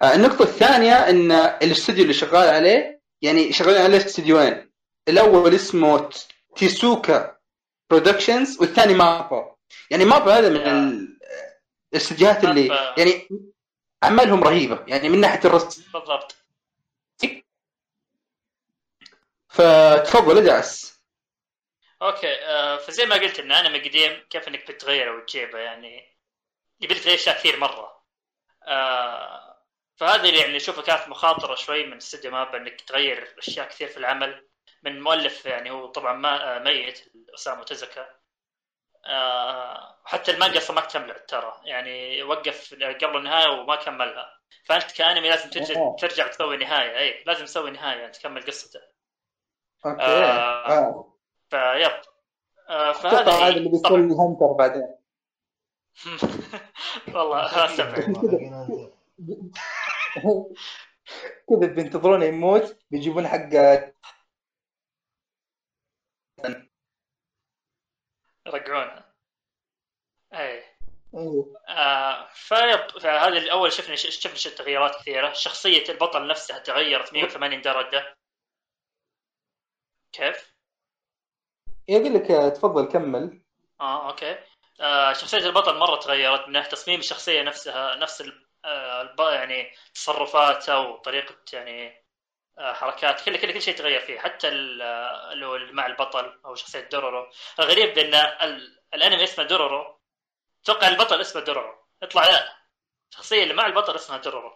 [0.01, 4.71] آه، النقطة الثانية إن الاستوديو اللي شغال عليه يعني شغالين عليه استوديوين.
[5.07, 6.09] الأول اسمه
[6.55, 7.37] Tezuka
[7.89, 9.55] Productions والثاني MAPPA
[9.91, 10.57] يعني MAPPA هذا من.
[10.57, 11.19] ال-
[11.93, 12.67] الاستديوهات اللي.
[12.97, 13.29] يعني
[14.03, 14.83] أعمالهم رهيبة.
[14.87, 15.83] يعني من ناحية الرسم.
[15.93, 16.35] بالضبط.
[19.49, 20.94] فتفضل ادعس.
[22.01, 26.17] أوكي آه فزي ما قلت إن أنمي قديم كيف إنك بتغيره وتجيبه يعني
[26.81, 28.05] يبي تغير اشياء كثير مرة.
[28.67, 29.61] آه
[29.95, 33.97] فهذه اللي يعني اشوفها كانت مخاطرة شوي من استوديو مابا إنك تغير أشياء كثير في
[33.97, 34.47] العمل.
[34.83, 38.07] من مؤلف يعني هو طبعا ما آه، ميت أسامة تزكا.
[39.05, 41.61] آه حتى المانجا أصلا ما كملت ترى.
[41.65, 44.39] يعني وقف قبل النهاية وما كملها.
[44.65, 45.95] فأنت كأنمي لازم ترجع أوه.
[45.95, 46.97] ترجع تسوي نهاية.
[46.97, 48.81] اي لازم تسوي نهاية يعني تكمل قصته.
[49.85, 50.01] okay.
[50.01, 50.67] آه.
[50.67, 51.14] آه.
[51.49, 52.01] فيب
[52.69, 53.47] آه فهذا هذا.
[53.57, 53.69] اللي.
[53.69, 54.95] بيسوي هانتر بعدين
[57.15, 58.15] والله استبعد.
[61.49, 63.53] كذا بينتظرونه يموت بيجيبون حق
[68.47, 69.13] يرجعونها
[70.33, 70.63] اي
[71.15, 71.61] أيوه.
[71.69, 78.17] آه فيب فهذا اول شفنا شفنا تغييرات كثيرة شخصية البطل نفسها تغيرت 180 درجة
[80.11, 80.54] كيف؟
[81.87, 83.41] يقول لك آه، تفضل كمل.
[83.81, 84.37] آه أوكي.
[84.81, 88.45] آه شخصية البطل مرة تغيرت من ناحيه تصميم الشخصية نفسها نفس ال...
[88.65, 89.33] آه.
[89.33, 92.05] يعني تصرفاته وطريقة يعني
[92.57, 96.39] آه حركات كل كل كل شيء تغير فيه حتى ال- آه، اللي هو مع البطل
[96.45, 97.29] أو شخصية دورورو.
[97.59, 98.79] الغريب بان ال...
[98.93, 99.99] الأنمي اسمه دورورو.
[100.63, 101.75] أتوقع البطل اسمه دورورو.
[102.03, 102.55] يطلع لا
[103.11, 104.51] الشخصيه اللي مع البطل اسمها دورورو.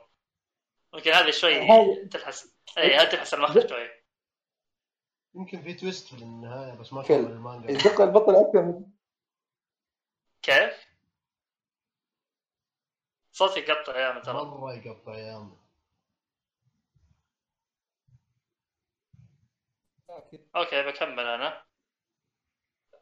[0.94, 2.56] ممكن هذه شوي هذا- تلحس.
[2.78, 3.90] اي هذه تلحس المخ شوي.
[5.36, 7.04] يمكن في تويست في النهاية بس ما.
[7.04, 7.80] كمل المانجا.
[7.80, 8.86] أتوقع البطل أكثر من
[10.42, 10.90] كيف؟
[13.32, 14.34] صوتي قطع يا ترى.
[14.34, 15.58] مرة يقطع أيام
[20.56, 21.64] أوكي بكمل أنا.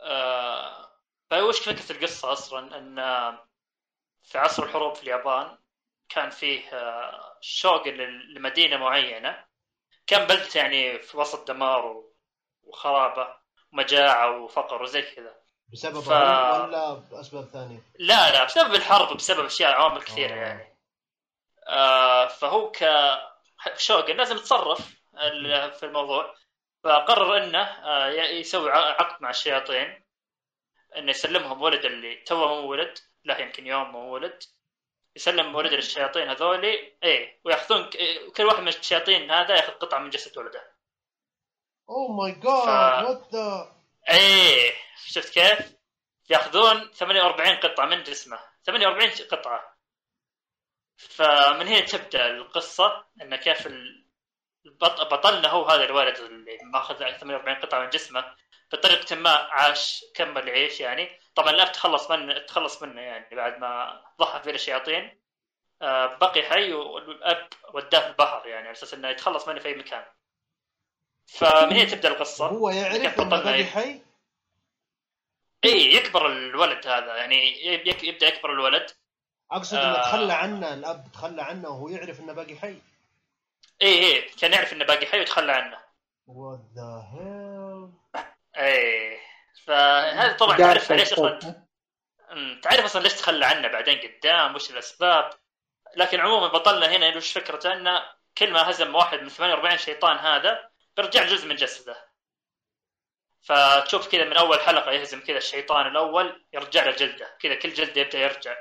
[0.02, 0.92] آه...
[1.30, 2.96] فوش فكرة القصة أصلا؟ إن
[4.24, 5.58] في عصر الحروب في اليابان
[6.10, 9.46] كان فيه آه، شوق لمدينة معينة.
[10.08, 12.07] كان بلدته يعني في وسط دمار
[12.68, 13.28] و- وخرابة
[13.74, 15.36] ومجاعة وفقر وزي كذا
[15.74, 16.08] بسبب ف-.
[16.08, 20.36] ولا بأسباب ثانية؟ لا لا بسبب الحرب بسبب أشياء عوامل كثيرة آه.
[20.38, 20.78] يعني
[21.68, 22.86] آه فهو ك
[23.78, 24.80] شوغن لازم يتصرف
[25.80, 26.36] في الموضوع
[26.84, 30.04] فقرر إنه آه يسوي عقد مع الشياطين
[30.98, 34.44] إنه يسلمهم ولد اللي توه مو ولد لا يمكن يوم مو ولد
[35.16, 37.90] يسلم ولد للشياطين هذولي إيه ويأخذون
[38.38, 40.77] كل واحد من الشياطين هذا يأخذ قطعة من جسد ولده
[41.90, 43.76] oh my God ف- what the
[44.10, 44.74] إيه
[45.06, 45.78] شفت كيف؟
[46.30, 49.78] ياخذون 48 قطعة من جسمه 48 قطعة.
[50.98, 53.68] فمن هنا تبدأ القصة إن كيف
[55.12, 58.36] بطلنا هو هذا الولد اللي ماخذ 48 قطعة من جسمه.
[58.72, 61.20] بطريقة ما عاش كمل يعيش يعني.
[61.36, 65.22] طبعا الاب تخلص منه تخلص منه يعني بعد ما ضحى فيه الشياطين
[65.82, 69.76] آه، بقي حي والأب وداه في البحر يعني على أساس إنه يتخلص منه في أي
[69.76, 70.06] مكان.
[71.28, 72.48] فمن هنا تبدأ القصة.
[72.48, 74.02] هو يعرف إنه؟ حي؟
[75.66, 77.16] إي يكبر الولد هذا.
[77.16, 78.92] يعني يب- يبدأ يكبر الولد.
[79.52, 79.84] أقصد آه.
[79.96, 82.82] انه تخلى عنه الأب تخلى عنه وهو يعرف إنه باقي حي.
[83.82, 84.22] إي إي.
[84.22, 85.78] كان يعرف إنه باقي حي وتخلى عنه.
[86.28, 87.90] what the hell
[88.58, 89.20] إي.
[89.66, 91.40] فهذا طبعا تعرف ليش أصلا
[92.64, 95.30] تعرف أصلا ليش تخلى عنه بعدين قدام؟ وش الأسباب؟
[95.96, 98.04] لكن عموما بطلنا هنا وش فكرته؟ إنه
[98.38, 100.70] كل ما هزم واحد من 48 شيطان هذا.
[100.98, 102.08] بيرجع جزء من جسده.
[103.42, 107.38] فتشوف كذا من أول حلقة يهزم كذا الشيطان الأول يرجع له جلده.
[107.40, 108.58] كذا كل جلده يبدأ يرجع.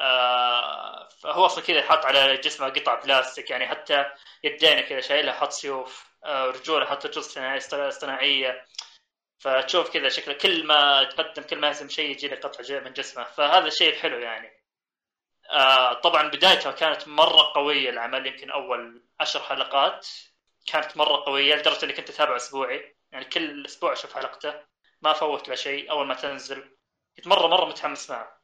[0.00, 4.04] آه فهو أصلا كذا حاط على جسمه قطع بلاستيك يعني حتى
[4.44, 7.24] يدينه كذا شايلها حط سيوف آه رجوله حط رجول
[7.88, 8.66] اصطناعيه
[9.38, 13.24] فتشوف كذا شكله كل ما تقدم كل ما يهزم شيء يجي له قطعه من جسمه.
[13.24, 14.50] فهذا الشيء الحلو يعني.
[15.50, 20.08] آه طبعا بدايتها كانت مرة قوية العمل يمكن أول عشر حلقات.
[20.66, 22.96] كانت مرة قوية لدرجة إني كنت أتابع أسبوعي.
[23.12, 24.54] يعني كل أسبوع أشوف حلقته.
[25.02, 26.76] ما فوت له شيء أول ما تنزل.
[27.16, 28.40] كنت مرة مرة متحمس معه.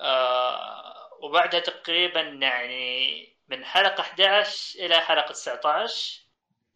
[0.00, 6.22] آه وبعدها تقريبا يعني من حلقة 11 إلى حلقة 19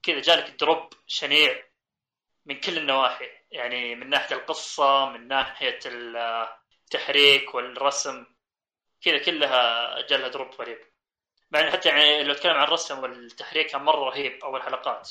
[0.03, 1.65] كذا جالك drop شنيع
[2.47, 3.31] من كل النواحي.
[3.51, 8.27] يعني من ناحية القصة من ناحية التحريك والرسم.
[9.03, 10.79] كذا كلها جالها drop غريب.
[11.51, 15.11] مع انه حتى يعني لو اتكلم عن الرسم والتحريك كان مرة رهيب أول حلقات.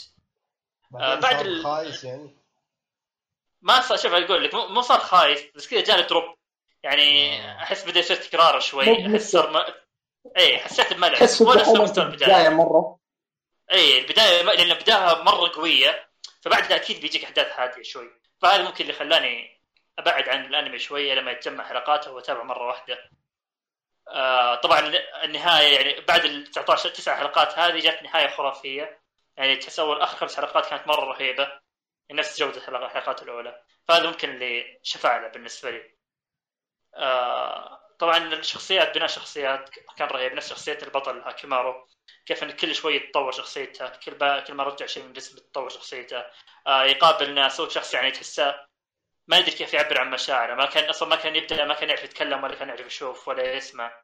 [0.91, 2.35] بعدين بعد صار ال- خايس يعني.
[3.61, 6.35] ما صار شوف أقول لك مو مو صار خايس بس كذا جاله دروب.
[6.83, 7.55] يعني آه.
[7.63, 9.73] أحس بدأ يصير تكرار شوي أحس صار ما...
[10.37, 11.17] اي حسيت بملل.
[11.41, 12.07] مو نفس مستوى البداية.
[12.37, 12.99] البدايه مرة.
[13.71, 16.09] اي البداية لأن بداها مرة قوية
[16.41, 18.09] فبعدها أكيد بيجيك أحداث هادية شوي.
[18.41, 19.61] فهذا ممكن اللي خلاني
[19.99, 23.09] أبعد عن الأنمي شوية لما يتجمع حلقاته واتابع مرة واحدة.
[24.07, 24.79] آه طبعا
[25.23, 29.01] النهاية يعني بعد ال 19 تسع حلقات هذه جت نهاية خرافية.
[29.37, 31.59] يعني تصور اخر خمس حلقات كانت مرة رهيبة.
[32.11, 33.61] نفس جودة الحلقات الأولى.
[33.87, 35.95] فهذا ممكن اللي شفع له بالنسبة لي.
[36.95, 40.33] آه طبعا الشخصيات بناء شخصيات كان رهيب.
[40.33, 41.87] نفس شخصية البطل هاكيمارو.
[42.25, 44.43] كيف إن كل شوي يتطور شخصيته كل.
[44.47, 46.25] كل ما رجع شيء من جسمه تتطور شخصيته.
[46.67, 47.59] آه يقابل ناس.
[47.59, 48.64] هو شخص يعني تحسه
[49.27, 52.03] ما يدري كيف يعبر عن مشاعره ما كان أصلا ما كان يبدأ ما كان يعرف
[52.03, 54.01] يتكلم ولا كان يعرف يشوف ولا يسمع.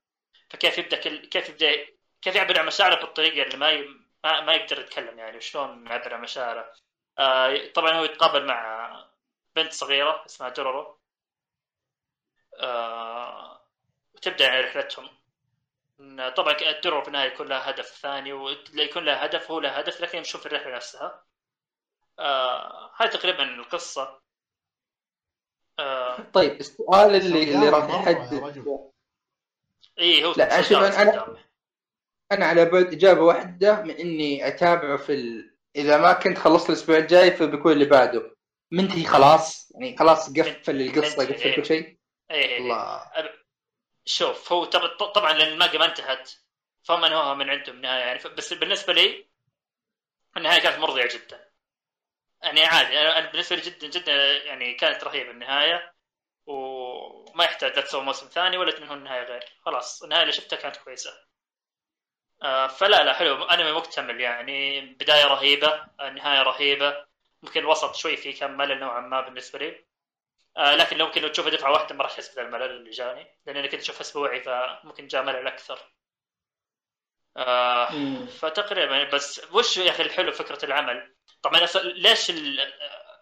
[0.49, 1.25] فكيف يبدأ كل...
[1.29, 1.87] كيف يبدا
[2.21, 3.87] كيف يعبر عن مشاعره بالطريقة اللي ما ي...
[4.23, 6.73] ما, ما يقدر يتكلم يعني وشلون يعبر عن مشاعره.
[7.19, 8.91] آه طبعا هو يتقابل مع
[9.55, 10.99] بنت صغيرة اسمها دورورو
[12.59, 13.61] آه
[14.13, 15.09] وتبدأ يعني رحلتهم.
[16.35, 20.23] طبعا الدرو في النهاية يكون لها هدف ثاني ويكون لها هدف هو لها هدف لكن
[20.23, 21.23] في الرحلة نفسها.
[22.19, 24.21] آه تقريبا القصة.
[25.79, 28.91] آه طيب السؤال اللي اللي راح يحدد.
[29.99, 31.37] اي هو لا، شوف، صدام.
[32.31, 35.55] أنا على بعد إجابة واحدة من إني أتابعه في ال...
[35.75, 38.35] إذا ما كنت خلصت الأسبوع الجاي فبيكون اللي بعده
[38.71, 41.55] منتهي خلاص يعني خلاص قفل القصة قفل إيه.
[41.55, 41.97] كل شيء
[42.31, 42.57] اي إي.
[42.57, 43.03] الله
[44.05, 46.31] شوف هو طب- طبعا لأن المانجا ما انتهت
[46.83, 49.25] فهم انهوها من عندهم النهايه يعني ف- بس بالنسبة لي
[50.37, 51.50] النهاية كانت مرضية جدا
[52.43, 55.93] يعني عادي أنا بالنسبة لي جدا جدا يعني كانت رهيبة النهاية
[56.45, 59.43] وما يحتاج لا تسوي موسم ثاني ولا تنهون النهاية غير.
[59.65, 61.11] خلاص النهاية اللي شفتها كانت كويسة.
[62.43, 63.43] آه، فلا لا حلو.
[63.43, 64.81] أنمي مكتمل يعني.
[64.81, 67.05] بداية رهيبة نهايه رهيبة.
[67.43, 69.85] ممكن الوسط شوي فيه كان ملل نوعا ما بالنسبة لي.
[70.57, 73.27] آه لكن لو ممكن لو تشوفه دفعة واحدة ما راح تحس الملل اللي جاني.
[73.45, 75.79] لأن أنا كنت أشوفه أسبوعي فممكن جاء ملل أكثر.
[77.37, 78.25] آه.
[78.25, 81.10] فتقريبا بس وش يا أخي الحلو فكرة العمل؟
[81.41, 82.31] طبعا ليش.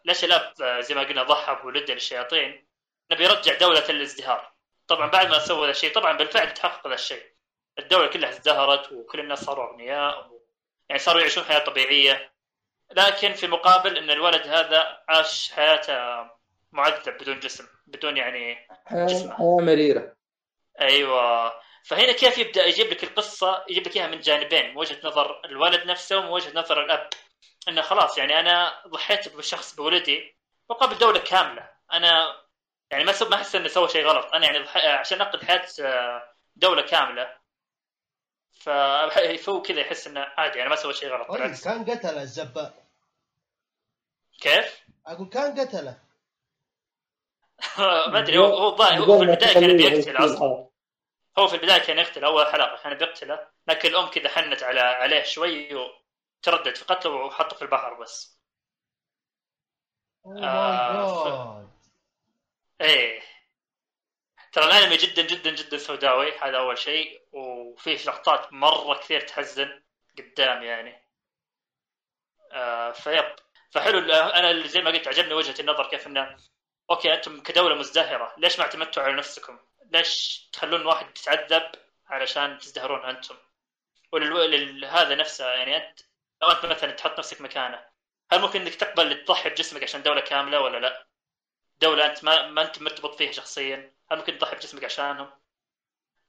[0.06, 2.68] ليش الاب آه، زي ما قلنا ضحى بولده للشياطين؟
[3.12, 4.52] نبي يرجع دولة الازدهار.
[4.88, 7.24] طبعا بعد ما سوى ذا الشيء طبعا بالفعل تحقق ذا الشيء.
[7.80, 10.42] الدولة كلها ازدهرت وكل الناس صاروا أغنياء و...
[10.90, 12.34] يعني صاروا يعيشون حياة طبيعية.
[12.92, 16.30] لكن في مقابل إن الولد هذا عاش حياته
[16.72, 19.34] معذب بدون جسم بدون يعني حياة جسمه.
[19.38, 20.16] حياة مريرة.
[20.82, 21.54] أيوه.
[21.84, 25.86] فهنا كيف يبدأ؟ يجيب لك القصة يجيب لك إياها من جانبين من وجهة نظر الولد
[25.86, 27.10] نفسه ومن وجهة نظر الأب.
[27.68, 30.36] إنه خلاص يعني أنا ضحيت بشخص بولدي
[30.70, 31.70] مقابل دولة كاملة.
[31.94, 32.36] أنا
[32.92, 34.34] يعني ما ما أحس إنه سوى شيء غلط.
[34.34, 34.68] أنا يعني.
[35.00, 37.36] عشان انقذ حياة آه، دولة كاملة
[39.44, 41.28] فهو كذا يحس إنه عادي أنا ما سوى شيء غلط.
[41.28, 41.64] طيب بالعكس.
[41.64, 42.74] كان قتله الزبال
[44.42, 45.98] كيف؟ أقول كان قتله.
[48.12, 50.70] ما أدري هو هو الظاهر هو في البداية كان بيقتل أصلا
[51.40, 52.84] هو في البداية كان يقتل أول حلقة.
[52.84, 55.70] كان بيقتله لكن الأم كذا حنت على عليه شوي
[56.40, 58.40] وتردد في قتله وحطه في البحر بس.
[60.26, 61.70] اوه آه، ف-
[62.82, 63.22] إيه.
[64.52, 67.22] ترى الأنمي جدا جدا جدا سوداوي هذا أول شيء.
[67.32, 69.84] وفيه لقطات مرة كثير تحزن
[70.18, 71.04] قدام يعني.
[72.52, 73.36] آه فيب.
[73.72, 76.38] فحلو أنا زي ما قلت عجبني وجهة النظر كيف إنه
[76.92, 79.60] أوكي أنتم كدولة مزدهرة ليش ما اعتمدتوا على نفسكم؟
[79.92, 81.72] ليش تخلون واحد يتعذب
[82.08, 83.36] علشان تزدهرون أنتم؟
[84.12, 86.00] ولهذا نفسه يعني أنت
[86.42, 87.86] لو أنت مثلا تحط نفسك مكانه
[88.32, 91.08] هل ممكن إنك تقبل تضحي بجسمك عشان دولة كاملة ولا لا؟
[91.82, 95.30] دولة أنت ما, ما أنت مرتبط فيها شخصيا هل ممكن تضحي بجسمك عشانهم؟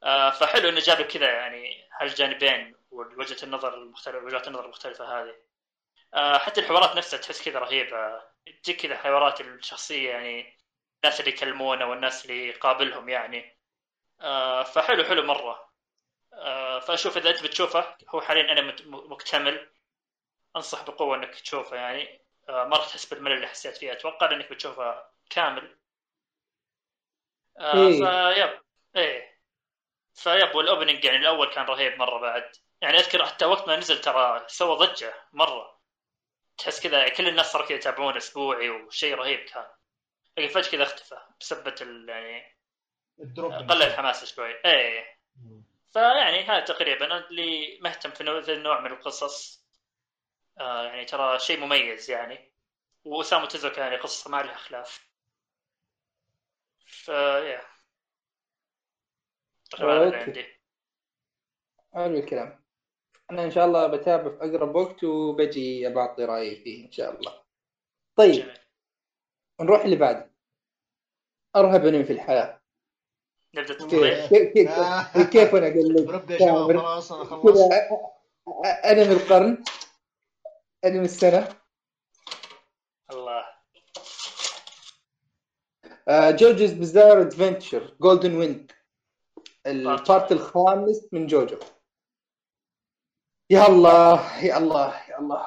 [0.03, 5.35] آه فحلو إنه جاب كذا يعني هالجانبين ووجهة النظر المختلفه وجهات النظر المختلفة هذه.
[6.15, 8.23] آه حتى الحوارات نفسها تحس كذا رهيبة
[8.63, 10.59] تجيك كذا حوارات الشخصية يعني
[11.05, 13.59] الناس اللي يكلمونه والناس اللي يقابلهم يعني
[14.21, 15.71] آه فحلو حلو مرة
[16.33, 19.71] آه فأشوف إذا أنت بتشوفه هو حاليا أنا مكتمل
[20.57, 22.21] أنصح بقوة إنك تشوفه يعني.
[22.49, 23.93] آه ما راح تحس بالملل اللي حسيت فيه.
[23.93, 25.77] أتوقع لانك بتشوفه كامل.
[27.59, 27.99] آه إيه.
[28.35, 28.61] فيب
[28.97, 29.41] إيه.
[30.15, 32.53] فيب والاوبننج يعني الأول كان رهيب مرة بعد.
[32.81, 35.81] يعني أذكر حتى وقت ما نزل ترى سوى ضجة مرة.
[36.59, 39.67] تحس كذا كل الناس صاروا كذا يتابعون أسبوعي وشيء رهيب كان.
[40.39, 42.57] لكن فجأة كذا اختفى بسبة ال- يعني
[43.67, 44.55] قل الحماس شوي.
[44.65, 45.21] إيه.
[45.93, 49.60] فيعني هذا تقريبا اللي مهتم في نوع- من القصص.
[50.61, 52.51] آه يعني ترى شيء مميز يعني.
[53.05, 55.11] وأسامة تزوكا يعني قصة ما لها خلاف
[56.87, 57.61] فيا
[59.71, 60.25] تقريبا هذا اللي أوكي.
[60.31, 60.47] عندي.
[61.95, 62.65] حلو الكلام.
[63.31, 67.43] أنا إن شاء الله بتابع في أقرب وقت وبجي بعطي رأيي فيه إن شاء الله.
[68.17, 68.59] طيب جميل.
[69.61, 70.31] نروح اللي بعده
[71.57, 72.61] أرهب انمي في الحياة.
[73.55, 76.79] نبدأ كيف تطبيق؟ كيف كيف, كيف أنا أقول لك؟ بربي يا شباب.
[76.79, 77.71] خلاص أنا خلصت.
[78.49, 79.65] أ- انمي القرن.
[80.85, 81.49] أنمي السنة.
[83.11, 83.45] الله.
[86.11, 88.73] JoJo's Bizarre Adventure Golden Wind
[89.67, 91.59] ال part الخامس من جوجو
[93.51, 95.47] يا الله يا الله يا الله.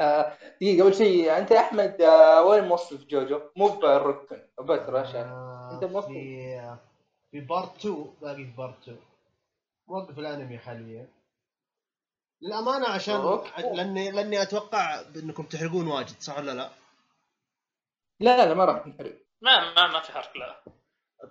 [0.00, 4.96] آه، دقيقة أول شيء أنت يا أحمد آه، وين موصل في جوجو؟ مو بالركن بتر
[4.96, 6.06] عشان آه، أنت موقف.
[6.06, 6.76] في
[7.30, 8.98] في part 2 باقي في part 2
[9.88, 11.08] موقف الأنمي حاليا
[12.42, 13.62] للأمانة عشان okay.
[13.74, 16.70] لاني لأني أتوقع انكم تحرقون واجد صح ولا لا؟
[18.20, 19.14] لا لا ما راح نحرق.
[19.42, 20.62] ما ما ما في حرق لا.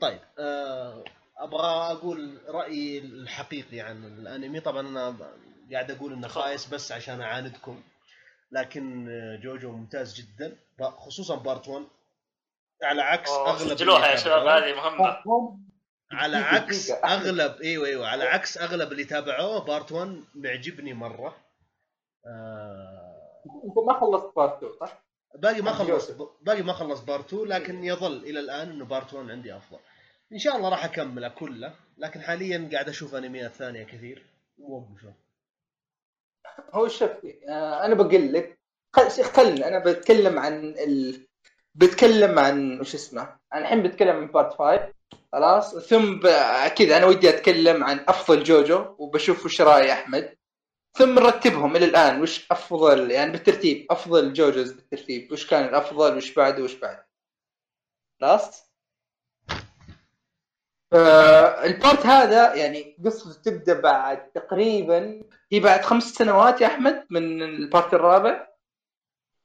[0.02, 1.03] طيب آه
[1.38, 4.60] أبغى أقول رأيي الحقيقي عن الأنمي.
[4.60, 5.15] طبعا أنا
[5.72, 7.84] قاعد أقول إنه خايس بس عشان أعاندكم.
[8.52, 10.57] لكن آه، جوجو ممتاز جدا.
[10.98, 11.86] خصوصا part 1
[12.84, 14.48] على عكس أغلب سجلوها يا شباب.
[14.48, 15.23] هذه مهمة.
[16.11, 16.91] على عكس.
[16.91, 21.38] أغلب إيوه إيوه على عكس أغلب اللي تابعوه part 1 معجبني مرة
[22.26, 25.03] آه أنت ما خلصت part 2 صح؟
[25.36, 26.11] باقي ما خلص.
[26.41, 29.80] باقي ما خلص part 2 لكن يظل إلى الآن إنه part 1 عندي أفضل
[30.34, 34.26] إن شاء الله راح أكمله كله لكن حاليا قاعد أشوف أنميات ثانية كثير
[34.57, 35.14] موقفه
[36.73, 37.11] هو شوف
[37.49, 38.60] آه أنا بقول لك
[38.95, 41.27] خل خلني أنا بتكلم عن ال...
[41.76, 43.22] بتكلم عن وش اسمه
[43.53, 44.94] أنا الحين بتكلم عن part 5
[45.31, 46.19] خلاص؟ ثم.
[46.76, 50.38] كذا أنا ودي أتكلم عن أفضل جوجو وبشوف وش رأي أحمد.
[50.98, 56.34] ثم نرتبهم إلى الآن وش أفضل؟ يعني بالترتيب أفضل جوجوز بالترتيب وش كان الأفضل وش
[56.34, 57.03] بعده وش بعد؟
[58.22, 58.69] خلاص؟
[60.91, 67.44] فال part هذا يعني قصته تبدأ بعد تقريبا هي بعد خمس سنوات يا أحمد من
[67.44, 68.49] ال part الرابع؟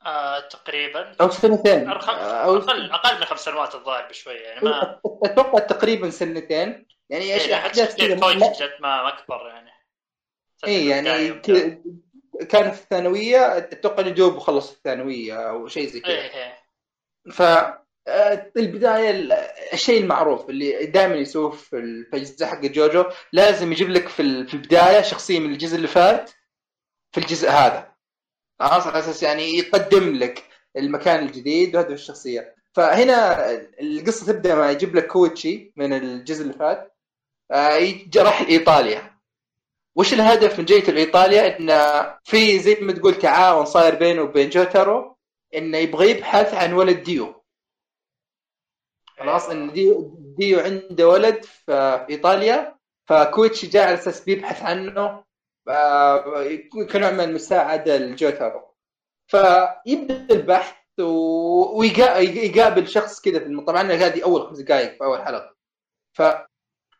[0.07, 1.17] آه تقريبا.
[1.21, 1.89] أو سنتين.
[1.89, 2.13] أرخم...
[2.13, 6.87] أو أقل أقل من خمس سنوات الظاهر بشويه يعني ما أتوقع تقريبا سنتين.
[7.11, 8.15] يعني إيه، إيش أحداث كذا
[8.81, 9.71] ما- أكبر يعني.
[10.67, 11.29] اي يعني
[12.49, 16.13] كان في الثانوية أتوقع إنه دوب وخلص الثانوية أو شيء زي كذا.
[16.13, 16.59] إيه إيه.
[17.33, 17.43] ف
[18.09, 19.33] آه، البداية ال-
[19.73, 24.23] الشيء المعروف اللي دائما يسووه في ال- في الاجزاء حق جوجو لازم يجيب لك في
[24.23, 26.31] البداية شخصية من الجزء اللي فات
[27.13, 27.94] في الجزء هذا.
[28.61, 30.45] خلاص على أساس يعني يقدم لك
[30.77, 32.55] المكان الجديد وهذه الشخصية.
[32.73, 33.51] فهنا
[33.81, 36.97] القصة تبدأ مع يجيب لك كويتشي من الجزء اللي فات.
[37.51, 39.15] آه، راح لإيطاليا.
[39.97, 45.17] وش الهدف من جيته لإيطاليا؟ انه في زي ما تقول تعاون صاير بينه وبين جوتارو
[45.55, 47.45] انه يبغى يبحث عن ولد ديو.
[49.19, 52.77] خلاص؟ إن ديو ديو عنده ولد في إيطاليا
[53.07, 55.25] فكويتشي جاء على أساس بيبحث عنه
[56.36, 58.74] يكون كنوع من المساعدة لجوتارو
[59.27, 63.74] فيبدأ البحث و- ويقا- يقابل شخص كذا في المطار.
[63.74, 65.55] طبعا هذه اول خمس دقائق في أول حلقة.
[66.12, 66.23] ف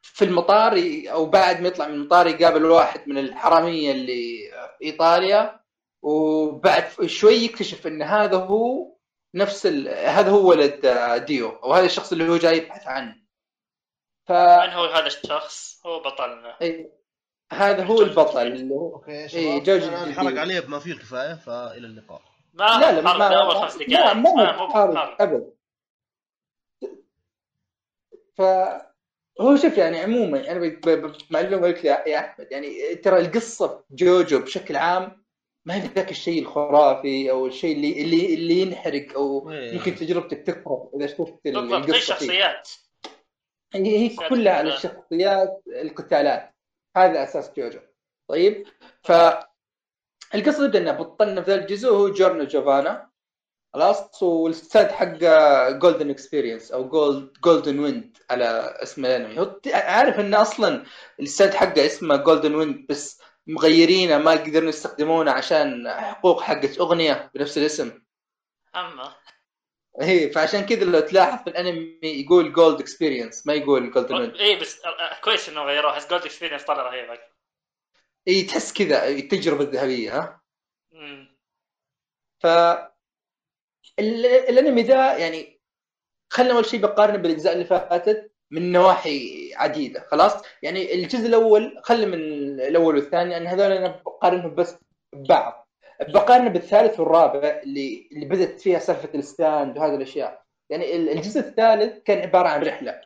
[0.03, 0.73] في المطار
[1.11, 5.61] أو بعد ما يطلع من المطار يقابل واحد من الحرامية اللي في إيطاليا.
[6.03, 8.95] وبعد شوي يكتشف إن هذا هو
[9.35, 9.89] نفس ال...
[9.89, 10.87] هذا هو ولد
[11.27, 11.49] ديو.
[11.49, 13.17] أو هذا الشخص اللي هو جاي يبحث عنه.
[14.27, 16.57] ف من هو هذا الشخص؟ هو بطلنا.
[16.63, 16.91] إيه،
[17.53, 19.63] هذا هو البطل اللي هو أوكي يا إيه، شباب.
[19.63, 20.19] جوج أنا الجديد.
[20.19, 22.23] انحرق علي بما فيه الكفاية فإلى اللقاء.
[22.55, 25.23] ما لا لا ما في اول خمس ما دقائق ما ما ما مو حارب حرق
[25.23, 25.51] أبد.
[28.35, 33.21] فهو شوف يعني عموما أنا ب- ب- ب- معلومه لك يا يا أحمد يعني ترى
[33.21, 35.25] القصة جوجو بشكل عام
[35.65, 39.73] ما هي ذاك الشيء الخرافي أو الشيء اللي اللي اللي ينحرق أو إيه.
[39.75, 42.01] يمكن تجربتك تخرب إذا شفت بالضبط القصة فيه.
[42.27, 42.69] شخصيات.
[43.75, 46.54] هي هي كلها على الشخصيات القتالات.
[46.97, 47.81] هذا أساس جوجو.
[48.29, 48.67] طيب؟
[49.03, 49.13] ف
[50.35, 53.11] القصة تبدا إنه بطلنا في ذا الجزء هو جورنو جوفانا
[53.75, 59.41] خلاص؟ وال stand حقه Golden Experience أو Gold Golden Wind على اسم الأنمي.
[59.41, 60.85] هو عارف انه أصلا
[61.21, 67.31] ال stand حقه اسمه Golden Wind بس مغيرينه ما يقدرون يستخدمونه عشان حقوق حقت أغنية
[67.35, 68.03] بنفس الاسم.
[68.77, 69.15] أما.
[70.01, 74.85] إيه فعشان كذا لو تلاحظ في الأنمي يقول Gold Experience ما يقول Wind اي بس
[74.85, 77.19] آه، كويس إنه غيروه بس Gold Experience طلع رهيب.
[78.29, 80.41] اي تحس كذا التجربة الذهبية ها.
[82.43, 82.47] ف
[83.99, 85.61] ال- الأنمي ذا يعني
[86.31, 92.07] خلينا أول شيء بقارنه بالأجزاء اللي فاتت من نواحي عديدة خلاص؟ يعني الجزء الأول خلي
[92.07, 92.15] من
[92.61, 94.77] الأول والثاني لأن هذول أنا بقارنهم بس
[95.15, 95.64] ببعض.
[96.01, 100.43] بقارنه بالثالث والرابع اللي اللي بدأت فيها سالفة الستاند وهذه الأشياء.
[100.71, 103.01] يعني ال- الجزء الثالث كان عبارة عن رحلة.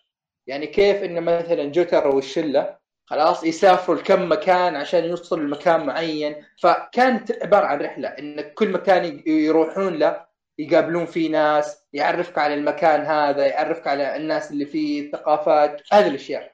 [0.47, 6.45] يعني كيف إن مثلا جوتر والشله خلاص يسافروا لكم مكان عشان يوصلوا لمكان معين.
[6.63, 8.09] فكانت عبارة عن رحلة.
[8.09, 10.27] إن كل مكان يروحون له
[10.59, 16.53] يقابلون فيه ناس يعرفك على المكان هذا يعرفك على الناس اللي فيه الثقافات هذه الأشياء.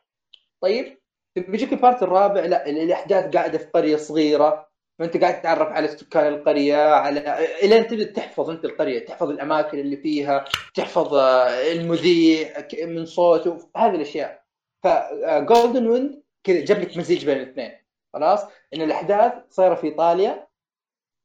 [0.61, 0.99] طيب؟
[1.37, 2.41] بيجيك ال part الرابع.
[2.41, 4.74] لا ال- الأحداث قاعدة في قرية صغيرة.
[4.99, 9.97] فأنت قاعد تتعرف على سكان القرية على الين تبدأ تحفظ أنت القرية تحفظ الأماكن اللي
[9.97, 10.45] فيها
[10.75, 12.49] تحفظ آه، المذيع
[12.83, 14.45] من صوته هذه الأشياء.
[14.83, 17.73] ف Golden Wind كذا جاب لك مزيج بين الاثنين.
[18.13, 18.45] خلاص؟
[18.75, 20.47] إن الأحداث صايرة في إيطاليا.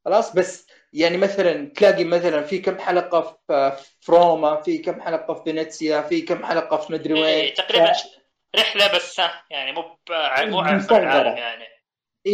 [0.05, 5.33] خلاص؟ بس يعني مثلا تلاقي مثلا في كم حلقة في في روما في كم حلقة
[5.33, 7.23] في فينيسيا في كم حلقة في مدري وين.
[7.23, 8.19] إيه تقريبا ف-
[8.55, 10.61] رحلة بس يعني مو مو.
[10.61, 11.78] العالم يعني.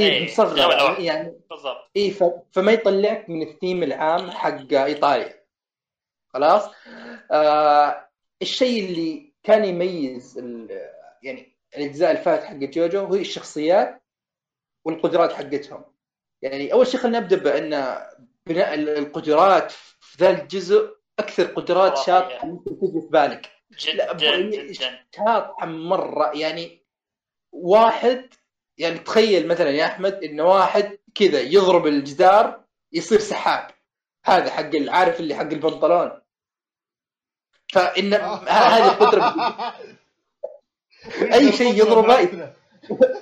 [0.02, 0.42] اي إيه،
[0.74, 1.02] الأول.
[1.04, 1.90] يعني بالضبط.
[1.98, 2.24] اي ف...
[2.52, 5.46] فما يطلعك من الثيم العام حق إيطاليا.
[6.34, 6.70] خلاص؟
[7.32, 8.10] آه
[8.42, 10.82] الشيء اللي كان يميز ال...
[11.24, 14.04] يعني الأجزاء الفاتحه حق جوجو هي الشخصيات
[14.86, 15.84] والقدرات حقتهم.
[16.42, 17.98] يعني أول شيء خلينا نبدأ بأن
[18.46, 21.98] بناء ال- القدرات في ذا الجزء أكثر قدرات.
[21.98, 23.52] شاطحة ممكن تجي في بالك.
[23.80, 26.32] جدا جدا شاطحة مرة.
[26.38, 26.86] يعني
[27.52, 28.30] واحد
[28.78, 33.72] يعني تخيل مثلا يا أحمد انه واحد كذا يضرب الجدار يصير سحاب.
[34.26, 36.22] هذا حق عارف اللي حق البنطلون؟
[37.74, 38.44] فإن آه.
[38.48, 39.34] هذه القدرة.
[41.34, 42.20] أي شيء يضربه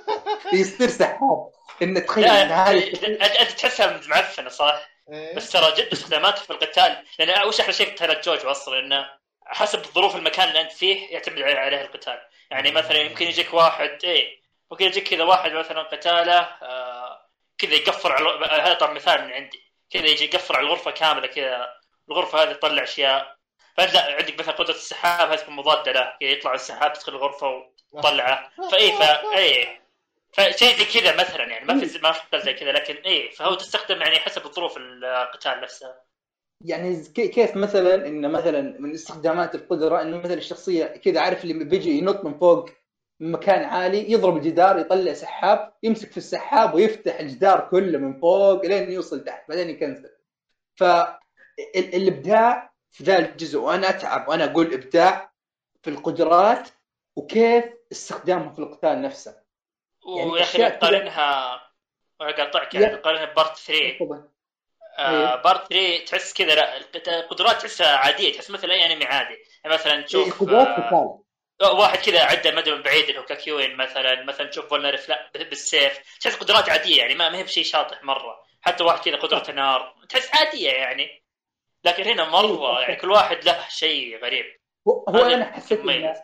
[0.52, 1.50] يصير سحاب.
[1.82, 5.34] إن تخيل إن أنت تحسها معفنة صح؟ إيه.
[5.34, 7.04] بس ترى جد استخداماتها في القتال.
[7.18, 9.06] لأن وش أحلى شيء في قتالات جوجو أصلا إنه
[9.46, 12.18] حسب ظروف المكان اللي أنت فيه يعتمد عليه عليه القتال.
[12.50, 17.20] يعني مثلا يمكن يجيك واحد إيه ممكن يجيك كذا واحد مثلا قتاله آه
[17.58, 19.64] كذا يقفر على هذا طبعا مثال من عندي.
[19.90, 21.66] كذا يجي يقفر على الغرفة كاملة كذا
[22.10, 23.36] الغرفة هذه تطلع أشياء.
[23.76, 26.12] فانت لا عندك مثلا قدرة السحاب هذه تكون مضادة له.
[26.20, 27.62] كذا يطلع السحاب تدخل الغرفة
[27.92, 29.80] وتطلعه فاي فا اي
[30.32, 34.02] فشيء زي كذا مثلا يعني ما في ما في زي كذا لكن إيه فهو تستخدم
[34.02, 35.94] يعني حسب ظروف القتال نفسه.
[36.60, 41.64] يعني كي- كيف مثلا إن مثلا من استخدامات القدرة إنه مثلا الشخصية كذا عارف اللي
[41.64, 42.68] بيجي ينط من فوق
[43.24, 48.66] من مكان عالي يضرب الجدار يطلع سحاب يمسك في السحاب ويفتح الجدار كله من فوق
[48.66, 50.10] لين يوصل تحت بعدين يكنسل.
[51.74, 55.32] فالابداع في ذا الجزء وأنا أتعب وأنا أقول إبداع
[55.82, 56.68] في القدرات
[57.16, 59.36] وكيف استخدامها في القتال نفسه.
[60.16, 61.60] يعني ويا أخي نقارنها
[62.20, 64.28] اقاطعك يعني يا- نقارنها part 3 طبعا
[64.98, 65.42] آه إيه.
[65.42, 66.76] part 3 تحس كذا لا
[67.20, 69.34] القدرات تحسها عادية تحس مثل اي انمي عادي
[69.64, 71.23] يعني مثلا تشوف قدرات آه قتال.
[71.62, 76.00] واحد كذا عدى مدى من بعيد اللي هو كاكيوين مثلا مثلا تشوف بولنارف لا بالسيف.
[76.20, 78.42] تحس قدرات عادية يعني ما ما هي بشيء شاطح مرة.
[78.60, 79.94] حتى واحد كذا قدرته نار.
[80.08, 81.24] تحس عادية يعني.
[81.84, 84.44] لكن هنا مرة يعني كل واحد له شيء غريب.
[84.88, 86.16] هو أنا حسيت مميز.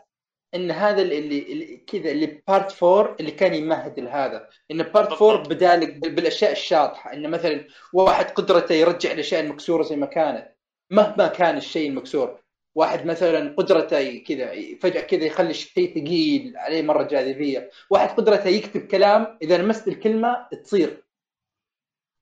[0.54, 4.48] إن هذا اللي, اللي كذا اللي part 4 اللي كان يمهد لهذا.
[4.70, 5.48] إن part 4 بالضبط.
[5.48, 7.12] بدالك بالأشياء الشاطحة.
[7.12, 10.56] إن مثلا واحد قدرته يرجع الاشياء المكسورة زي ما كانت.
[10.90, 12.40] مهما كان الشيء المكسور.
[12.74, 17.70] واحد مثلا قدرته كذا فجأة كذا يخلي الشيء ثقيل عليه مرة جاذبية.
[17.90, 21.04] واحد قدرته يكتب كلام إذا لمست الكلمة تصير.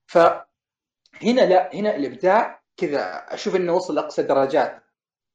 [0.07, 0.45] فهنا
[1.21, 4.83] لا هنا الإبداع كذا أشوف إنه وصل لأقصى درجات.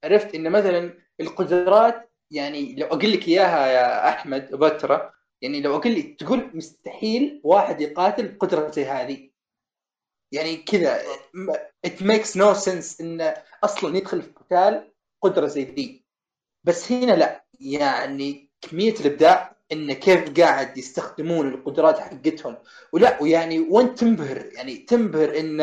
[0.05, 5.13] عرفت إن مثلا القدرات يعني لو أقول لك إياها يا أحمد بترا
[5.43, 9.31] يعني لو أقول لك تقول مستحيل واحد يقاتل بقدره زي هذه.
[10.33, 11.03] يعني كذا
[11.87, 13.35] it makes no sense انه
[13.65, 14.94] أصلا يدخل في قتال
[15.25, 16.05] قدرة زي ذي
[16.65, 17.45] بس هنا لا.
[17.61, 22.57] يعني كمية الإبداع إن كيف قاعد يستخدمون القدرات حقتهم.
[22.93, 25.61] ولا ويعني وانت تنبهر؟ يعني تنبهر إن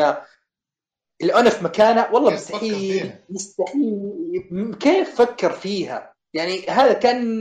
[1.22, 4.76] أنا في مكانه؟ والله مستحيل؟ مستحيل.
[4.80, 7.40] كيف فكر فيها؟ يعني هذا كان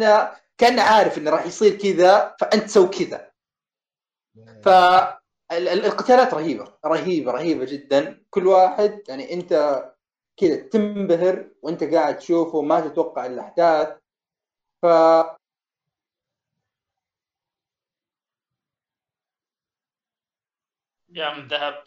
[0.57, 3.31] كان عارف إنه راح يصير كذا فأنت سوي كذا.
[4.63, 6.73] ف ال- ال- القتالات رهيبة.
[6.85, 8.23] رهيبة رهيبة جدا.
[8.29, 9.83] كل واحد يعني أنت
[10.37, 13.97] كذا تنبهر وأنت قاعد تشوفه ما تتوقع الأحداث.
[14.81, 14.85] ف
[21.09, 21.83] يا من ذهب.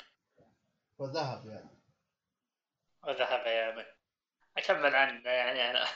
[0.99, 1.71] وذهب يعني.
[3.05, 3.85] وذهب يا من
[4.57, 5.87] أكمل عن يعني أنا.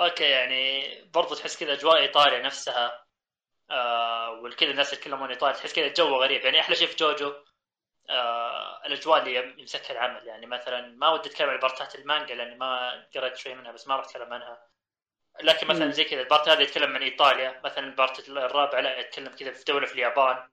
[0.00, 3.06] أوكي يعني برضو تحس كذا أجواء إيطاليا نفسها
[3.70, 6.44] آه والكذا الناس يتكلمون إيطالي تحس كذا الجو غريب.
[6.44, 7.34] يعني أحلى شيء في جوجو
[8.10, 10.26] آه الأجواء اللي يمسكها العمل.
[10.26, 13.96] يعني مثلا ما ودي أتكلم عن بارتات المانجا لأني ما قريت شوي منها بس ما
[13.96, 14.70] راح أتكلم عنها.
[15.42, 15.90] لكن مثلا.
[15.90, 19.50] زي كذا ال part هذا يتكلم عن إيطاليا مثلا ال part الرابع لا يتكلم كذا
[19.50, 20.48] في دولة في اليابان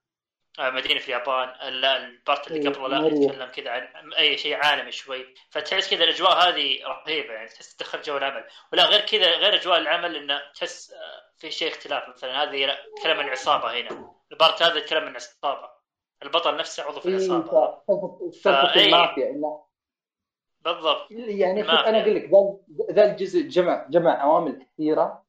[0.59, 1.71] آه، مدينة في اليابان.
[1.81, 3.07] لا ال part اللي إيه، قبله لا.
[3.07, 5.35] يتكلم كذا عن أي شيء عالمي شوي.
[5.49, 8.47] فتحس كذا الأجواء هذه رهيبة يعني تحس تدخل جو العمل.
[8.73, 12.09] ولا غير كذا غير أجواء العمل إنه تحس آه، في شيء اختلاف.
[12.09, 14.13] مثلا هذه لا تتكلم عن عصابه هنا.
[14.31, 15.76] ال part هذا يتكلم عن عصابة.
[16.23, 17.77] البطل نفسه عضو في إيه، العصابة.
[18.31, 18.85] سالفه فأي.
[18.85, 19.67] المافيا انه
[20.61, 21.11] بالضبط.
[21.11, 21.61] يعني.
[21.69, 22.29] أنا أقول لك
[22.91, 25.23] ذا الجزء جمع جمع عوامل كثيرة.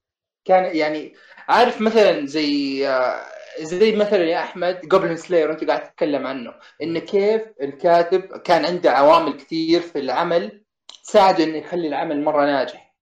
[0.44, 1.14] كان يعني
[1.48, 3.24] عارف مثلا زي آه،
[3.60, 6.54] زي مثلا يا أحمد Goblin Slayer وانت قاعد تتكلم عنه.
[6.82, 10.64] إن كيف الكاتب كان عنده عوامل كثير في العمل
[11.04, 12.94] تساعده إنه يخلي العمل مرة ناجح.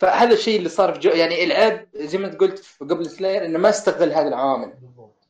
[0.00, 3.44] فهذا الشيء اللي صار في جوجو يعني العيب زي ما أنت قلت في Goblin Slayer
[3.44, 4.74] إنه ما استغل هذه العوامل.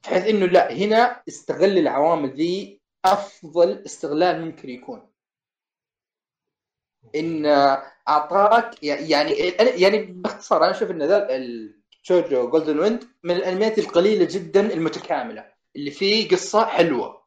[0.04, 5.10] بحيث إنه لا هنا استغل العوامل ذي أفضل استغلال ممكن يكون.
[7.14, 7.46] إن
[8.08, 14.72] أعطاك يعني يعني باختصار أنا أشوف إن ذا الجوجو Golden Wind من الأنميات القليلة جدا
[14.74, 17.24] المتكاملة اللي فيه قصة حلوة.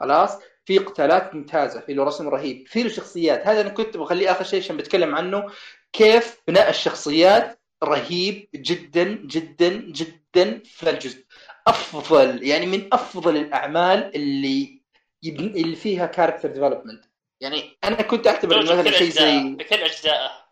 [0.00, 3.46] خلاص؟ في قتالات ممتازة في له رسم رهيب في له شخصيات.
[3.46, 5.50] هذا أنا كنت بخليه آخر شيء عشان بتكلم عنه
[5.92, 11.25] كيف بناء الشخصيات رهيب جدا جدا جدا في الجزء.
[11.66, 14.82] أفضل يعني من أفضل الأعمال اللي
[15.24, 17.04] اللي فيها character development
[17.40, 20.46] يعني أنا كنت أعتبر مثلا شيء زي بكل اجزائه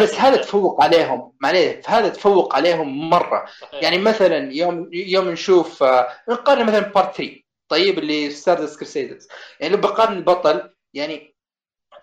[0.00, 1.32] بس هذا تفوق عليهم.
[1.40, 3.46] معليه هذا تفوق عليهم مرة.
[3.60, 3.82] صحيح.
[3.82, 9.28] يعني مثلا يوم يوم نشوف آه، نقارن مثلا part 3 طيب اللي Stardust Crusaders
[9.60, 11.36] يعني لو بقارن البطل يعني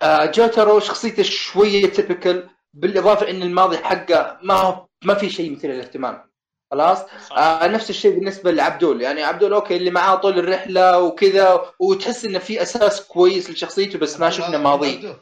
[0.02, 5.70] آه، جوترو شخصيته شوية typical بالإضافة إن الماضي حقه ما هو ما في شيء مثير
[5.70, 6.33] للاهتمام.
[6.74, 7.32] خلاص.
[7.32, 9.02] آه نفس الشيء بالنسبة لعبدول.
[9.02, 14.20] يعني عبدول أوكي اللي معاه طول الرحلة وكذا وتحس إنه في أساس كويس لشخصيته بس
[14.20, 14.98] ما شفنا ماضيه.
[14.98, 15.20] أيوة،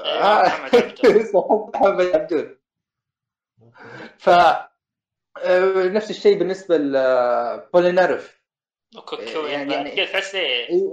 [0.00, 0.48] آه.
[1.74, 2.58] محمد عبدول.
[4.18, 4.28] ف
[5.38, 8.40] آه، نفس الشيء بالنسبة لبولينارف
[8.96, 10.88] وكوكو يعني- يعني كذا تحس؟ إيه، اي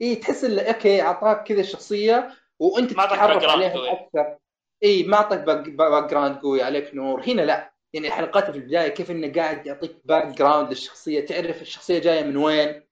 [0.00, 3.90] إيه، تحس إنه أوكي أعطاك كذا شخصية وأنت تتعرف عليها قوي.
[3.92, 4.36] أكثر.
[4.84, 7.22] اي ما أعطاك background قوي عليك نور.
[7.26, 7.72] هنا لا.
[7.92, 12.82] يعني حلقاته في البداية كيف إنه قاعد يعطيك background للشخصية تعرف الشخصية جاية من وين؟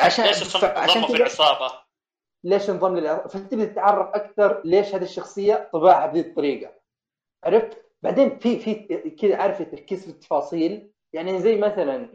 [0.00, 1.72] عشان ليش ف- عشان انضموا في العصابه؟
[2.44, 6.72] ليش انضم للعصابه فتبدأ تتعرف أكثر ليش هذه الشخصية طباعها بهذه الطريقة.
[7.44, 8.74] عرفت؟ بعدين في في
[9.22, 10.90] كذا عارف تركيز في التفاصيل.
[11.12, 12.08] يعني زي مثلا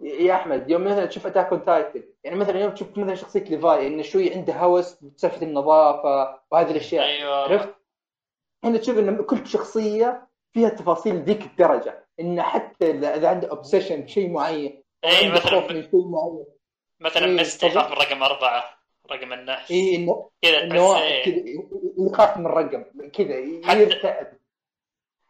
[0.00, 3.86] يا أحمد يوم مثلا تشوف Attack on Titan يعني مثلا يوم تشوف مثلا شخصية ليفاي
[3.86, 7.04] إنه شوي عنده هوس بسالفة النظافة وهذه الأشياء.
[7.04, 7.34] أيوه.
[7.36, 7.74] عرفت؟
[8.64, 14.30] هنا تشوف ان كل شخصية فيها تفاصيل ذيك الدرجة انه حتى اذا عنده obsession بشيء
[14.30, 16.44] معين اي عنده خوف مثلا من شيء معين
[17.00, 17.40] مثلا إيه،.
[17.40, 18.78] يخاف من رقم أربعة
[19.10, 20.58] رقم النحس اي انه كذا
[21.02, 21.24] إيه.
[21.24, 21.42] كذا
[21.98, 23.38] يخاف من الرقم كذا
[23.74, 24.38] يرتعب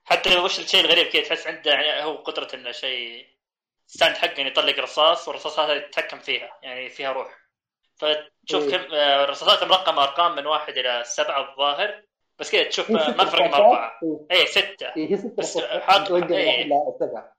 [0.04, 3.26] حتى وش الشيء الغريب كذا تحس عنده يعني هو قدرة إنه شيء
[3.86, 7.44] stand حقه إنه يطلق رصاص والرصاص هذا يتحكم فيها يعني فيها روح
[7.96, 8.76] فتشوف إيه.
[8.76, 12.02] كم آه، الرصاصات مرقمة أرقام من واحد إلى سبعة الظاهر
[12.38, 13.54] بس كذا تشوف آه، ما في رقم رصاصات.
[13.60, 14.00] اربعه
[14.30, 14.40] إيه.
[14.40, 16.68] اي ستة إيه، هي ست بس رصاصات حاط- إيه.
[17.00, 17.36] سبعة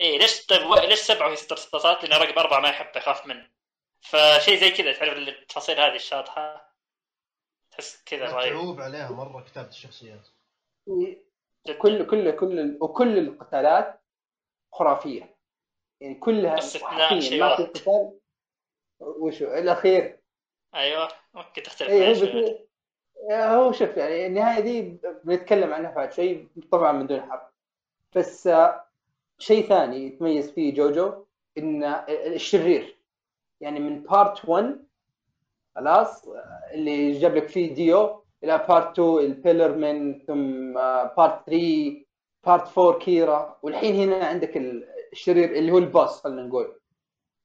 [0.00, 3.50] اي ليش طيب ليش سبعة وهي ست رصاصات؟ لأن رقم أربعة ما يحبه يخاف منه
[4.00, 6.74] فشيء زي كذا تعرف التفاصيل هذه الشاطحة
[7.70, 10.28] تحس كذا رهيب متعوب عليها مرة كتابه الشخصيات.
[11.78, 14.02] كل كل كل وكل القتالات
[14.74, 15.36] خرافية
[16.00, 16.82] يعني كلها شيء
[17.42, 17.64] ما في واحد.
[17.64, 18.18] قتال
[19.00, 20.20] وشو الأخير
[20.74, 22.67] أيوه ممكن تختلف معي
[23.22, 23.26] هو.
[23.26, 23.32] بت...
[23.32, 27.48] هو شوف يعني النهاية دي بنتكلم عنها بعد شوي طبعا من دون حرب
[28.16, 28.84] بس آه،
[29.38, 31.24] شيء ثاني يتميز فيه جوجو
[31.58, 32.98] إن الشرير.
[33.60, 34.84] يعني من part 1
[35.76, 40.72] خلاص آه، اللي جاب لك فيه ديو إلى part 2 ال Pillar Men ثم
[41.16, 42.04] part 3
[42.46, 43.58] part 4 كيرا.
[43.62, 44.56] والحين هنا عندك
[45.12, 46.80] الشرير اللي هو ال boss خلينا نقول.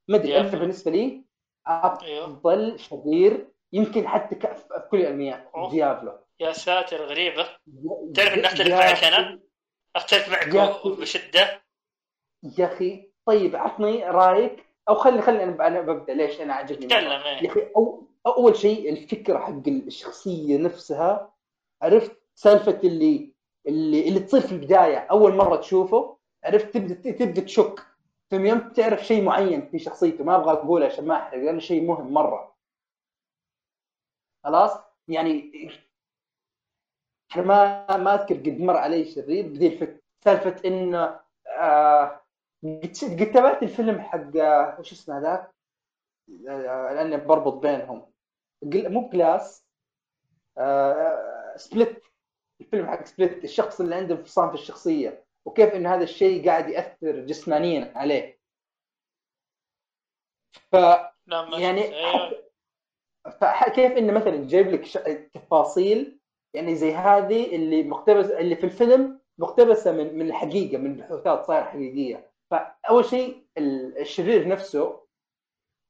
[0.07, 1.23] ما أدري بالنسبة لي
[1.67, 2.25] أيوه.
[2.25, 5.51] أفضل شرير يمكن حتى في كل الانميات.
[5.71, 7.47] ديابلو يا ساتر غريبة.
[8.15, 9.39] تعرف إني أختلف يا معك أنا؟
[9.95, 10.77] أختلف معك يا.
[10.85, 11.61] بشدة.
[12.57, 14.65] يا أخي طيب عطني رأيك.
[14.89, 16.13] أو خلي خلي أنا ببدأ.
[16.13, 16.87] ليش؟ أنا عجبني.
[16.87, 21.33] تكلم يا إيه أخي أو أول شيء الفكرة حق الشخصية نفسها.
[21.81, 23.33] عرفت سالفة اللي
[23.67, 24.97] اللي اللي تصير في البداية.
[24.97, 27.79] أول مرة تشوفه عرفت تبدا تبدأ تشك.
[28.31, 30.23] ثم يوم تعرف شيء معين في شخصيته.
[30.23, 32.52] ما أبغى أقوله عشان ما أحرق لأنه شيء مهم مرة.
[34.43, 34.71] خلاص؟
[35.07, 35.51] يعني
[37.35, 42.21] ما ما أذكر قد مر علي شرير بذي الفكرة سالفة إنه آه
[42.63, 45.53] قد تابعت الفيلم حق آه، وش اسمه ذاك؟
[46.49, 48.11] آه، لاني بربط بينهم.
[48.63, 49.65] مو Glass
[50.57, 52.03] آه Split.
[52.61, 57.19] الفيلم حق Split الشخص اللي عنده انفصام في الشخصية وكيف إن هذا الشيء قاعد يأثر
[57.19, 58.39] جسمانيا عليه.
[60.71, 60.75] ف
[61.59, 62.42] يعني شفت.
[63.41, 64.93] فكيف إنه مثلا جايب لك ش...
[65.33, 66.19] تفاصيل
[66.55, 71.63] يعني زي هذه اللي مقتبس اللي في الفيلم مقتبسة من من الحقيقة من بحوثات صايرة
[71.63, 72.31] حقيقية.
[72.51, 75.07] فأول شيء ال- الشرير نفسه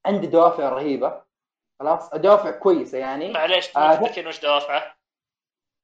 [0.05, 1.23] عنده دوافع رهيبة.
[1.80, 3.31] خلاص؟ دوافع كويسة يعني.
[3.31, 4.95] معليش آه، تذكر وش دوافعه؟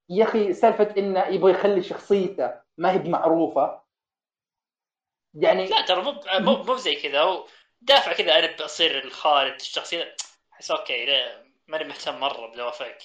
[0.09, 3.81] يا أخي سالفة إنه يبغى يخلي شخصيته ما هي بمعروفة.
[5.33, 7.21] يعني لا ترى مو مو مو زي كذا.
[7.21, 7.45] هو
[7.81, 10.15] دافع كذا أنا بصير الخالد الشخصية
[10.59, 12.97] احس okay لا ماني مهتم مرة بدوافعك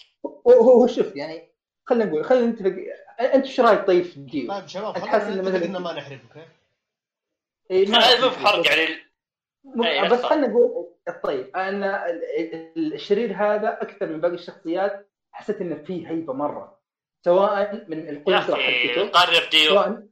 [0.47, 1.49] هو هو شوف يعني
[1.87, 2.75] خلينا نقول خلينا نتفق.
[3.21, 6.47] أنت إيش رأيك طيب في الديو؟ طيب شباب خلينا مثلاً- إنه ما نحرق okay
[7.71, 8.89] إيه، ما- هذا مو بحرق يعني.
[9.85, 10.23] أي، بس.
[10.23, 10.89] خلينا نقول
[11.23, 12.25] طيب أنا ال-
[12.77, 16.81] ال- الشرير هذا أكثر من باقي الشخصيات حسيت إنه فيه هيبة مرة.
[17.25, 19.11] سواء من يا القدره أخي حقته
[19.69, 20.03] سواء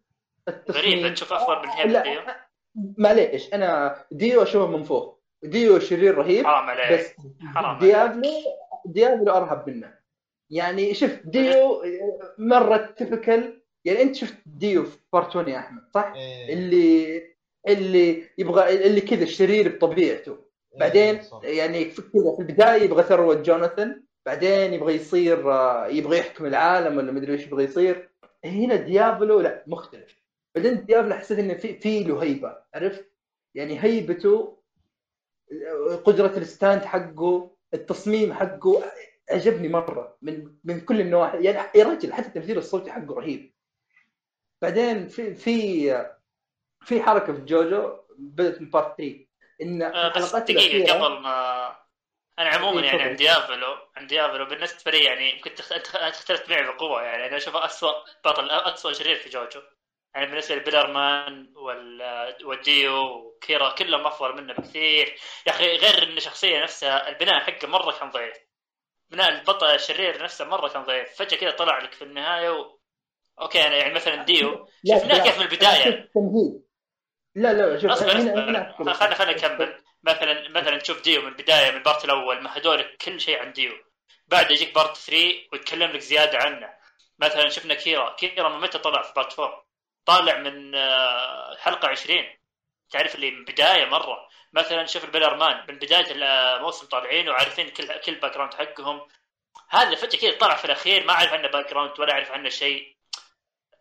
[0.48, 2.20] التصميم غريبه تشوف أفضل من هيب لا، ديو
[2.98, 5.21] معليش أنا ديو أشوفه من فوق.
[5.42, 8.30] ديو شرير رهيب حرام عليك بس حرام ديابلو
[8.86, 9.94] ديابلو أرهب منه
[10.50, 11.82] يعني شوف ديو
[12.38, 16.52] مرة تفكل يعني أنت شفت ديو في part 1 يا أحمد صح؟ إيه.
[16.54, 17.22] اللي
[17.68, 20.38] اللي يبغى اللي كذا الشرير بطبيعته
[20.80, 21.40] بعدين إيه، صح.
[21.44, 26.96] يعني في كذا في البداية يبغى ثروة جوناثان بعدين يبغى يصير آه، يبغى يحكم العالم
[26.96, 28.10] ولا مدري إيش يبغى يصير
[28.44, 30.22] هنا ديابلو لا مختلف
[30.54, 33.12] بعدين ديابلو حسيت إنه في في له هيبة عرفت
[33.54, 34.61] يعني هيبته
[36.04, 38.84] قدرة ال stand حقه التصميم حقه
[39.30, 41.44] عجبني مرة من من كل النواحي.
[41.44, 43.54] يعني يا رجل حتى التمثيل الصوتي حقه رهيب.
[44.62, 46.06] بعدين في في
[46.84, 49.26] في حركة في جوجو بدأت من part 3
[49.62, 51.76] إن آه، بس دقيقة قبل ما
[52.38, 53.02] أنا عموما إيه، يعني.
[53.02, 57.26] عند ديابلو عند ديابلو بالنسبة لي يعني يمكن تخ- اختلفت معي بقوه يعني.
[57.26, 57.92] أنا أشوفه اسوء
[58.24, 59.60] بطل اسوء شرير في جوجو.
[60.14, 65.16] يعني بالنسبة لبيلرمان وال والديو وكيرا كلهم أفضل منه بكثير.
[65.46, 68.36] يا أخي غير إن الشخصيه نفسها البناء حقه مرة كان ضعيف.
[69.10, 71.08] بناء البطل الشرير نفسه مرة كان ضعيف.
[71.16, 72.78] فجأة كذا طلع لك في النهاية و...
[73.40, 74.68] okay أنا يعني مثلا ديو.
[74.86, 76.10] شفناه كيف من البداية.
[76.14, 76.62] تمهيد
[77.34, 78.92] لا لا شوف خلينا لك.
[78.92, 79.82] خلينا نكمل.
[80.02, 82.42] مثلا مثلا تشوف ديو من البداية من ال part الأول.
[82.42, 83.72] مهدوا لك كل شيء عن ديو.
[84.28, 86.74] بعد يجيك part 3 ويتكلم لك زيادة عنه.
[87.18, 88.16] مثلا شفنا كيرا.
[88.16, 89.71] كيرا من متى طلع في part 4
[90.04, 92.24] طالع من آه، حلقة 20
[92.90, 94.28] تعرف اللي من بداية مرة.
[94.52, 99.08] مثلا شوف البلرمان من بداية الموسم طالعين وعارفين كل كل background حقهم.
[99.68, 102.96] هذا فجأة كذا طلع في الأخير ما أعرف عنه background ولا أعرف عنه شيء.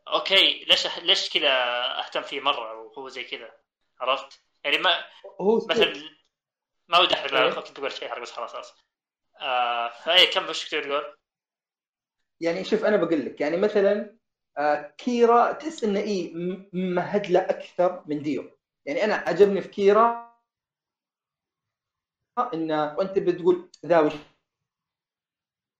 [0.07, 1.51] okay ليش ليش كذا
[1.99, 3.51] أهتم فيه مرة وهو زي كذا؟
[3.99, 5.05] عرفت؟ يعني ما
[5.41, 5.93] هو مثلا
[6.87, 7.49] ما ودي أحرق إيه.
[7.49, 8.75] كنت بقول شيء أحرق بس خلاص خلاص.
[9.39, 11.17] آه فاي كم وش تقول؟
[12.41, 14.20] يعني شوف أنا بقول لك يعني مثلا آه،
[14.97, 15.99] كيرا تحس إنه
[16.33, 18.43] م- ممهد له أكثر من ديو.
[18.85, 20.31] يعني أنا عجبني في كيرا
[22.53, 24.13] إنه وأنت بتقول ذا وش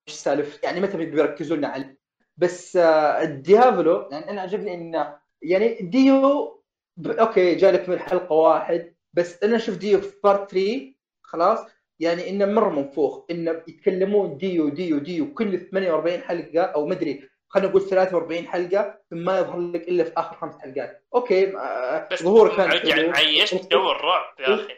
[0.08, 1.98] سالف؟ يعني متى بيركزوا لنا عليه؟
[2.38, 6.62] بس آه، الديابلو يعني أنا عجبني إنه يعني ديو.
[7.08, 11.60] okay جالك من حلقة واحد بس أنا أشوف ديو في part 3 خلاص؟
[12.00, 17.70] يعني إنه مرة منفوخ إنه يتكلمون ديو ديو ديو كل 48 حلقة أو مدري خلينا
[17.70, 21.04] نقول 43 حلقة ما يظهر لك إلا في آخر خمس حلقات.
[21.16, 23.12] okay آه، بس ظهوره كان حلو.
[23.12, 24.76] عيشت جو الرعب يا أخي.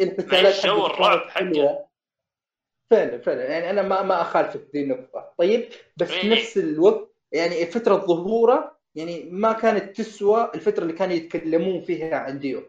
[0.00, 1.88] القتالات معيش جو حقته الرعب حقه.
[2.90, 3.44] فعلا فعلا.
[3.44, 5.34] يعني أنا ما ما أخالفك ذي النقطة.
[5.38, 6.32] طيب بس في إيه.
[6.32, 12.38] نفس الوقت يعني فترة ظهوره يعني ما كانت تسوى الفترة اللي كانوا يتكلمون فيها عن
[12.38, 12.62] ديو.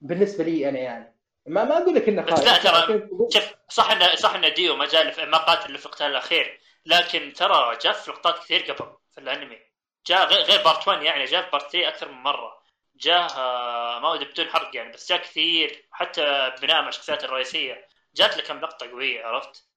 [0.00, 1.14] بالنسبة لي أنا يعني.
[1.46, 2.64] ما ما أقول لك إنه بس خايف.
[2.64, 6.60] لا ترى شوف صح انه صح انه ديو ما في- ما قاتل في القتال الأخير.
[6.86, 9.58] لكن ترى جاء في لقطات كثير قبل في الانمي.
[10.06, 12.58] جاء غير, part 1 يعني جاء في part 3 أكثر من مرة.
[12.96, 17.86] جاء آه، ما ودي بدون حرق يعني بس جاء كثير حتى بناء مع الشخصيات الرئيسية.
[18.16, 19.68] جات له كم لقطة قوية عرفت؟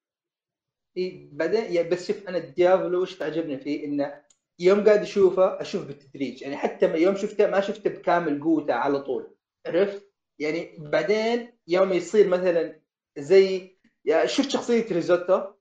[0.98, 4.24] إيه بعدين يعني بس شوف أنا الديابلو وش تعجبني فيه؟ إنه
[4.60, 6.42] يوم قاعد اشوفه أشوف بالتدريج.
[6.42, 9.36] يعني حتى يوم شفته ما شفته بكامل قوته على طول.
[9.68, 12.82] عرفت؟ يعني بعدين يوم يصير مثلا
[13.18, 15.54] زي يعني شفت شخصية ريزوتو؟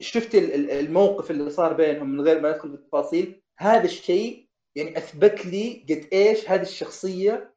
[0.00, 4.98] شفت ال- ال- الموقف اللي صار بينهم من غير ما ندخل بالتفاصيل؟ هذا الشيء يعني
[4.98, 7.54] أثبت لي قد إيش هذه الشخصية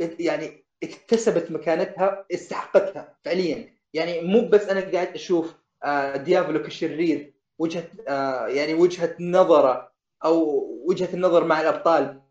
[0.00, 3.76] يعني اكتسبت مكانتها استحقتها فعليا.
[3.94, 5.54] يعني مو بس أنا قاعد أشوف
[5.84, 9.92] آه، ديابلو كشرير وجهة آه، يعني وجهة نظرة
[10.24, 12.22] أو وجهة النظر مع الأبطال.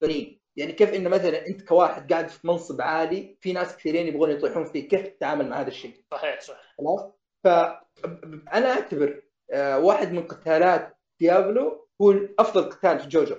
[0.00, 0.37] فريق.
[0.58, 4.64] يعني كيف إنه مثلا أنت كواحد قاعد في منصب عالي في ناس كثيرين يبغون يطيحون
[4.64, 7.00] فيك كيف تتعامل مع هذا الشيء؟ صحيح صح خلاص؟
[7.44, 13.36] فانا أعتبر آه، واحد من قتالات ديابلو هو افضل قتال في جوجو.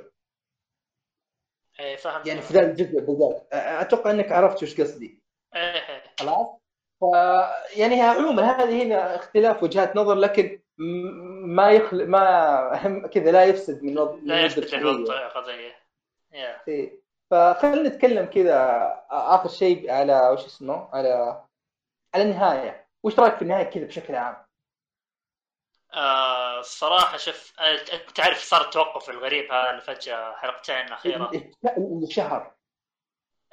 [1.80, 2.28] إيه فهمت.
[2.28, 5.24] يعني في ذا الجزء بالذات أتوقع إنك عرفت وش قصدي.
[5.56, 6.04] إيه إيه.
[6.20, 6.48] خلاص؟
[7.02, 7.04] ف
[7.78, 10.60] يعني عموما هذه هنا اختلاف وجهات نظر لكن
[11.46, 15.76] ما يخل ما كذا لا يفسد من وضع لا يثبت الوضع قضية.
[16.32, 17.09] يا إيه.
[17.32, 18.80] فخلينا نتكلم كذا
[19.12, 21.44] آخر شيء على وش اسمه؟ على
[22.16, 22.88] على النهاية.
[23.04, 24.46] وش رأيك في النهاية كذا بشكل عام؟
[25.94, 31.32] آه الصراحة شوف أنت تعرف صار التوقف الغريب هذا اللي فجأة حلقتين اخيره
[32.10, 32.56] شهر.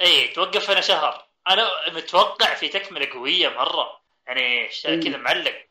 [0.00, 1.28] اي توقف هنا شهر.
[1.48, 4.00] أنا متوقع في تكملة قوية مرة.
[4.26, 4.68] يعني.
[4.84, 5.66] كذا معلق.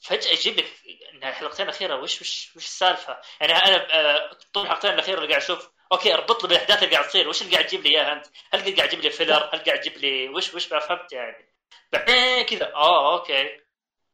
[0.00, 0.72] فجأة يجيب لك
[1.14, 1.96] الحلقتين الأخيرة.
[2.02, 6.42] وش وش وش السالفة؟ يعني أنا آه، طول الحلقتين الأخيرة اللي قاعد أشوف okay اربط
[6.42, 9.00] لي بالاحداث اللي قاعد تصير وش اللي قاعد تجيب لي إياها أنت؟ هل قاعد تجيب
[9.00, 11.54] لي filler؟ هل قاعد تجيب لي وش وش ما فهمت يعني؟
[11.92, 13.60] بعدين كذا آه okay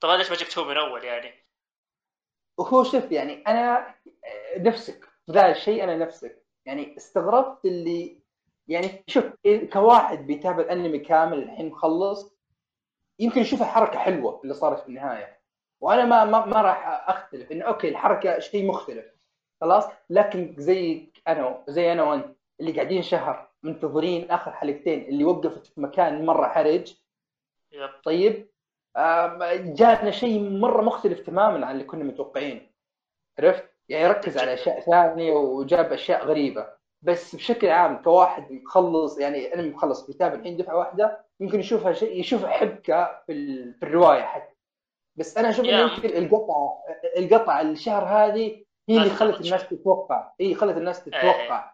[0.00, 1.44] طبعا ليش ما جبته من أول يعني؟
[2.58, 3.94] وهو شوف يعني أنا
[4.56, 8.22] نفسك في ذا الشيء أنا نفسك يعني استغربت اللي
[8.68, 9.24] يعني شوف
[9.72, 12.34] كواحد بيتابع الأنمي كامل الحين مخلص
[13.18, 15.40] يمكن يشوفها حركه حلوة اللي صارت في النهاية
[15.80, 19.06] وأنا ما ما, ما راح أختلف إنه okay الحركة شيء مختلف
[19.60, 25.66] خلاص لكن زي أنا زي أنا وأنت اللي قاعدين شهر منتظرين آخر حلقتين اللي وقفت
[25.66, 26.94] في مكان مرة حرج.
[27.72, 27.90] yep.
[28.04, 28.50] طيب
[28.96, 29.38] آم،
[29.74, 32.60] جانا شيء مرة مختلف تماما عن اللي كنا متوقعينه
[33.38, 36.66] عرفت؟ يعني ركز على أشياء ثانية وجاب أشياء غريبة.
[37.02, 42.20] بس بشكل عام كواحد يخلص يعني أنا مخلص بيتابع الحين دفعة واحدة يمكن يشوفها شيء
[42.20, 43.74] يشوفها حبكة في, ال...
[43.74, 44.54] في الرواية حتى.
[45.16, 45.80] بس أنا أشوف إنه.
[45.80, 46.82] يمكن القطعه
[47.16, 49.78] القطعه الشهر هذه هي اللي خلت الناس شوي.
[49.78, 50.32] تتوقع.
[50.40, 51.72] هي خلت الناس تتوقع.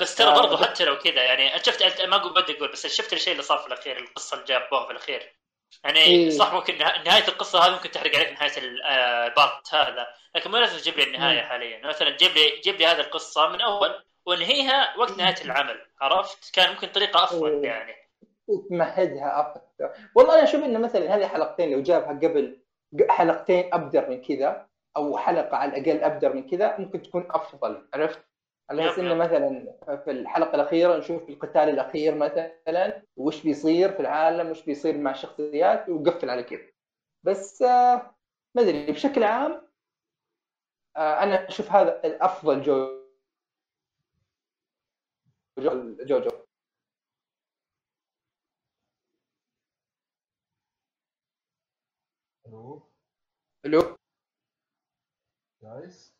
[0.00, 3.12] بس ترى آه، برضو بس- حتى لو كذا يعني شفت ما بدي أقول بس شفت
[3.12, 5.36] الشيء اللي صار في الأخير القصة اللي جابوها في الأخير.
[5.84, 6.30] يعني إيه.
[6.30, 10.06] صح ممكن نه- نهاية القصة هذه ممكن تحرق عليك نهاية ال- آه، ال part هذا.
[10.34, 11.46] لكن ما لازم تجيب لي النهاية مم.
[11.48, 11.86] حاليا.
[11.86, 15.86] مثلا جيب لي جيب لي هذه القصة من أول وانهيها وقت نهاية العمل.
[16.00, 17.62] عرفت؟ كان ممكن طريقة أفضل إيه.
[17.70, 17.94] يعني.
[18.70, 19.90] تمهدها أكثر.
[20.14, 22.60] والله أنا أشوف إنه مثلا هذه حلقتين لو جابها قبل
[23.08, 24.66] حلقتين أبدر من كذا.
[24.96, 27.88] أو حلقة على الأقل أبدر من كذا ممكن تكون أفضل.
[27.94, 28.24] عرفت؟
[28.70, 29.20] على أساس yep، إنه yep.
[29.20, 35.10] مثلا في الحلقة الأخيرة نشوف القتال الأخير مثلا وش بيصير في العالم وش بيصير مع
[35.10, 36.70] الشخصيات وقفل على كذا.
[37.22, 38.14] بس آه
[38.54, 39.62] ما أدري بشكل عام
[40.96, 43.00] آه أنا أشوف هذا الأفضل جو
[45.58, 46.30] جو- جوجو.
[52.46, 52.82] ألو؟
[53.66, 53.96] ألو؟
[55.70, 56.14] nice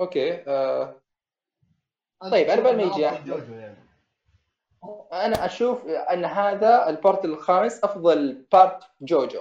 [0.00, 1.00] okay آه
[2.30, 3.16] طيب، أنا بال ما يجي يعني.
[5.12, 9.40] أنا أشوف إن هذا ال part الخامس أفضل part جوجو.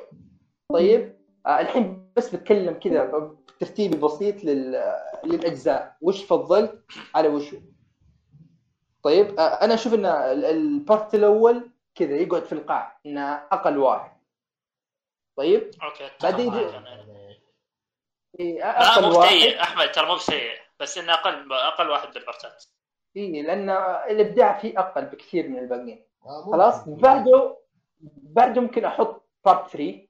[0.70, 1.16] طيب
[1.46, 3.06] آه، الحين بس بتكلم كذا
[3.58, 4.94] بترتيبي بسيط لل...
[5.24, 5.98] للأجزاء.
[6.02, 6.84] وش فضلت؟
[7.16, 7.56] على وش
[9.04, 13.78] طيب آه، أنا أشوف إن ال- ال part الأول كذا يقعد في القاع إنه أقل
[13.78, 14.12] واحد.
[15.38, 16.66] طيب أتفق بعدين يجي-
[18.40, 19.30] إيه، لا أقل مو واحد.
[19.30, 22.64] سيء أحمد ترى مو سيء بس إنه أقل أقل واحد بالبارتات
[23.16, 23.70] إيه لأن
[24.12, 26.06] الإبداع فيه أقل بكثير من الباقيين.
[26.26, 26.52] آه،.
[26.52, 27.58] خلاص؟ بعده
[28.24, 30.08] بعده ممكن أحط part 3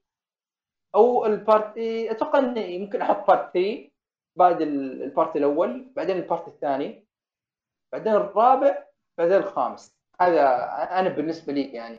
[0.94, 3.90] أو ال part إيه، أتوقع اني ممكن أحط part 3
[4.36, 7.06] بعد ال- البارت الأول بعدين ال part الثاني
[7.92, 8.84] بعدين الرابع
[9.18, 9.96] بعدين الخامس.
[10.20, 10.42] هذا
[10.90, 11.98] أنا بالنسبة لي يعني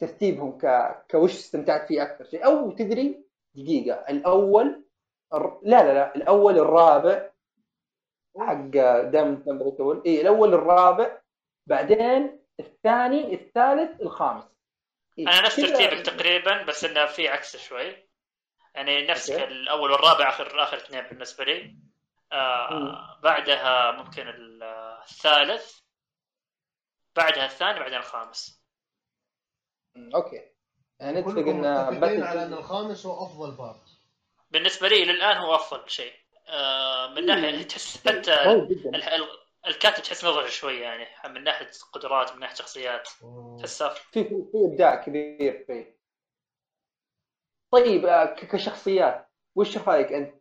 [0.00, 0.66] ترتيبهم ك...
[1.10, 2.46] كوش استمتعت فيه أكثر شيء.
[2.46, 3.24] أو تدري
[3.54, 4.83] دقيقة الأول.
[5.32, 7.30] لا لا لا الأول الرابع
[8.38, 8.64] حق
[9.10, 10.02] دائما الأول.
[10.06, 11.20] اي الأول الرابع
[11.66, 14.44] بعدين الثاني الثالث الخامس.
[15.18, 18.08] إيه، أنا نفس ترتيبك تقريبا بس إنه في عكس شوي.
[18.74, 19.44] يعني نفس أوكي.
[19.44, 21.76] الأول والرابع آخر آخر اثنين بالنسبة لي.
[22.32, 24.62] آه بعدها ممكن ال-
[25.10, 25.78] الثالث
[27.16, 28.64] بعدها الثاني بعدين الخامس.
[30.14, 30.50] okay.
[31.00, 33.83] يعني نتفق ان على إن الخامس هو أفضل part
[34.54, 36.12] بالنسبة لي للآن هو أفضل شيء.
[36.48, 38.66] آه من ناحية تحس حتى
[39.66, 43.08] الكاتب تحس نضج شوي يعني من ناحية قدرات من ناحية شخصيات.
[43.58, 45.98] تحسها في في إبداع كبير فيه.
[47.70, 50.34] طيب آه، كشخصيات وش رأيك أنت؟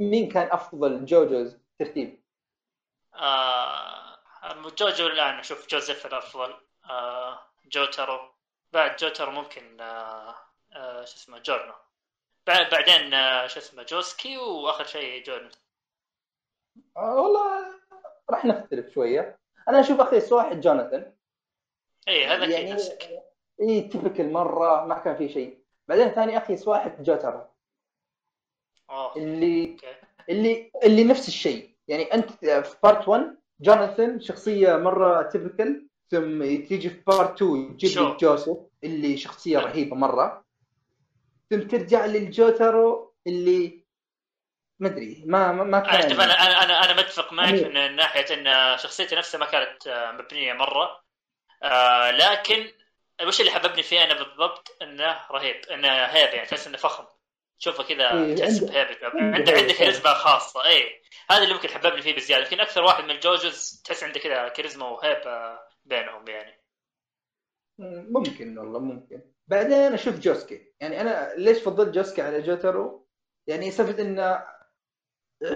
[0.00, 2.24] مين كان أفضل جوجوز ترتيب؟
[3.14, 4.18] آه
[4.78, 6.54] جوجو الآن أشوف جوزيف الأفضل.
[6.90, 8.34] آه جوترو.
[8.72, 10.34] بعد جوترو ممكن آه
[10.72, 11.74] آه شو اسمه جورنو.
[12.46, 15.50] بعدين آه شو اسمه جوسكي وآخر شيء جورنو
[16.96, 17.64] آه والله
[18.30, 19.38] راح نختلف شوية.
[19.68, 21.12] أنا أشوف اخيس واحد جوناثان.
[22.08, 23.08] اي هذا يعني نفسك.
[23.60, 25.58] إي تبكل مرة ما كان في شيء.
[25.88, 27.40] بعدين ثاني اخيس واحد جوترو
[28.90, 29.76] أوه اللي
[30.28, 31.74] اللي اللي نفس الشيء.
[31.88, 37.90] يعني أنت في part 1 جوناثان شخصية مرة typical ثم تيجي في part 2 تجيب
[37.90, 39.66] شو؟ لك جوزيف اللي شخصية نعم.
[39.66, 40.43] رهيبة مرة.
[41.50, 43.84] ثم ترجع للجوترو اللي
[44.78, 47.54] ما أدري ما ما, أنا كان أنا أنا أنا, أنا متفق معك.
[47.54, 51.04] من ناحية إن شخصيتي نفسها ما كانت آه، مبنية مرة.
[51.62, 52.72] آه لكن
[53.26, 57.04] وش اللي حببني فيه أنا بالضبط؟ إنه رهيب إنه هيبة يعني تحس إنه فخم.
[57.60, 62.16] تشوفه كذا إيه، تحس بهيبه عنده عنده كاريزما خاصة اي هذا اللي ممكن حببني فيه
[62.16, 62.44] بزيادة.
[62.44, 66.60] يمكن أكثر واحد من الجوجوز تحس عنده كذا كاريزما وهيبة بينهم يعني.
[68.10, 69.33] ممكن والله ممكن.
[69.48, 70.72] بعدين أشوف جوسكي.
[70.80, 73.06] يعني أنا ليش فضلت جوسكي على جوترو
[73.46, 74.42] يعني سبب إن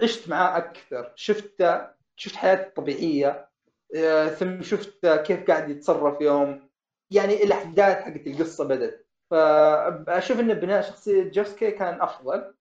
[0.03, 1.13] عشت معاه أكثر.
[1.17, 3.49] شفته شفت حياته الطبيعيه
[3.97, 6.71] آه، ثم شفت كيف قاعد يتصرف يوم.
[7.11, 12.55] يعني الأحداث حقت القصة بدت فأشوف إن بناء شخصية جوسكي كان أفضل.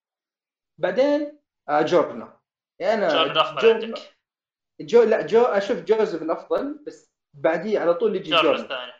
[0.80, 1.40] بعدين
[1.70, 2.28] آه، جورنو
[2.80, 4.18] يعني أنا جورن أفضل عندك؟
[4.82, 8.92] جو لا جو أشوف جوزيف الأفضل بس بعديه على طول يجي جورن جورنو الثاني.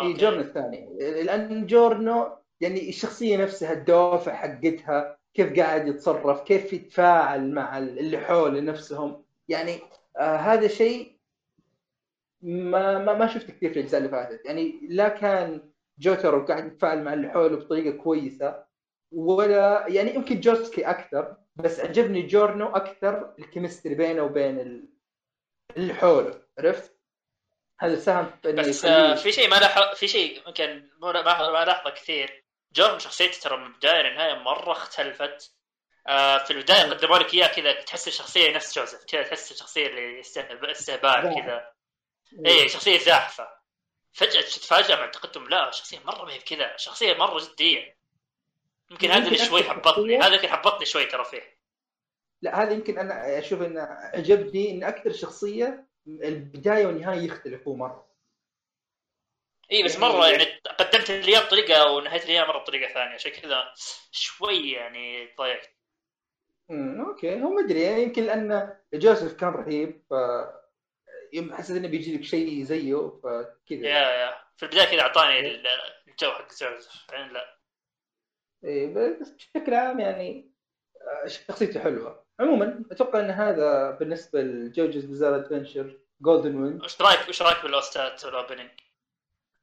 [0.00, 0.12] اي okay.
[0.20, 7.78] جورنو الثاني لأن جورنو يعني الشخصية نفسها الدوافع حقتها كيف قاعد يتصرف كيف يتفاعل مع
[7.78, 9.78] اللي حوله نفسهم يعني
[10.16, 11.16] آه هذا شيء
[12.42, 17.02] ما ما, ما شفت كثير في الأجزاء اللي فاتت يعني لا كان جوترو قاعد يتفاعل
[17.04, 18.64] مع اللي حوله بطريقة كويسة
[19.12, 24.88] ولا يعني يمكن جوسكي أكثر بس عجبني جورنو أكثر ال chemistry بينه وبين ال-
[25.76, 26.99] اللي حوله عرفت؟
[27.82, 31.12] هذا ساهم انه بس آه، في شيء ما لاحظ في شيء يمكن ما
[31.64, 32.44] لاحظه كثير.
[32.72, 35.54] جورن شخصيته ترى من البداية للنهاية مرة اختلفت.
[36.08, 40.20] آه، في البداية قدموا لك إياه كذا تحس الشخصية نفس جوزيف كذا تحس الشخصية اللي
[40.20, 41.34] استهب- استهبال.
[41.42, 41.72] كذا.
[42.46, 43.48] اي شخصية زاحفة.
[44.12, 46.76] فجأة تتفاجئ مع تقدم لا شخصية مرة ما هي بكذا.
[46.76, 47.96] شخصية مرة جدية.
[48.90, 50.18] يمكن هذا اللي شوي حبطني.
[50.18, 51.60] هذا اللي حبطني شوي ترى فيه.
[52.42, 55.89] لا هذا يمكن أنا أشوف إنه عجبني إن أكثر شخصية
[56.22, 58.10] البداية والنهاية يختلفوا مرة.
[59.72, 60.44] إي بس يعني- مرة يعني
[60.78, 63.72] قدمت لي إياه بطريقه ونهيت لي إياه مرة بطريقة ثانية عشان كذا
[64.12, 65.66] شوي يعني ضيعت.
[66.70, 67.42] امم okay.
[67.42, 70.14] هو ما أدري يعني يمكن لأن جوزيف كان رهيب ف
[71.32, 74.38] يوم حسيت إنه بيجي لك شيء زيه فكذا يا يا.
[74.56, 75.66] في البداية كذا أعطاني ال-
[76.08, 77.58] الجو حق جوزيف بعدين لا.
[78.64, 80.50] إيه، بس بشكل عام يعني
[81.24, 82.24] آه، شخصيته حلوة.
[82.40, 88.24] عموما أتوقع إن هذا بالنسبة لجوجوز Bizarre Adventure Golden Wind وش رايك وش رأيك بالاوستات
[88.24, 88.70] وال opening؟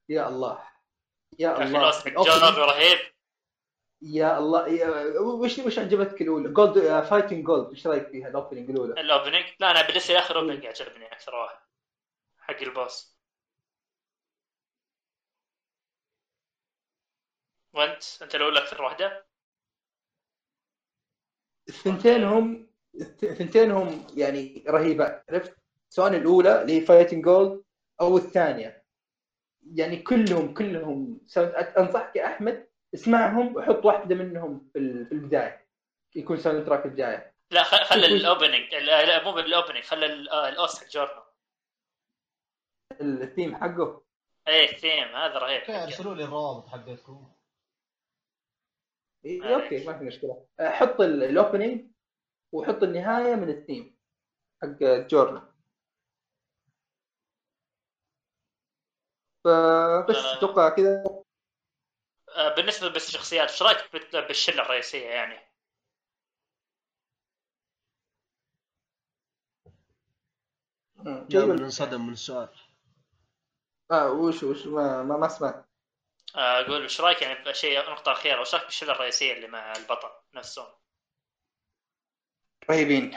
[0.09, 0.63] يا الله.
[1.39, 1.91] يا الله.
[1.91, 2.99] ال opening- جون رهيب.
[4.01, 4.67] يا الله.
[4.67, 9.07] يا- وش وش عجبتك الأولى؟ gold Fighting Gold إيش رأيك فيها؟ ال opening الأولى؟ ال
[9.07, 11.59] opening لا أنا بالنسبة لي آخر opening عجبني أكثر واحد.
[12.39, 13.17] حق ال boss.
[17.73, 19.27] وأنت؟ أنت الأولى أكثر واحدة؟
[21.69, 22.66] الثنتين هم
[23.01, 25.57] الثنتين هم يعني رهيبات عرفت؟
[25.89, 27.63] سواء الأولى اللي هي Fighting Gold
[28.01, 28.83] أو الثانية.
[29.73, 31.21] يعني كلهم كلهم.
[31.77, 35.67] أنصحك يا أحمد اسمعهم وحط واحدة منهم في ال- في البداية.
[36.15, 39.83] يكون soundtrack البدايه لا خ- خلي شوف وش- ال opening لا لا، مو بال opening
[39.83, 41.21] خلي ال- آه، ال OST حق جورنو.
[43.01, 44.03] الثيم حقه؟
[44.47, 45.03] إيه الثيم.
[45.15, 45.61] هذا رهيب.
[45.69, 47.33] ارسلوا لي الروابط حقتكم
[49.25, 49.55] إيه،.
[49.55, 50.45] Okay ما في مشكلة.
[50.59, 51.85] حط ال- ال opening
[52.51, 53.97] وحط النهاية من الثيم
[54.61, 55.53] حق جورنا
[59.43, 60.37] فبس آه.
[60.37, 61.03] أتوقع كذا
[62.35, 65.39] آه، بالنسبة بس الشخصيات إيش رأيك بت- بالشلة الرئيسية يعني؟
[71.29, 71.49] جيد.
[71.49, 72.49] انصدم من السؤال
[73.91, 75.65] آه وش وش ما ما, ما سمعت
[76.35, 80.09] آه، أقول إيش رأيك يعني بشيء نقطة أخيرة إيش رأيك بالشلة الرئيسية اللي مع البطل
[80.33, 80.67] نفسهم؟
[82.71, 83.11] رهيبين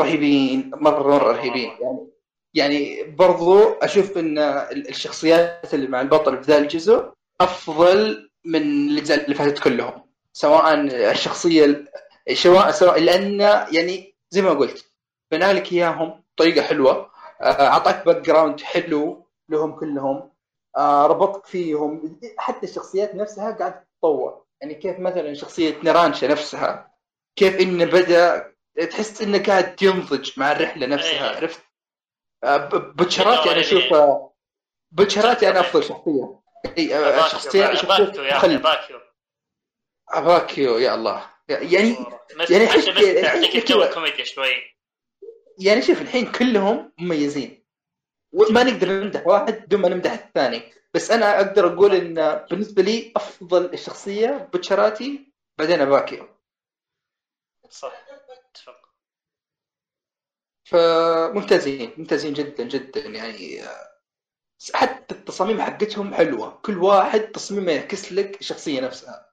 [0.00, 1.70] رهيبين مرة مره رهيبين.
[1.80, 2.06] يعني
[2.54, 9.24] يعني برضو أشوف إن ال- الشخصيات اللي مع البطل في ذا الجزء أفضل من الاجزاء
[9.24, 10.02] اللي فاتت كلهم.
[10.32, 10.74] سواء
[11.10, 11.88] الشخصية ال-
[12.32, 13.40] سواء سواء لأن
[13.72, 14.84] يعني زي ما قلت
[15.32, 17.10] بنى لك إياهم بطريقة حلوة.
[17.40, 20.30] آه، أعطاك background حلو لهم كلهم.
[20.76, 22.20] آه، ربطك فيهم.
[22.38, 24.42] حتى الشخصيات نفسها قاعدة تتطور.
[24.62, 26.90] يعني كيف مثلا شخصية نيرانشا نفسها
[27.36, 28.52] كيف انه بدأ
[28.90, 31.36] تحس انه قاعد ينضج مع الرحلة نفسها إيه.
[31.36, 31.60] عرفت؟
[32.44, 33.60] آه، بوتشراتي أنا.
[33.60, 33.82] أشوف
[34.90, 36.40] بوتشراتي أنا أفضل شخصيه
[36.78, 36.88] إي
[37.30, 39.00] شخصيه شخصيه باكيو
[40.10, 41.30] يا باكيو الله.
[41.48, 41.96] يعني
[42.50, 43.88] يعني بس حتى- تعطيك كذا.
[43.88, 44.76] الكوميديا شوي.
[45.58, 47.64] يعني شوف الحين كلهم مميزين.
[48.32, 50.62] وما نقدر نمدح واحد بدون ما نمدح الثاني.
[50.94, 56.28] بس أنا أقدر أقول إن بالنسبة لي أفضل الشخصيه بوتشراتي بعدين باكيو
[57.70, 57.92] صح.
[60.70, 63.90] فممتازين ممتازين جدا جدا يعني آه،
[64.74, 66.50] حتى التصاميم حقتهم حلوة.
[66.62, 69.30] كل واحد تصميمه يعكس لك الشخصية نفسها.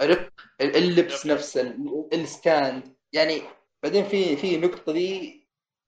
[0.00, 1.26] عرفت؟ ال- اللبس.
[1.26, 2.96] نفسه ال- ال stand.
[3.12, 3.42] يعني
[3.82, 5.40] بعدين في في نقطة دي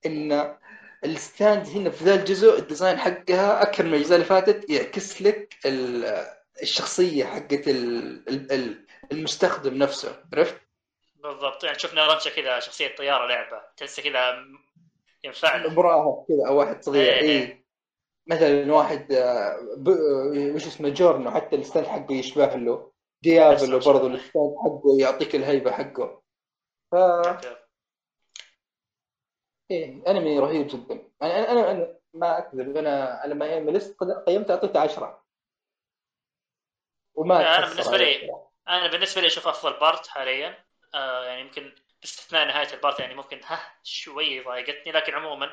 [0.07, 0.57] إن
[1.05, 5.23] ال stand هنا في ذا الجزء ال design حقها أكثر من الأجزاء اللي فاتت يعكس
[5.23, 6.27] لك ال-
[6.62, 10.24] الشخصية حقت ال- ال- ال- المستخدم نفسه.
[10.35, 10.61] عرفت؟
[11.23, 11.65] بالضبط.
[11.65, 13.63] يعني شفنا رنشا كذا شخصية طيارة لعبة.
[13.77, 14.45] تحسه كذا
[15.25, 17.13] ينفع له كذا أو واحد صغير.
[17.13, 17.65] إيه، اي إيه.
[18.27, 19.89] مثلا واحد آه، ب...
[19.89, 22.93] آه، وش اسمه جورنو حتى ال stand حقه يشبه له.
[23.23, 24.07] ديابلو برضه.
[24.07, 26.23] ال stand حقه يعطيك الهيبة حقه.
[26.93, 26.95] ف
[29.71, 31.11] إيه أنمي رهيب جدا.
[31.23, 32.77] أنا أنا أنا ما أكذب.
[32.77, 33.97] أنا لما MyAnimeList
[34.27, 35.25] قيمته أعطيته 10
[37.15, 38.19] وما أنا متحسر بالنسبة عليه.
[38.27, 38.47] لي-.
[38.69, 40.65] أنا بالنسبة لي أشوف أفضل part حاليا.
[40.95, 45.51] آه يعني يمكن باستثناء نهاية ال part يعني ممكن ها شوي ضايقتني لكن عموما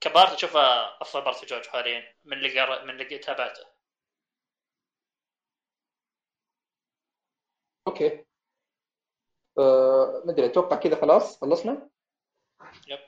[0.00, 2.84] ك part اشوفها أفضل part في جوجو حاليا من اللي قر...
[2.84, 3.66] من اللي تابعته.
[7.88, 8.24] okay.
[10.24, 11.88] ما أدري أتوقع كذا خلاص خلصنا؟
[12.88, 12.98] yep.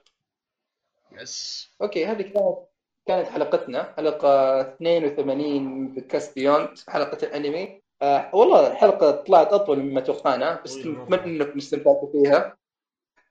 [1.13, 1.71] yes.
[1.83, 2.69] Okay هذه كانت
[3.07, 7.84] كانت حلقتنا حلقة 82 من بودكاست Beyond حلقة الأنمي.
[8.05, 10.77] آه والله الحلقة طلعت أطول مما توقعنا بس.
[10.77, 12.57] اتمنى إنكم استمتعتوا فيها.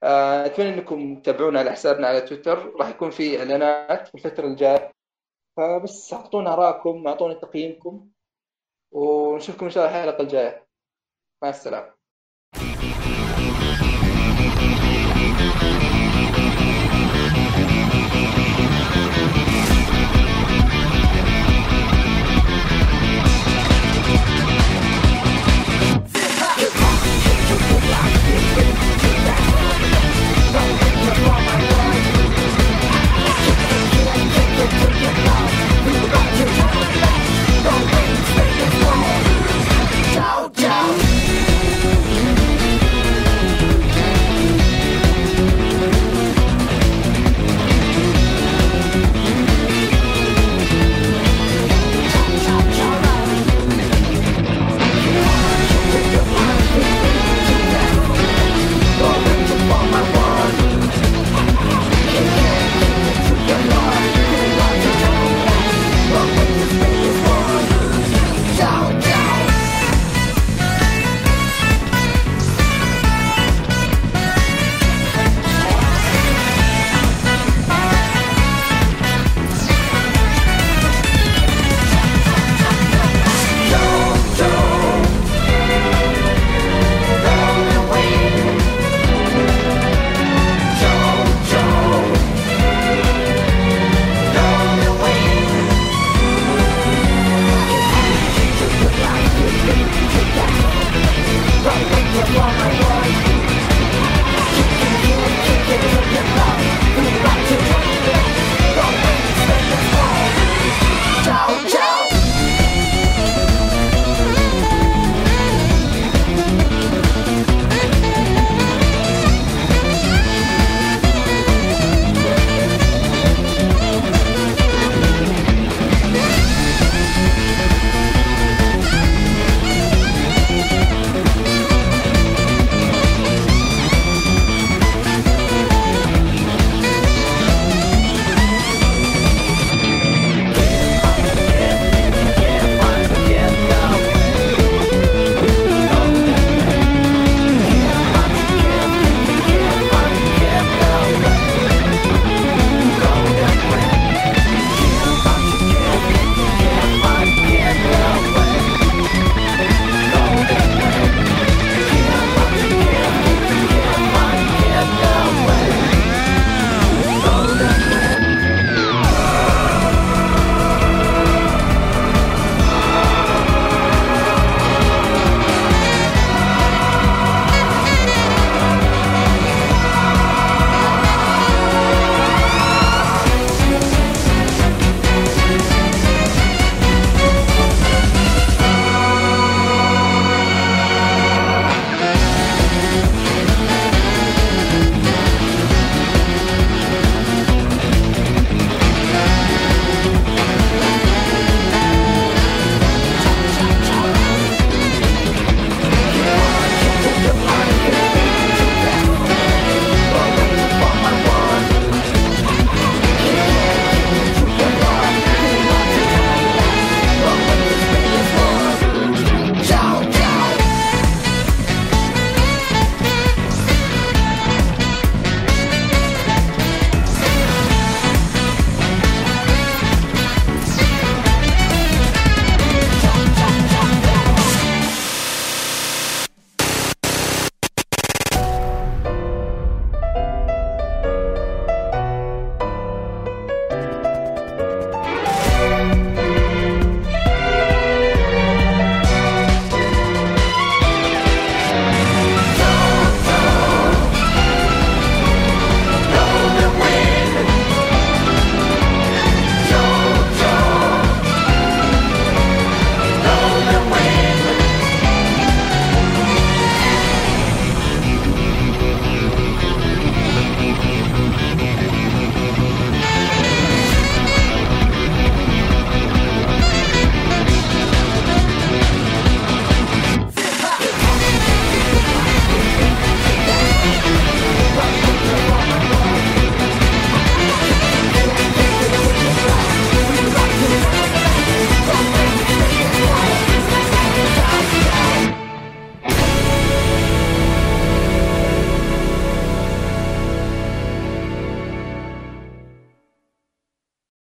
[0.04, 4.92] آه، أتمنى إنكم تتابعونا على حسابنا على تويتر راح يكون في إعلانات في الفترة الجاية.
[5.58, 8.10] فبس أعطونا ارائكم أعطونا تقييمكم
[8.92, 10.68] ونشوفكم إن شاء الله الحلقة الجاية.
[11.44, 11.94] مع السلامة.